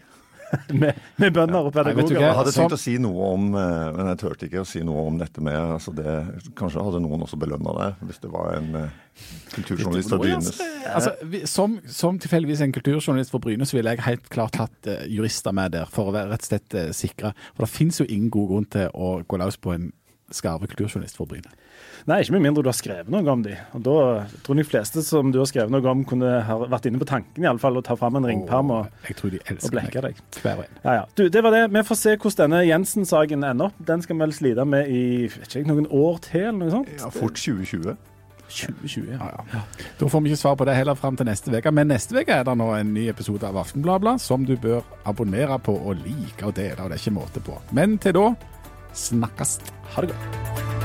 med, 0.81 0.99
med, 1.17 1.33
bønder 1.33 1.67
og 1.67 1.73
pedagoger. 1.75 2.19
jeg 2.21 2.35
hadde 2.39 2.53
tenkt 2.55 2.75
å 2.75 2.79
si 2.79 2.95
noe 3.01 3.31
om, 3.35 3.49
eh, 3.57 3.89
men 3.97 4.11
jeg 4.11 4.19
turte 4.21 4.47
ikke 4.47 4.63
å 4.63 4.67
si 4.67 4.81
noe 4.85 5.03
om 5.09 5.19
dette 5.19 5.43
med 5.43 5.57
altså 5.57 5.93
det, 5.95 6.15
Kanskje 6.57 6.85
hadde 6.85 7.01
noen 7.03 7.25
også 7.25 7.39
belønna 7.41 7.75
deg, 7.77 8.01
hvis 8.07 8.21
det 8.23 8.31
var 8.33 8.55
en 8.55 8.69
uh, 8.77 9.21
kulturjournalist 9.55 10.13
fra 10.13 10.21
Brynes. 10.21 10.61
Altså, 10.87 11.13
som, 11.49 11.77
som 11.91 12.19
tilfeldigvis 12.21 12.63
en 12.65 12.75
kulturjournalist 12.75 13.33
fra 13.33 13.43
Brynes 13.43 13.73
ville 13.75 13.93
jeg 13.95 14.05
helt 14.07 14.31
klart 14.33 14.59
hatt 14.61 14.91
uh, 14.91 15.03
jurister 15.11 15.55
med 15.55 15.75
der, 15.75 15.89
for 15.91 16.11
å 16.11 16.15
være 16.15 16.31
rett 16.33 16.47
og 16.47 16.51
slett 16.51 16.81
sikre. 16.97 17.33
For 17.53 17.67
det 17.67 17.73
finnes 17.73 18.01
jo 18.01 18.07
ingen 18.07 18.31
god 18.33 18.51
grunn 18.53 18.69
til 18.77 18.91
å 18.95 19.17
gå 19.27 19.41
løs 19.41 19.59
på 19.61 19.75
en 19.75 19.91
skarve 20.33 20.67
kulturjournalist 20.67 21.17
for 21.19 21.29
Bryne. 21.29 21.51
Nei, 22.07 22.21
ikke 22.23 22.35
med 22.37 22.43
mindre 22.45 22.63
du 22.63 22.69
har 22.69 22.75
skrevet 22.77 23.11
noe 23.11 23.23
om 23.31 23.43
de. 23.43 23.55
Og 23.75 23.83
Da 23.83 23.95
tror 24.43 24.55
jeg 24.55 24.65
de 24.65 24.67
fleste 24.69 25.03
som 25.03 25.31
du 25.31 25.39
har 25.41 25.47
skrevet 25.49 25.73
noe 25.73 25.91
om, 25.91 26.03
kunne 26.07 26.41
ha 26.47 26.57
vært 26.65 26.89
inne 26.89 27.01
på 27.01 27.07
tanken 27.09 27.43
i 27.43 27.49
alle 27.49 27.61
fall, 27.61 27.79
å 27.79 27.83
ta 27.85 27.97
fram 27.99 28.19
en 28.19 28.27
ringperm 28.27 28.73
og, 28.75 28.91
og 29.07 29.71
blekke 29.73 30.03
deg. 30.09 30.19
Hver 30.41 30.65
ja, 30.65 30.99
ja. 31.01 31.05
Du, 31.15 31.27
det 31.31 31.43
var 31.43 31.55
det. 31.55 31.65
Vi 31.75 31.85
får 31.87 32.01
se 32.01 32.17
hvordan 32.17 32.43
denne 32.47 32.65
Jensen-saken 32.67 33.47
ender 33.47 33.71
opp. 33.71 33.79
Den 33.87 34.03
skal 34.03 34.17
vi 34.17 34.25
vel 34.25 34.35
slite 34.35 34.67
med 34.67 34.91
i 34.91 35.01
ikke, 35.27 35.65
noen 35.67 35.89
år 35.91 36.21
til, 36.27 36.49
eller 36.51 36.61
noe 36.65 36.75
sånt? 36.79 36.93
Ja, 36.99 37.11
Fort 37.13 37.39
2020. 37.39 37.97
2020, 38.47 39.11
ja. 39.11 39.17
ja, 39.19 39.45
ja. 39.51 39.61
Da 39.99 40.07
får 40.09 40.21
vi 40.23 40.31
ikke 40.31 40.39
svar 40.39 40.55
på 40.55 40.65
det 40.67 40.75
heller 40.77 40.95
fram 40.95 41.17
til 41.19 41.27
neste 41.27 41.51
uke. 41.51 41.71
Men 41.75 41.91
neste 41.91 42.15
uke 42.15 42.35
er 42.35 42.45
det 42.47 42.55
nå 42.59 42.69
en 42.77 42.93
ny 42.95 43.07
episode 43.11 43.47
av 43.47 43.59
Aftenbladet 43.59 44.17
som 44.23 44.45
du 44.47 44.55
bør 44.61 44.85
abonnere 45.09 45.59
på 45.59 45.75
og 45.75 45.99
like 46.05 46.45
og 46.47 46.55
dele, 46.55 46.79
og 46.79 46.91
det 46.91 46.99
er 46.99 47.03
ikke 47.03 47.17
måte 47.19 47.43
på. 47.43 47.57
Men 47.75 47.97
til 47.99 48.15
da 48.15 48.29
Snakkast. 48.97 49.61
Ha 49.93 50.01
det 50.01 50.09
godt. 50.09 50.76